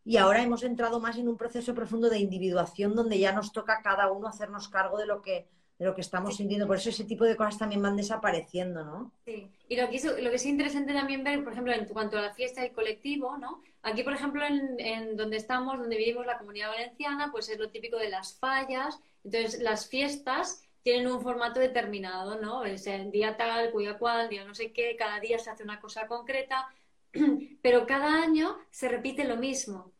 Y 0.05 0.15
ahora 0.17 0.41
hemos 0.41 0.63
entrado 0.63 1.01
más 1.01 1.17
en 1.17 1.27
un 1.27 1.35
proceso 1.35 1.75
profundo 1.75 2.09
de 2.09 2.19
individuación 2.19 2.95
donde 2.95 3.19
ya 3.19 3.33
nos 3.33 3.51
toca 3.51 3.73
a 3.73 3.81
cada 3.81 4.09
uno 4.09 4.27
hacernos 4.27 4.69
cargo 4.69 4.97
de 4.97 5.05
lo 5.05 5.21
que 5.21 5.49
de 5.77 5.85
lo 5.85 5.93
que 5.93 6.01
estamos 6.01 6.37
sintiendo. 6.37 6.67
Por 6.67 6.77
eso 6.77 6.89
ese 6.89 7.03
tipo 7.03 7.23
de 7.23 7.35
cosas 7.35 7.57
también 7.57 7.81
van 7.81 7.95
desapareciendo, 7.95 8.83
¿no? 8.83 9.11
Sí. 9.25 9.49
Y 9.69 9.75
lo 9.75 9.89
que, 9.89 9.97
es, 9.97 10.05
lo 10.05 10.29
que 10.29 10.35
es 10.35 10.45
interesante 10.45 10.93
también 10.93 11.23
ver, 11.23 11.43
por 11.43 11.53
ejemplo, 11.53 11.73
en 11.73 11.85
cuanto 11.85 12.17
a 12.17 12.21
la 12.21 12.33
fiesta 12.33 12.61
del 12.61 12.71
colectivo, 12.71 13.37
¿no? 13.37 13.61
Aquí, 13.83 14.03
por 14.03 14.13
ejemplo, 14.13 14.43
en, 14.45 15.15
donde 15.15 15.37
estamos, 15.37 15.77
donde 15.77 15.97
vivimos 15.97 16.25
la 16.25 16.37
comunidad 16.37 16.69
valenciana, 16.69 17.31
pues 17.31 17.49
es 17.49 17.59
lo 17.59 17.69
típico 17.69 17.97
de 17.97 18.09
las 18.09 18.37
fallas. 18.37 18.99
Entonces, 19.23 19.61
las 19.61 19.87
fiestas 19.87 20.63
tienen 20.81 21.07
un 21.07 21.21
formato 21.21 21.59
determinado, 21.59 22.39
¿no? 22.39 22.63
Es 22.63 22.87
el 22.87 23.11
día 23.11 23.37
tal, 23.37 23.71
cuya 23.71 23.97
cual, 23.97 24.29
día 24.29 24.45
no 24.45 24.55
sé 24.55 24.71
qué, 24.71 24.95
cada 24.97 25.19
día 25.19 25.37
se 25.37 25.49
hace 25.49 25.63
una 25.63 25.79
cosa 25.79 26.07
concreta, 26.07 26.67
pero 27.61 27.85
cada 27.85 28.21
año 28.23 28.57
se 28.71 28.87
repite 28.87 29.25
lo 29.25 29.37
mismo. 29.37 29.91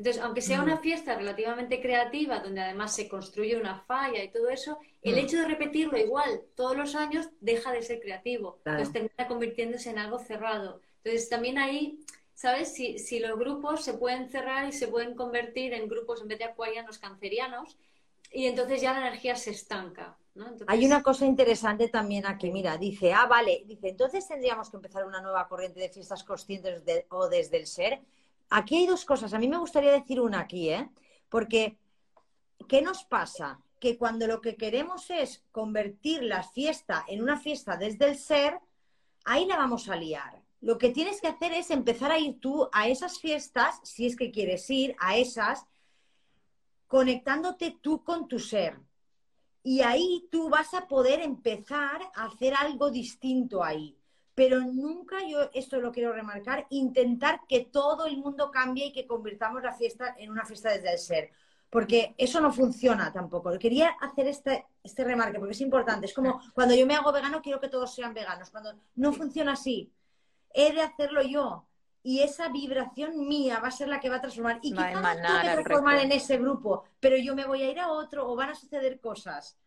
Entonces, 0.00 0.22
aunque 0.22 0.40
sea 0.40 0.62
una 0.62 0.78
fiesta 0.78 1.14
relativamente 1.14 1.78
creativa, 1.78 2.38
donde 2.38 2.62
además 2.62 2.94
se 2.94 3.06
construye 3.06 3.54
una 3.54 3.80
falla 3.80 4.24
y 4.24 4.30
todo 4.30 4.48
eso, 4.48 4.78
el 5.02 5.18
hecho 5.18 5.36
de 5.36 5.44
repetirlo 5.44 5.98
igual 5.98 6.40
todos 6.54 6.74
los 6.74 6.94
años 6.94 7.28
deja 7.42 7.70
de 7.70 7.82
ser 7.82 8.00
creativo. 8.00 8.62
Entonces 8.64 8.92
termina 8.94 9.28
convirtiéndose 9.28 9.90
en 9.90 9.98
algo 9.98 10.18
cerrado. 10.18 10.80
Entonces, 11.04 11.28
también 11.28 11.58
ahí, 11.58 12.00
¿sabes? 12.32 12.72
Si, 12.72 12.98
si, 12.98 13.18
los 13.18 13.38
grupos 13.38 13.84
se 13.84 13.92
pueden 13.92 14.30
cerrar 14.30 14.66
y 14.66 14.72
se 14.72 14.88
pueden 14.88 15.14
convertir 15.14 15.74
en 15.74 15.86
grupos 15.86 16.22
en 16.22 16.28
vez 16.28 16.38
de 16.38 16.46
acuarianos 16.46 16.98
cancerianos, 16.98 17.76
y 18.32 18.46
entonces 18.46 18.80
ya 18.80 18.94
la 18.94 19.06
energía 19.06 19.36
se 19.36 19.50
estanca. 19.50 20.16
Hay 20.66 20.86
una 20.86 21.02
cosa 21.02 21.26
interesante 21.26 21.88
también 21.88 22.24
aquí, 22.24 22.50
mira, 22.50 22.78
dice, 22.78 23.12
ah, 23.12 23.26
vale, 23.26 23.64
dice, 23.66 23.90
entonces 23.90 24.26
tendríamos 24.26 24.70
que 24.70 24.78
empezar 24.78 25.04
una 25.04 25.20
nueva 25.20 25.46
corriente 25.46 25.78
de 25.78 25.90
fiestas 25.90 26.24
conscientes 26.24 26.82
o 27.10 27.28
desde 27.28 27.58
el 27.58 27.66
ser 27.66 28.00
aquí 28.50 28.76
hay 28.76 28.86
dos 28.86 29.04
cosas. 29.04 29.32
A 29.32 29.38
mí 29.38 29.48
me 29.48 29.58
gustaría 29.58 29.92
decir 29.92 30.20
una 30.20 30.40
aquí, 30.40 30.68
¿eh? 30.68 30.90
Porque, 31.28 31.78
¿qué 32.68 32.82
nos 32.82 33.04
pasa? 33.04 33.60
Que 33.78 33.96
cuando 33.96 34.26
lo 34.26 34.40
que 34.40 34.56
queremos 34.56 35.08
es 35.10 35.42
convertir 35.52 36.22
la 36.22 36.42
fiesta 36.42 37.04
en 37.08 37.22
una 37.22 37.38
fiesta 37.38 37.76
desde 37.76 38.08
el 38.08 38.18
ser, 38.18 38.58
ahí 39.24 39.46
la 39.46 39.56
vamos 39.56 39.88
a 39.88 39.96
liar. 39.96 40.42
Lo 40.60 40.76
que 40.76 40.90
tienes 40.90 41.20
que 41.20 41.28
hacer 41.28 41.52
es 41.52 41.70
empezar 41.70 42.10
a 42.10 42.18
ir 42.18 42.38
tú 42.40 42.68
a 42.72 42.88
esas 42.88 43.18
fiestas, 43.18 43.80
si 43.82 44.04
es 44.04 44.16
que 44.16 44.30
quieres 44.30 44.68
ir 44.68 44.94
a 44.98 45.16
esas, 45.16 45.64
conectándote 46.86 47.78
tú 47.80 48.04
con 48.04 48.28
tu 48.28 48.38
ser. 48.38 48.78
Y 49.62 49.80
ahí 49.80 50.28
tú 50.30 50.50
vas 50.50 50.74
a 50.74 50.88
poder 50.88 51.20
empezar 51.20 52.02
a 52.14 52.24
hacer 52.24 52.54
algo 52.54 52.90
distinto 52.90 53.62
ahí 53.62 53.99
pero 54.40 54.62
nunca 54.62 55.18
yo, 55.28 55.50
esto 55.52 55.78
lo 55.82 55.92
quiero 55.92 56.14
remarcar, 56.14 56.66
intentar 56.70 57.42
que 57.46 57.66
todo 57.66 58.06
el 58.06 58.16
mundo 58.16 58.50
cambie 58.50 58.86
y 58.86 58.92
que 58.94 59.06
convirtamos 59.06 59.62
la 59.62 59.74
fiesta 59.74 60.14
en 60.16 60.30
una 60.30 60.46
fiesta 60.46 60.70
desde 60.70 60.90
el 60.90 60.98
ser. 60.98 61.30
Porque 61.68 62.14
eso 62.16 62.40
no 62.40 62.50
funciona 62.50 63.12
tampoco. 63.12 63.58
Quería 63.58 63.90
hacer 64.00 64.28
este, 64.28 64.64
este 64.82 65.04
remarque 65.04 65.38
porque 65.38 65.52
es 65.52 65.60
importante. 65.60 66.06
Es 66.06 66.14
como 66.14 66.40
cuando 66.54 66.74
yo 66.74 66.86
me 66.86 66.94
hago 66.94 67.12
vegano, 67.12 67.42
quiero 67.42 67.60
que 67.60 67.68
todos 67.68 67.94
sean 67.94 68.14
veganos. 68.14 68.48
Cuando 68.48 68.72
no 68.94 69.12
funciona 69.12 69.52
así, 69.52 69.92
he 70.54 70.72
de 70.72 70.80
hacerlo 70.80 71.20
yo. 71.20 71.66
Y 72.02 72.20
esa 72.20 72.48
vibración 72.48 73.28
mía 73.28 73.60
va 73.60 73.68
a 73.68 73.72
ser 73.72 73.88
la 73.88 74.00
que 74.00 74.08
va 74.08 74.16
a 74.16 74.20
transformar. 74.22 74.58
Y 74.62 74.72
quizás 74.72 74.94
no 74.94 75.02
tengo 75.02 75.40
que 75.42 75.48
transformar 75.64 75.98
en 75.98 76.12
ese 76.12 76.38
grupo, 76.38 76.84
pero 76.98 77.18
yo 77.18 77.36
me 77.36 77.44
voy 77.44 77.60
a 77.60 77.70
ir 77.70 77.78
a 77.78 77.88
otro 77.88 78.26
o 78.26 78.34
van 78.34 78.48
a 78.48 78.54
suceder 78.54 79.00
cosas. 79.00 79.58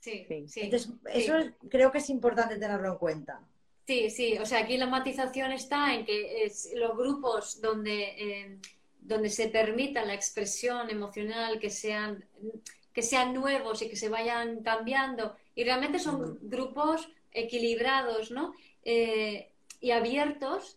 Sí, 0.00 0.26
sí. 0.48 0.60
Entonces, 0.60 0.92
eso 1.14 1.32
creo 1.70 1.90
que 1.90 1.96
es 1.96 2.10
importante 2.10 2.58
tenerlo 2.58 2.92
en 2.92 2.98
cuenta. 2.98 3.40
Sí, 3.88 4.10
sí, 4.10 4.36
o 4.36 4.44
sea, 4.44 4.58
aquí 4.58 4.76
la 4.76 4.86
matización 4.86 5.50
está 5.50 5.94
en 5.94 6.04
que 6.04 6.44
es 6.44 6.70
los 6.74 6.94
grupos 6.94 7.62
donde, 7.62 8.02
eh, 8.18 8.58
donde 9.00 9.30
se 9.30 9.48
permita 9.48 10.04
la 10.04 10.12
expresión 10.12 10.90
emocional, 10.90 11.58
que 11.58 11.70
sean, 11.70 12.22
que 12.92 13.00
sean 13.00 13.32
nuevos 13.32 13.80
y 13.80 13.88
que 13.88 13.96
se 13.96 14.10
vayan 14.10 14.62
cambiando, 14.62 15.34
y 15.54 15.64
realmente 15.64 15.98
son 16.00 16.38
grupos 16.42 17.08
equilibrados 17.32 18.30
¿no? 18.30 18.52
Eh, 18.84 19.48
y 19.80 19.92
abiertos, 19.92 20.76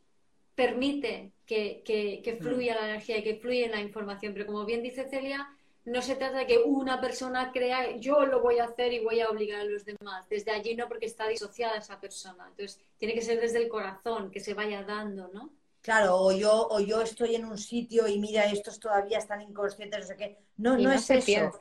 permite 0.56 1.34
que, 1.46 1.82
que, 1.84 2.38
fluya 2.40 2.76
la 2.76 2.88
energía 2.92 3.18
y 3.18 3.24
que 3.24 3.36
fluya 3.36 3.68
la 3.68 3.82
información. 3.82 4.32
Pero 4.32 4.46
como 4.46 4.64
bien 4.64 4.84
dice 4.84 5.10
Celia, 5.10 5.50
no 5.86 6.02
se 6.02 6.16
trata 6.16 6.40
de 6.40 6.48
que 6.48 6.60
una 6.60 7.02
persona 7.02 7.52
crea, 7.52 7.96
yo 7.98 8.26
lo 8.26 8.42
voy 8.42 8.60
a 8.60 8.66
hacer 8.66 8.94
y 8.94 9.04
voy 9.04 9.20
a 9.20 9.30
obligar 9.30 9.62
a 9.62 9.66
los 9.66 9.84
demás. 9.84 10.28
Desde 10.30 10.52
allí 10.52 10.76
no, 10.76 10.88
porque 10.88 11.08
está 11.08 11.28
disociada 11.28 11.78
esa 11.78 12.00
persona. 12.00 12.46
Entonces, 12.50 12.80
tiene 12.98 13.14
que 13.14 13.22
ser 13.22 13.40
desde 13.40 13.58
el 13.58 13.70
corazón, 13.70 14.30
que 14.30 14.40
se 14.40 14.54
vaya 14.54 14.84
dando, 14.84 15.30
¿no? 15.34 15.50
Claro, 15.82 16.18
o 16.18 16.32
yo, 16.32 16.68
o 16.70 16.80
yo 16.80 17.02
estoy 17.02 17.36
en 17.36 17.46
un 17.46 17.58
sitio 17.58 18.08
y 18.08 18.20
mira, 18.20 18.46
estos 18.46 18.80
todavía 18.80 19.18
están 19.18 19.42
inconscientes, 19.42 20.00
no 20.00 20.06
sé 20.06 20.16
qué. 20.16 20.38
No, 20.58 20.78
no, 20.78 20.92
es 20.92 21.10
eso. 21.10 21.52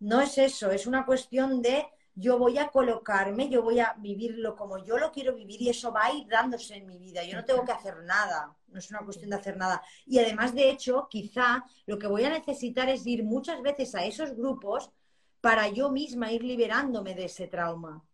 No 0.00 0.20
es 0.20 0.36
eso, 0.36 0.72
es 0.72 0.88
una 0.88 1.06
cuestión 1.06 1.62
de 1.62 1.86
yo 2.14 2.38
voy 2.38 2.58
a 2.58 2.68
colocarme, 2.68 3.48
yo 3.48 3.62
voy 3.62 3.78
a 3.78 3.94
vivirlo 3.98 4.56
como 4.56 4.84
yo 4.84 4.98
lo 4.98 5.12
quiero 5.12 5.34
vivir 5.34 5.62
y 5.62 5.68
eso 5.68 5.92
va 5.92 6.06
a 6.06 6.12
ir 6.12 6.26
dándose 6.26 6.74
en 6.74 6.86
mi 6.86 6.98
vida. 6.98 7.22
Yo 7.22 7.36
no 7.36 7.44
tengo 7.44 7.64
que 7.64 7.70
hacer 7.70 7.98
nada, 8.02 8.52
no 8.72 8.78
es 8.78 8.90
una 8.90 9.04
cuestión 9.04 9.30
de 9.30 9.36
hacer 9.36 9.56
nada. 9.56 9.82
Y 10.06 10.18
además, 10.18 10.54
de 10.54 10.70
hecho, 10.70 11.06
quizá 11.10 11.64
lo 11.86 11.98
que 11.98 12.06
voy 12.06 12.24
a 12.24 12.30
necesitar 12.30 12.88
es 12.88 13.06
ir 13.06 13.24
muchas 13.24 13.62
veces 13.62 13.94
a 13.94 14.04
esos 14.04 14.34
grupos 14.34 14.90
para 15.40 15.68
yo 15.68 15.90
misma 15.90 16.32
ir 16.32 16.44
liberándome 16.44 17.14
de 17.14 17.26
ese 17.26 17.46
trauma. 17.48 18.04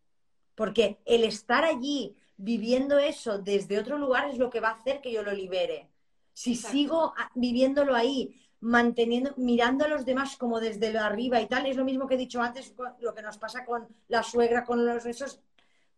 Porque 0.55 0.99
el 1.05 1.25
estar 1.25 1.65
allí 1.65 2.17
viviendo 2.37 2.99
eso 2.99 3.39
desde 3.39 3.79
otro 3.79 3.99
lugar 3.99 4.29
es 4.31 4.39
lo 4.39 4.51
que 4.51 4.61
va 4.61 4.71
a 4.71 4.75
hacer 4.75 5.01
que 5.01 5.13
yo 5.13 5.23
lo 5.23 5.33
libere. 5.33 5.89
Si 6.33 6.55
sigo 6.55 7.15
viviéndolo 7.35 7.95
ahí 7.95 8.41
manteniendo, 8.61 9.35
mirando 9.37 9.85
a 9.85 9.89
los 9.89 10.05
demás 10.05 10.37
como 10.37 10.61
desde 10.61 10.93
lo 10.93 11.01
arriba 11.01 11.41
y 11.41 11.47
tal. 11.47 11.67
Es 11.67 11.77
lo 11.77 11.85
mismo 11.85 12.07
que 12.07 12.15
he 12.15 12.19
dicho 12.19 12.41
antes, 12.41 12.75
lo 13.01 13.15
que 13.15 13.23
nos 13.23 13.39
pasa 13.39 13.65
con 13.65 13.89
la 14.09 14.23
suegra, 14.23 14.65
con 14.65 14.85
los 14.85 15.05
esos, 15.07 15.41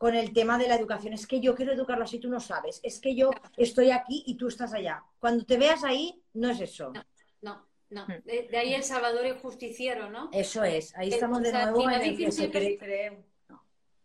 con 0.00 0.14
el 0.14 0.32
tema 0.32 0.56
de 0.56 0.66
la 0.66 0.76
educación. 0.76 1.12
Es 1.12 1.26
que 1.26 1.40
yo 1.40 1.54
quiero 1.54 1.74
educarlo 1.74 2.04
así, 2.04 2.18
tú 2.18 2.30
no 2.30 2.40
sabes. 2.40 2.80
Es 2.82 3.00
que 3.00 3.14
yo 3.14 3.30
estoy 3.58 3.90
aquí 3.90 4.22
y 4.24 4.36
tú 4.36 4.48
estás 4.48 4.72
allá. 4.72 5.04
Cuando 5.18 5.44
te 5.44 5.58
veas 5.58 5.84
ahí, 5.84 6.22
no 6.32 6.48
es 6.48 6.58
eso. 6.62 6.90
No, 7.42 7.68
no. 7.90 8.06
Hmm. 8.06 8.22
De, 8.24 8.56
ahí 8.56 8.72
el 8.72 8.82
Salvador 8.82 9.26
y 9.26 9.38
justiciero, 9.38 10.08
¿no? 10.08 10.30
Eso 10.32 10.64
es. 10.64 10.96
Ahí 10.96 11.10
estamos 11.10 11.42
de 11.42 11.52
nuevo 11.52 11.90
en 11.90 12.00
el 12.00 12.16
que 12.16 12.32
se 12.32 12.50
cree, 12.50 13.22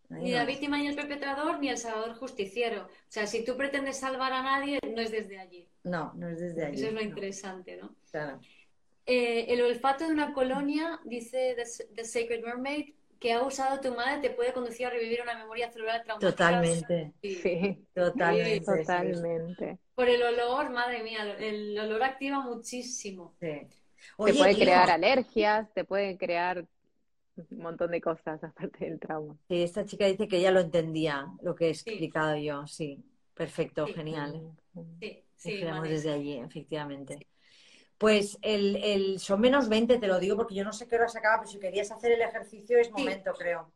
Ni 0.10 0.34
la 0.34 0.44
víctima 0.44 0.78
ni 0.80 0.88
el 0.88 0.96
perpetrador 0.96 1.60
ni 1.60 1.70
el 1.70 1.78
salvador 1.78 2.14
justiciero. 2.16 2.84
O 2.84 2.90
sea, 3.08 3.26
si 3.26 3.46
tú 3.46 3.56
pretendes 3.56 3.96
salvar 3.96 4.34
a 4.34 4.44
nadie, 4.44 4.80
no 4.94 5.02
es 5.02 5.12
desde 5.12 5.40
allí. 5.40 5.66
No, 5.86 6.12
no 6.16 6.28
es 6.28 6.42
desde 6.42 6.66
allí. 6.66 6.76
Eso 6.76 6.88
es 6.88 6.94
lo 6.94 7.02
interesante, 7.02 7.78
¿no? 7.78 7.96
Claro. 8.12 8.42
Eh, 9.06 9.46
el 9.54 9.62
olfato 9.62 10.06
de 10.06 10.12
una 10.12 10.34
colonia, 10.34 11.00
dice 11.06 11.56
The, 11.96 12.04
Sacred 12.04 12.44
Mermaid, 12.44 12.96
que 13.26 13.34
ha 13.34 13.42
usado 13.42 13.82
tu 13.82 13.92
madre 13.96 14.22
te 14.22 14.36
puede 14.36 14.54
conducir 14.54 14.86
a 14.86 14.92
revivir 14.92 15.20
una 15.24 15.36
memoria 15.36 15.72
celular 15.72 16.04
traumática. 16.04 16.32
Totalmente. 16.32 17.14
Sí, 17.24 17.88
totalmente. 17.92 18.60
totalmente. 18.60 19.80
Por 19.96 20.08
el 20.08 20.22
olor, 20.22 20.70
madre 20.70 21.02
mía, 21.02 21.36
el 21.40 21.76
olor 21.80 22.04
activa 22.04 22.42
muchísimo. 22.42 23.34
Sí. 23.40 23.68
te 24.26 24.34
puede 24.36 24.56
crear 24.56 24.92
alergias, 24.92 25.74
te 25.74 25.84
puede 25.86 26.20
crear 26.20 26.68
un 27.36 27.58
montón 27.58 27.90
de 27.90 28.00
cosas 28.00 28.44
aparte 28.44 28.86
del 28.86 29.00
trauma. 29.00 29.36
Sí, 29.48 29.64
esta 29.64 29.86
chica 29.86 30.06
dice 30.06 30.28
que 30.28 30.40
ya 30.40 30.52
lo 30.52 30.60
entendía, 30.60 31.26
lo 31.42 31.56
que 31.56 31.66
he 31.66 31.70
explicado 31.72 32.38
yo, 32.38 32.68
sí. 32.68 33.04
Perfecto, 33.34 33.88
genial. 33.88 34.56
Sí, 35.00 35.24
sí. 35.36 35.62
desde 35.90 36.12
allí, 36.12 36.38
efectivamente. 36.38 37.26
Pues 37.98 38.38
el, 38.42 38.76
el, 38.78 39.20
son 39.20 39.42
menos 39.42 39.70
20, 39.70 39.98
te 39.98 40.08
lo 40.08 40.20
digo, 40.20 40.36
porque 40.36 40.56
yo 40.56 40.64
no 40.64 40.74
sé 40.74 40.88
qué 40.88 40.96
hora 40.96 41.08
se 41.08 41.20
acaba, 41.20 41.40
pero 41.40 41.52
si 41.52 41.60
querías 41.60 41.92
hacer 41.92 42.12
el 42.12 42.22
ejercicio 42.22 42.78
es 42.78 42.92
momento, 42.92 43.34
creo. 43.34 43.72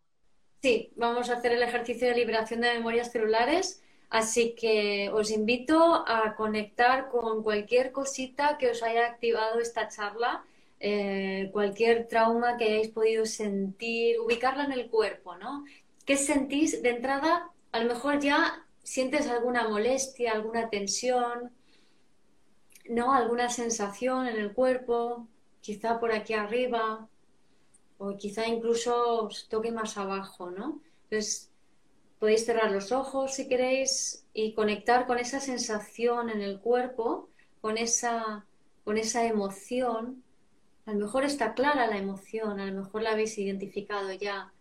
Sí, 0.61 0.91
vamos 0.97 1.29
a 1.29 1.35
hacer 1.35 1.53
el 1.53 1.63
ejercicio 1.63 2.07
de 2.07 2.15
liberación 2.15 2.61
de 2.61 2.73
memorias 2.73 3.11
celulares. 3.11 3.81
Así 4.09 4.55
que 4.55 5.09
os 5.13 5.31
invito 5.31 6.03
a 6.07 6.35
conectar 6.35 7.09
con 7.09 7.43
cualquier 7.43 7.91
cosita 7.91 8.57
que 8.57 8.71
os 8.71 8.81
haya 8.83 9.05
activado 9.05 9.59
esta 9.59 9.87
charla 9.87 10.43
eh, 10.79 11.49
cualquier 11.51 12.07
trauma 12.07 12.55
que 12.55 12.63
hayáis 12.65 12.89
podido 12.89 13.25
sentir, 13.25 14.19
ubicarla 14.19 14.63
en 14.63 14.71
el 14.71 14.89
cuerpo, 14.89 15.35
¿no? 15.35 15.65
¿Qué 16.05 16.15
sentís 16.15 16.81
de 16.81 16.89
entrada? 16.89 17.49
A 17.73 17.79
lo 17.79 17.93
mejor 17.93 18.19
ya 18.19 18.65
sientes 18.81 19.27
alguna 19.27 19.67
molestia, 19.67 20.31
alguna 20.31 20.69
tensión, 20.69 21.51
¿no? 22.89 23.13
Alguna 23.13 23.49
sensación 23.49 24.27
en 24.27 24.37
el 24.37 24.53
cuerpo, 24.53 25.27
quizá 25.61 25.99
por 25.99 26.11
aquí 26.11 26.33
arriba, 26.33 27.07
o 27.97 28.17
quizá 28.17 28.47
incluso 28.47 29.29
toque 29.49 29.71
más 29.71 29.97
abajo, 29.97 30.51
¿no? 30.51 30.81
Entonces, 31.03 31.51
podéis 32.19 32.45
cerrar 32.45 32.71
los 32.71 32.91
ojos 32.91 33.33
si 33.35 33.47
queréis 33.47 34.25
y 34.33 34.53
conectar 34.53 35.07
con 35.07 35.17
esa 35.19 35.39
sensación 35.39 36.29
en 36.29 36.41
el 36.41 36.59
cuerpo, 36.59 37.29
con 37.61 37.77
esa, 37.77 38.45
con 38.83 38.97
esa 38.97 39.25
emoción 39.25 40.23
a 40.89 40.93
lo 40.93 41.05
mejor 41.05 41.23
está 41.23 41.53
clara 41.53 41.85
la 41.85 41.99
emoción, 41.99 42.59
a 42.59 42.65
lo 42.65 42.81
mejor 42.81 43.03
la 43.03 43.11
habéis 43.11 43.37
identificado 43.37 44.11
ya 44.11 44.51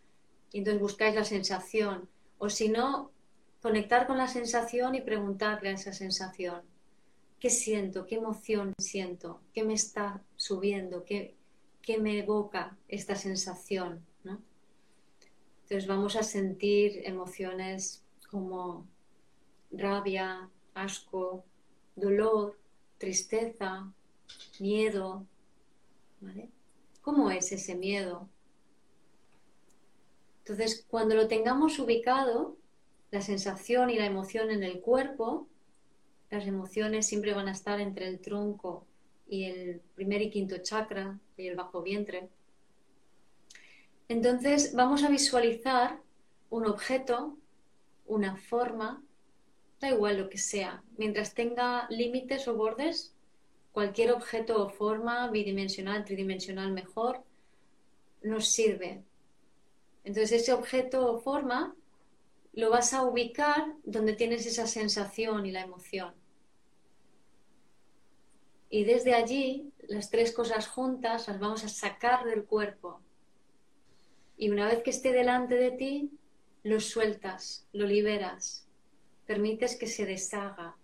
y 0.52 0.58
entonces 0.58 0.78
buscáis 0.78 1.14
la 1.14 1.24
sensación. 1.24 2.06
O 2.36 2.50
si 2.50 2.68
no, 2.68 3.10
conectar 3.62 4.06
con 4.06 4.18
la 4.18 4.28
sensación 4.28 4.94
y 4.94 5.00
preguntarle 5.00 5.70
a 5.70 5.72
esa 5.72 5.94
sensación, 5.94 6.60
¿qué 7.38 7.50
siento? 7.50 8.06
¿Qué 8.06 8.16
emoción 8.16 8.74
siento? 8.78 9.40
¿Qué 9.52 9.64
me 9.64 9.74
está 9.74 10.22
subiendo? 10.36 11.04
¿Qué, 11.04 11.36
qué 11.82 11.98
me 11.98 12.18
evoca 12.18 12.76
esta 12.88 13.14
sensación? 13.14 14.04
Entonces 15.62 15.86
vamos 15.86 16.16
a 16.16 16.22
sentir 16.22 17.02
emociones 17.04 18.02
como 18.30 18.86
rabia, 19.70 20.48
asco, 20.72 21.44
dolor, 21.94 22.58
tristeza, 22.96 23.92
miedo, 24.60 25.26
¿Cómo 27.02 27.30
es 27.30 27.52
ese 27.52 27.74
miedo? 27.74 28.28
Entonces, 30.40 30.84
cuando 30.88 31.14
lo 31.14 31.28
tengamos 31.28 31.78
ubicado, 31.78 32.56
la 33.10 33.20
sensación 33.20 33.90
y 33.90 33.98
la 33.98 34.06
emoción 34.06 34.50
en 34.50 34.62
el 34.62 34.80
cuerpo, 34.80 35.48
las 36.30 36.46
emociones 36.46 37.06
siempre 37.06 37.34
van 37.34 37.48
a 37.48 37.52
estar 37.52 37.80
entre 37.80 38.06
el 38.08 38.20
tronco 38.20 38.86
y 39.28 39.44
el 39.44 39.80
primer 39.94 40.22
y 40.22 40.30
quinto 40.30 40.58
chakra 40.58 41.18
y 41.36 41.46
el 41.46 41.56
bajo 41.56 41.82
vientre. 41.82 42.28
Entonces 44.08 44.74
vamos 44.74 45.02
a 45.04 45.08
visualizar 45.08 46.00
un 46.50 46.66
objeto, 46.66 47.36
una 48.06 48.36
forma, 48.36 49.02
da 49.80 49.90
igual 49.90 50.18
lo 50.18 50.28
que 50.28 50.38
sea, 50.38 50.82
mientras 50.96 51.34
tenga 51.34 51.86
límites 51.90 52.48
o 52.48 52.54
bordes, 52.54 53.14
cualquier 53.72 54.12
objeto 54.12 54.64
o 54.64 54.68
forma, 54.70 55.30
bidimensional, 55.30 56.04
tridimensional 56.04 56.72
mejor, 56.72 57.22
nos 58.22 58.48
sirve. 58.48 59.02
Entonces 60.04 60.42
ese 60.42 60.52
objeto 60.52 61.12
o 61.12 61.20
forma 61.20 61.76
lo 62.54 62.70
vas 62.70 62.92
a 62.94 63.02
ubicar 63.02 63.74
donde 63.84 64.14
tienes 64.14 64.46
esa 64.46 64.66
sensación 64.66 65.46
y 65.46 65.52
la 65.52 65.60
emoción. 65.60 66.14
Y 68.70 68.84
desde 68.84 69.14
allí, 69.14 69.72
las 69.88 70.10
tres 70.10 70.32
cosas 70.32 70.68
juntas 70.68 71.28
las 71.28 71.38
vamos 71.40 71.64
a 71.64 71.68
sacar 71.68 72.24
del 72.24 72.44
cuerpo. 72.44 73.00
Y 74.36 74.50
una 74.50 74.66
vez 74.68 74.82
que 74.82 74.90
esté 74.90 75.12
delante 75.12 75.54
de 75.54 75.70
ti, 75.70 76.10
lo 76.62 76.80
sueltas, 76.80 77.66
lo 77.72 77.86
liberas, 77.86 78.66
permites 79.26 79.76
que 79.76 79.86
se 79.86 80.04
deshaga, 80.04 80.76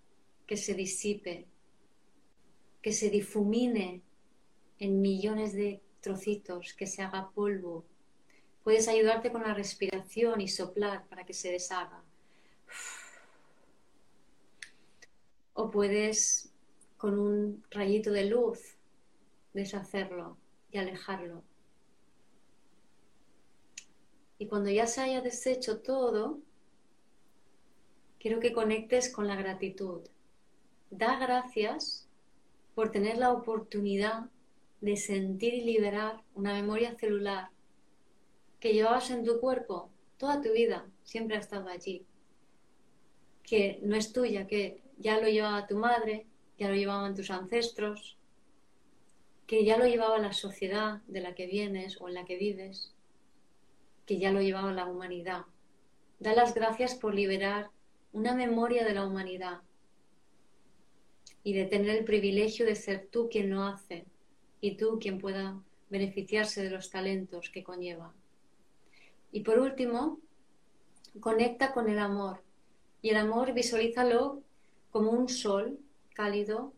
que 0.47 0.57
se 0.57 0.75
disipe, 0.75 1.47
que 2.81 2.93
se 2.93 3.11
difumine 3.11 4.03
en 4.79 5.01
millones 5.01 5.53
de 5.53 5.83
trocitos, 6.01 6.75
que 6.75 6.87
se 6.87 7.03
haga 7.03 7.31
polvo. 7.31 7.85
Puedes 8.63 8.89
ayudarte 8.89 9.31
con 9.31 9.43
la 9.43 9.55
respiración 9.55 10.41
y 10.41 10.49
soplar 10.49 11.07
para 11.07 11.25
que 11.25 11.35
se 11.35 11.51
deshaga. 11.51 12.03
O 15.53 15.71
puedes 15.71 16.54
con 17.05 17.19
un 17.19 17.63
rayito 17.71 18.13
de 18.13 18.25
luz 18.25 18.79
deshacerlo 19.53 20.39
y 20.73 20.79
alejarlo. 20.79 21.45
Y 24.39 24.47
cuando 24.47 24.71
ya 24.71 24.87
se 24.87 25.03
haya 25.03 25.21
deshecho 25.21 25.83
todo, 25.83 26.39
quiero 28.19 28.41
que 28.41 28.55
conectes 28.55 29.13
con 29.13 29.27
la 29.27 29.37
gratitud. 29.37 30.01
Da 30.91 31.19
gracias 31.19 32.09
por 32.75 32.91
tener 32.91 33.19
la 33.19 33.35
oportunidad 33.35 34.31
de 34.81 34.97
sentir 34.97 35.53
y 35.53 35.61
liberar 35.61 36.23
una 36.35 36.55
memoria 36.55 36.97
celular 36.97 37.51
que 38.61 38.73
llevabas 38.73 39.11
en 39.11 39.25
tu 39.25 39.41
cuerpo 39.41 39.91
toda 40.17 40.41
tu 40.41 40.53
vida, 40.53 40.91
siempre 41.03 41.37
ha 41.37 41.41
estado 41.41 41.69
allí, 41.69 42.07
que 43.43 43.79
no 43.83 43.95
es 43.95 44.11
tuya, 44.11 44.47
que 44.47 44.81
ya 44.97 45.21
lo 45.21 45.29
llevaba 45.29 45.67
tu 45.67 45.77
madre, 45.77 46.29
ya 46.59 46.69
lo 46.69 46.75
llevaban 46.75 47.15
tus 47.15 47.31
ancestros, 47.31 48.17
que 49.47 49.65
ya 49.65 49.77
lo 49.77 49.87
llevaba 49.87 50.19
la 50.19 50.33
sociedad 50.33 51.03
de 51.07 51.21
la 51.21 51.35
que 51.35 51.47
vienes 51.47 52.01
o 52.01 52.09
en 52.09 52.15
la 52.15 52.25
que 52.25 52.37
vives, 52.37 52.93
que 54.07 54.19
ya 54.19 54.33
lo 54.33 54.41
llevaba 54.41 54.73
la 54.73 54.87
humanidad. 54.87 55.43
Da 56.19 56.35
las 56.35 56.55
gracias 56.55 56.95
por 56.95 57.15
liberar 57.15 57.71
una 58.13 58.35
memoria 58.35 58.85
de 58.85 58.95
la 58.95 59.05
humanidad 59.05 59.61
y 61.43 61.53
de 61.53 61.67
tener 61.67 61.91
el 61.91 62.05
privilegio 62.05 62.65
de 62.65 62.75
ser 62.75 63.09
tú 63.11 63.29
quien 63.29 63.51
lo 63.51 63.65
hace 63.65 64.07
y 64.61 64.77
tú 64.77 64.99
quien 65.01 65.19
pueda 65.19 65.61
beneficiarse 65.91 66.63
de 66.63 66.71
los 66.71 66.91
talentos 66.91 67.51
que 67.51 67.63
conlleva. 67.65 68.15
Y 69.31 69.41
por 69.41 69.59
último, 69.59 70.21
conecta 71.21 71.73
con 71.73 71.89
el 71.89 71.99
amor. 71.99 72.43
Y 73.03 73.11
el 73.11 73.17
amor 73.17 73.53
visualízalo 73.53 74.43
como 74.91 75.11
un 75.11 75.29
sol 75.29 75.79
cálido, 76.15 76.73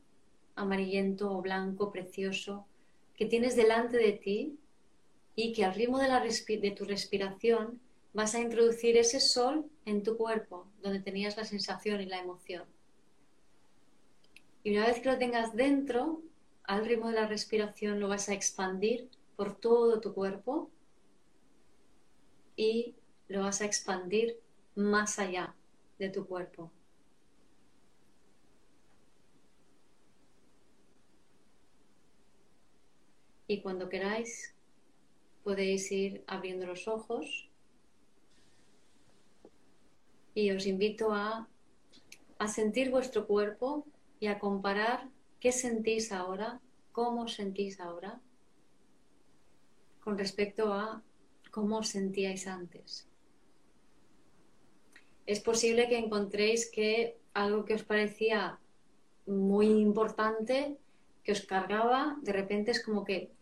amarillento 0.56 1.30
o 1.30 1.42
blanco, 1.42 1.92
precioso, 1.92 2.66
que 3.14 3.26
tienes 3.26 3.54
delante 3.54 3.96
de 3.98 4.12
ti 4.12 4.58
y 5.36 5.52
que 5.52 5.64
al 5.64 5.74
ritmo 5.74 5.98
de, 5.98 6.08
de 6.08 6.70
tu 6.72 6.84
respiración 6.84 7.80
vas 8.12 8.34
a 8.34 8.40
introducir 8.40 8.96
ese 8.96 9.20
sol 9.20 9.66
en 9.84 10.02
tu 10.02 10.16
cuerpo, 10.16 10.66
donde 10.82 11.00
tenías 11.00 11.36
la 11.36 11.44
sensación 11.44 12.00
y 12.00 12.06
la 12.06 12.18
emoción. 12.18 12.64
Y 14.64 14.74
una 14.74 14.86
vez 14.86 15.00
que 15.00 15.10
lo 15.10 15.18
tengas 15.18 15.54
dentro, 15.54 16.22
al 16.64 16.84
ritmo 16.86 17.08
de 17.08 17.14
la 17.14 17.28
respiración 17.28 18.00
lo 18.00 18.08
vas 18.08 18.28
a 18.28 18.34
expandir 18.34 19.08
por 19.36 19.54
todo 19.54 20.00
tu 20.00 20.14
cuerpo 20.14 20.70
y 22.56 22.94
lo 23.28 23.42
vas 23.42 23.60
a 23.60 23.66
expandir 23.66 24.40
más 24.74 25.18
allá 25.18 25.54
de 25.98 26.08
tu 26.08 26.26
cuerpo. 26.26 26.72
Y 33.47 33.60
cuando 33.60 33.89
queráis, 33.89 34.55
podéis 35.44 35.90
ir 35.93 36.24
abriendo 36.27 36.66
los 36.66 36.89
ojos 36.89 37.48
y 40.35 40.51
os 40.51 40.66
invito 40.66 41.12
a, 41.12 41.48
a 42.39 42.48
sentir 42.48 42.90
vuestro 42.90 43.27
cuerpo 43.27 43.86
y 44.20 44.27
a 44.27 44.39
comparar 44.39 45.09
qué 45.40 45.52
sentís 45.52 46.12
ahora, 46.12 46.60
cómo 46.93 47.28
sentís 47.28 47.81
ahora, 47.81 48.20
con 50.01 50.18
respecto 50.18 50.73
a 50.73 51.02
cómo 51.51 51.82
sentíais 51.82 52.47
antes. 52.47 53.09
es 55.27 55.40
posible 55.40 55.89
que 55.89 55.98
encontréis 55.98 56.70
que 56.70 57.18
algo 57.35 57.64
que 57.64 57.74
os 57.74 57.82
parecía 57.82 58.59
muy 59.27 59.66
importante, 59.66 60.78
que 61.24 61.32
os 61.32 61.43
cargaba, 61.44 62.16
de 62.23 62.32
repente 62.32 62.70
es 62.70 62.82
como 62.82 63.05
que 63.05 63.32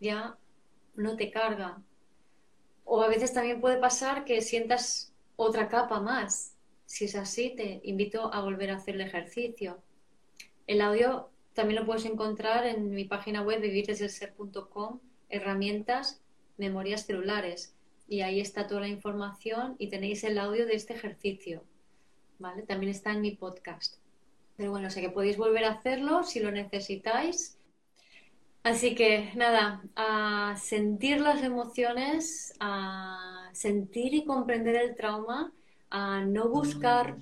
ya 0.00 0.36
no 0.94 1.16
te 1.16 1.30
carga. 1.30 1.82
O 2.84 3.02
a 3.02 3.08
veces 3.08 3.32
también 3.32 3.60
puede 3.60 3.78
pasar 3.78 4.24
que 4.24 4.40
sientas 4.40 5.12
otra 5.36 5.68
capa 5.68 6.00
más. 6.00 6.54
Si 6.86 7.04
es 7.04 7.14
así, 7.14 7.54
te 7.54 7.80
invito 7.84 8.32
a 8.32 8.40
volver 8.40 8.70
a 8.70 8.76
hacer 8.76 8.94
el 8.94 9.02
ejercicio. 9.02 9.82
El 10.66 10.80
audio 10.80 11.30
también 11.52 11.80
lo 11.80 11.86
puedes 11.86 12.04
encontrar 12.04 12.66
en 12.66 12.90
mi 12.90 13.04
página 13.04 13.42
web 13.42 13.60
vivirdeselser.com, 13.60 15.00
herramientas, 15.28 16.22
memorias 16.56 17.04
celulares. 17.04 17.74
Y 18.08 18.22
ahí 18.22 18.40
está 18.40 18.66
toda 18.66 18.82
la 18.82 18.88
información 18.88 19.76
y 19.78 19.88
tenéis 19.88 20.24
el 20.24 20.38
audio 20.38 20.66
de 20.66 20.74
este 20.74 20.94
ejercicio. 20.94 21.62
¿Vale? 22.38 22.62
También 22.62 22.90
está 22.90 23.12
en 23.12 23.20
mi 23.20 23.32
podcast. 23.32 23.96
Pero 24.56 24.70
bueno, 24.70 24.90
sé 24.90 25.00
que 25.00 25.10
podéis 25.10 25.36
volver 25.36 25.64
a 25.64 25.72
hacerlo 25.72 26.24
si 26.24 26.40
lo 26.40 26.50
necesitáis. 26.50 27.57
Así 28.68 28.94
que 28.94 29.32
nada, 29.34 29.82
a 29.96 30.54
sentir 30.58 31.22
las 31.22 31.42
emociones, 31.42 32.54
a 32.60 33.48
sentir 33.54 34.12
y 34.12 34.26
comprender 34.26 34.76
el 34.76 34.94
trauma, 34.94 35.50
a 35.88 36.20
no 36.20 36.50
buscar, 36.50 37.16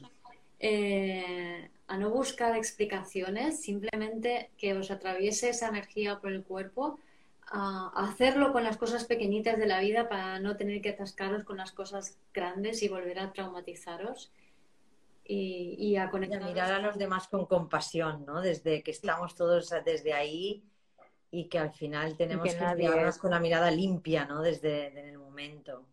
eh, 0.58 1.70
a 1.86 1.98
no 1.98 2.10
buscar 2.10 2.56
explicaciones, 2.56 3.60
simplemente 3.60 4.50
que 4.58 4.74
os 4.74 4.90
atraviese 4.90 5.50
esa 5.50 5.68
energía 5.68 6.18
por 6.18 6.32
el 6.32 6.42
cuerpo, 6.42 6.98
a 7.48 7.92
hacerlo 7.94 8.52
con 8.52 8.64
las 8.64 8.76
cosas 8.76 9.04
pequeñitas 9.04 9.56
de 9.56 9.66
la 9.66 9.78
vida 9.78 10.08
para 10.08 10.40
no 10.40 10.56
tener 10.56 10.82
que 10.82 10.88
atascaros 10.88 11.44
con 11.44 11.58
las 11.58 11.70
cosas 11.70 12.18
grandes 12.34 12.82
y 12.82 12.88
volver 12.88 13.20
a 13.20 13.32
traumatizaros. 13.32 14.32
Y, 15.28 15.96
a 15.96 16.10
conectar. 16.10 16.42
mirar 16.42 16.72
a 16.72 16.78
los 16.80 16.98
demás 16.98 17.26
con 17.28 17.46
compasión, 17.46 18.24
¿no? 18.26 18.40
Desde 18.40 18.82
que 18.82 18.92
estamos 18.92 19.34
todos 19.34 19.72
desde 19.84 20.12
ahí 20.12 20.62
y 21.30 21.48
que 21.48 21.58
al 21.58 21.72
final 21.72 22.16
tenemos 22.16 22.48
que, 22.48 22.58
que 22.58 23.18
con 23.20 23.30
la 23.30 23.40
mirada 23.40 23.70
limpia, 23.70 24.24
¿no? 24.26 24.42
Desde 24.42 24.88
en 24.88 25.08
el 25.08 25.18
momento. 25.18 25.84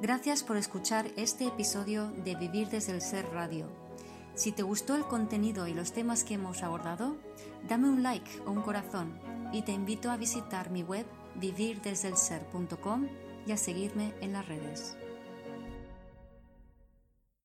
Gracias 0.00 0.42
por 0.42 0.56
escuchar 0.56 1.06
este 1.16 1.46
episodio 1.46 2.10
de 2.24 2.36
Vivir 2.36 2.68
desde 2.68 2.92
el 2.92 3.02
Ser 3.02 3.26
Radio. 3.32 3.68
Si 4.34 4.52
te 4.52 4.62
gustó 4.62 4.94
el 4.94 5.04
contenido 5.04 5.66
y 5.66 5.74
los 5.74 5.92
temas 5.92 6.22
que 6.22 6.34
hemos 6.34 6.62
abordado, 6.62 7.16
dame 7.68 7.88
un 7.88 8.04
like 8.04 8.30
o 8.46 8.52
un 8.52 8.62
corazón 8.62 9.18
y 9.52 9.62
te 9.62 9.72
invito 9.72 10.10
a 10.10 10.16
visitar 10.16 10.70
mi 10.70 10.82
web 10.82 11.06
vivirdesdelser.com 11.36 13.08
y 13.46 13.52
a 13.52 13.56
seguirme 13.56 14.14
en 14.20 14.32
las 14.34 14.46
redes. 14.46 14.97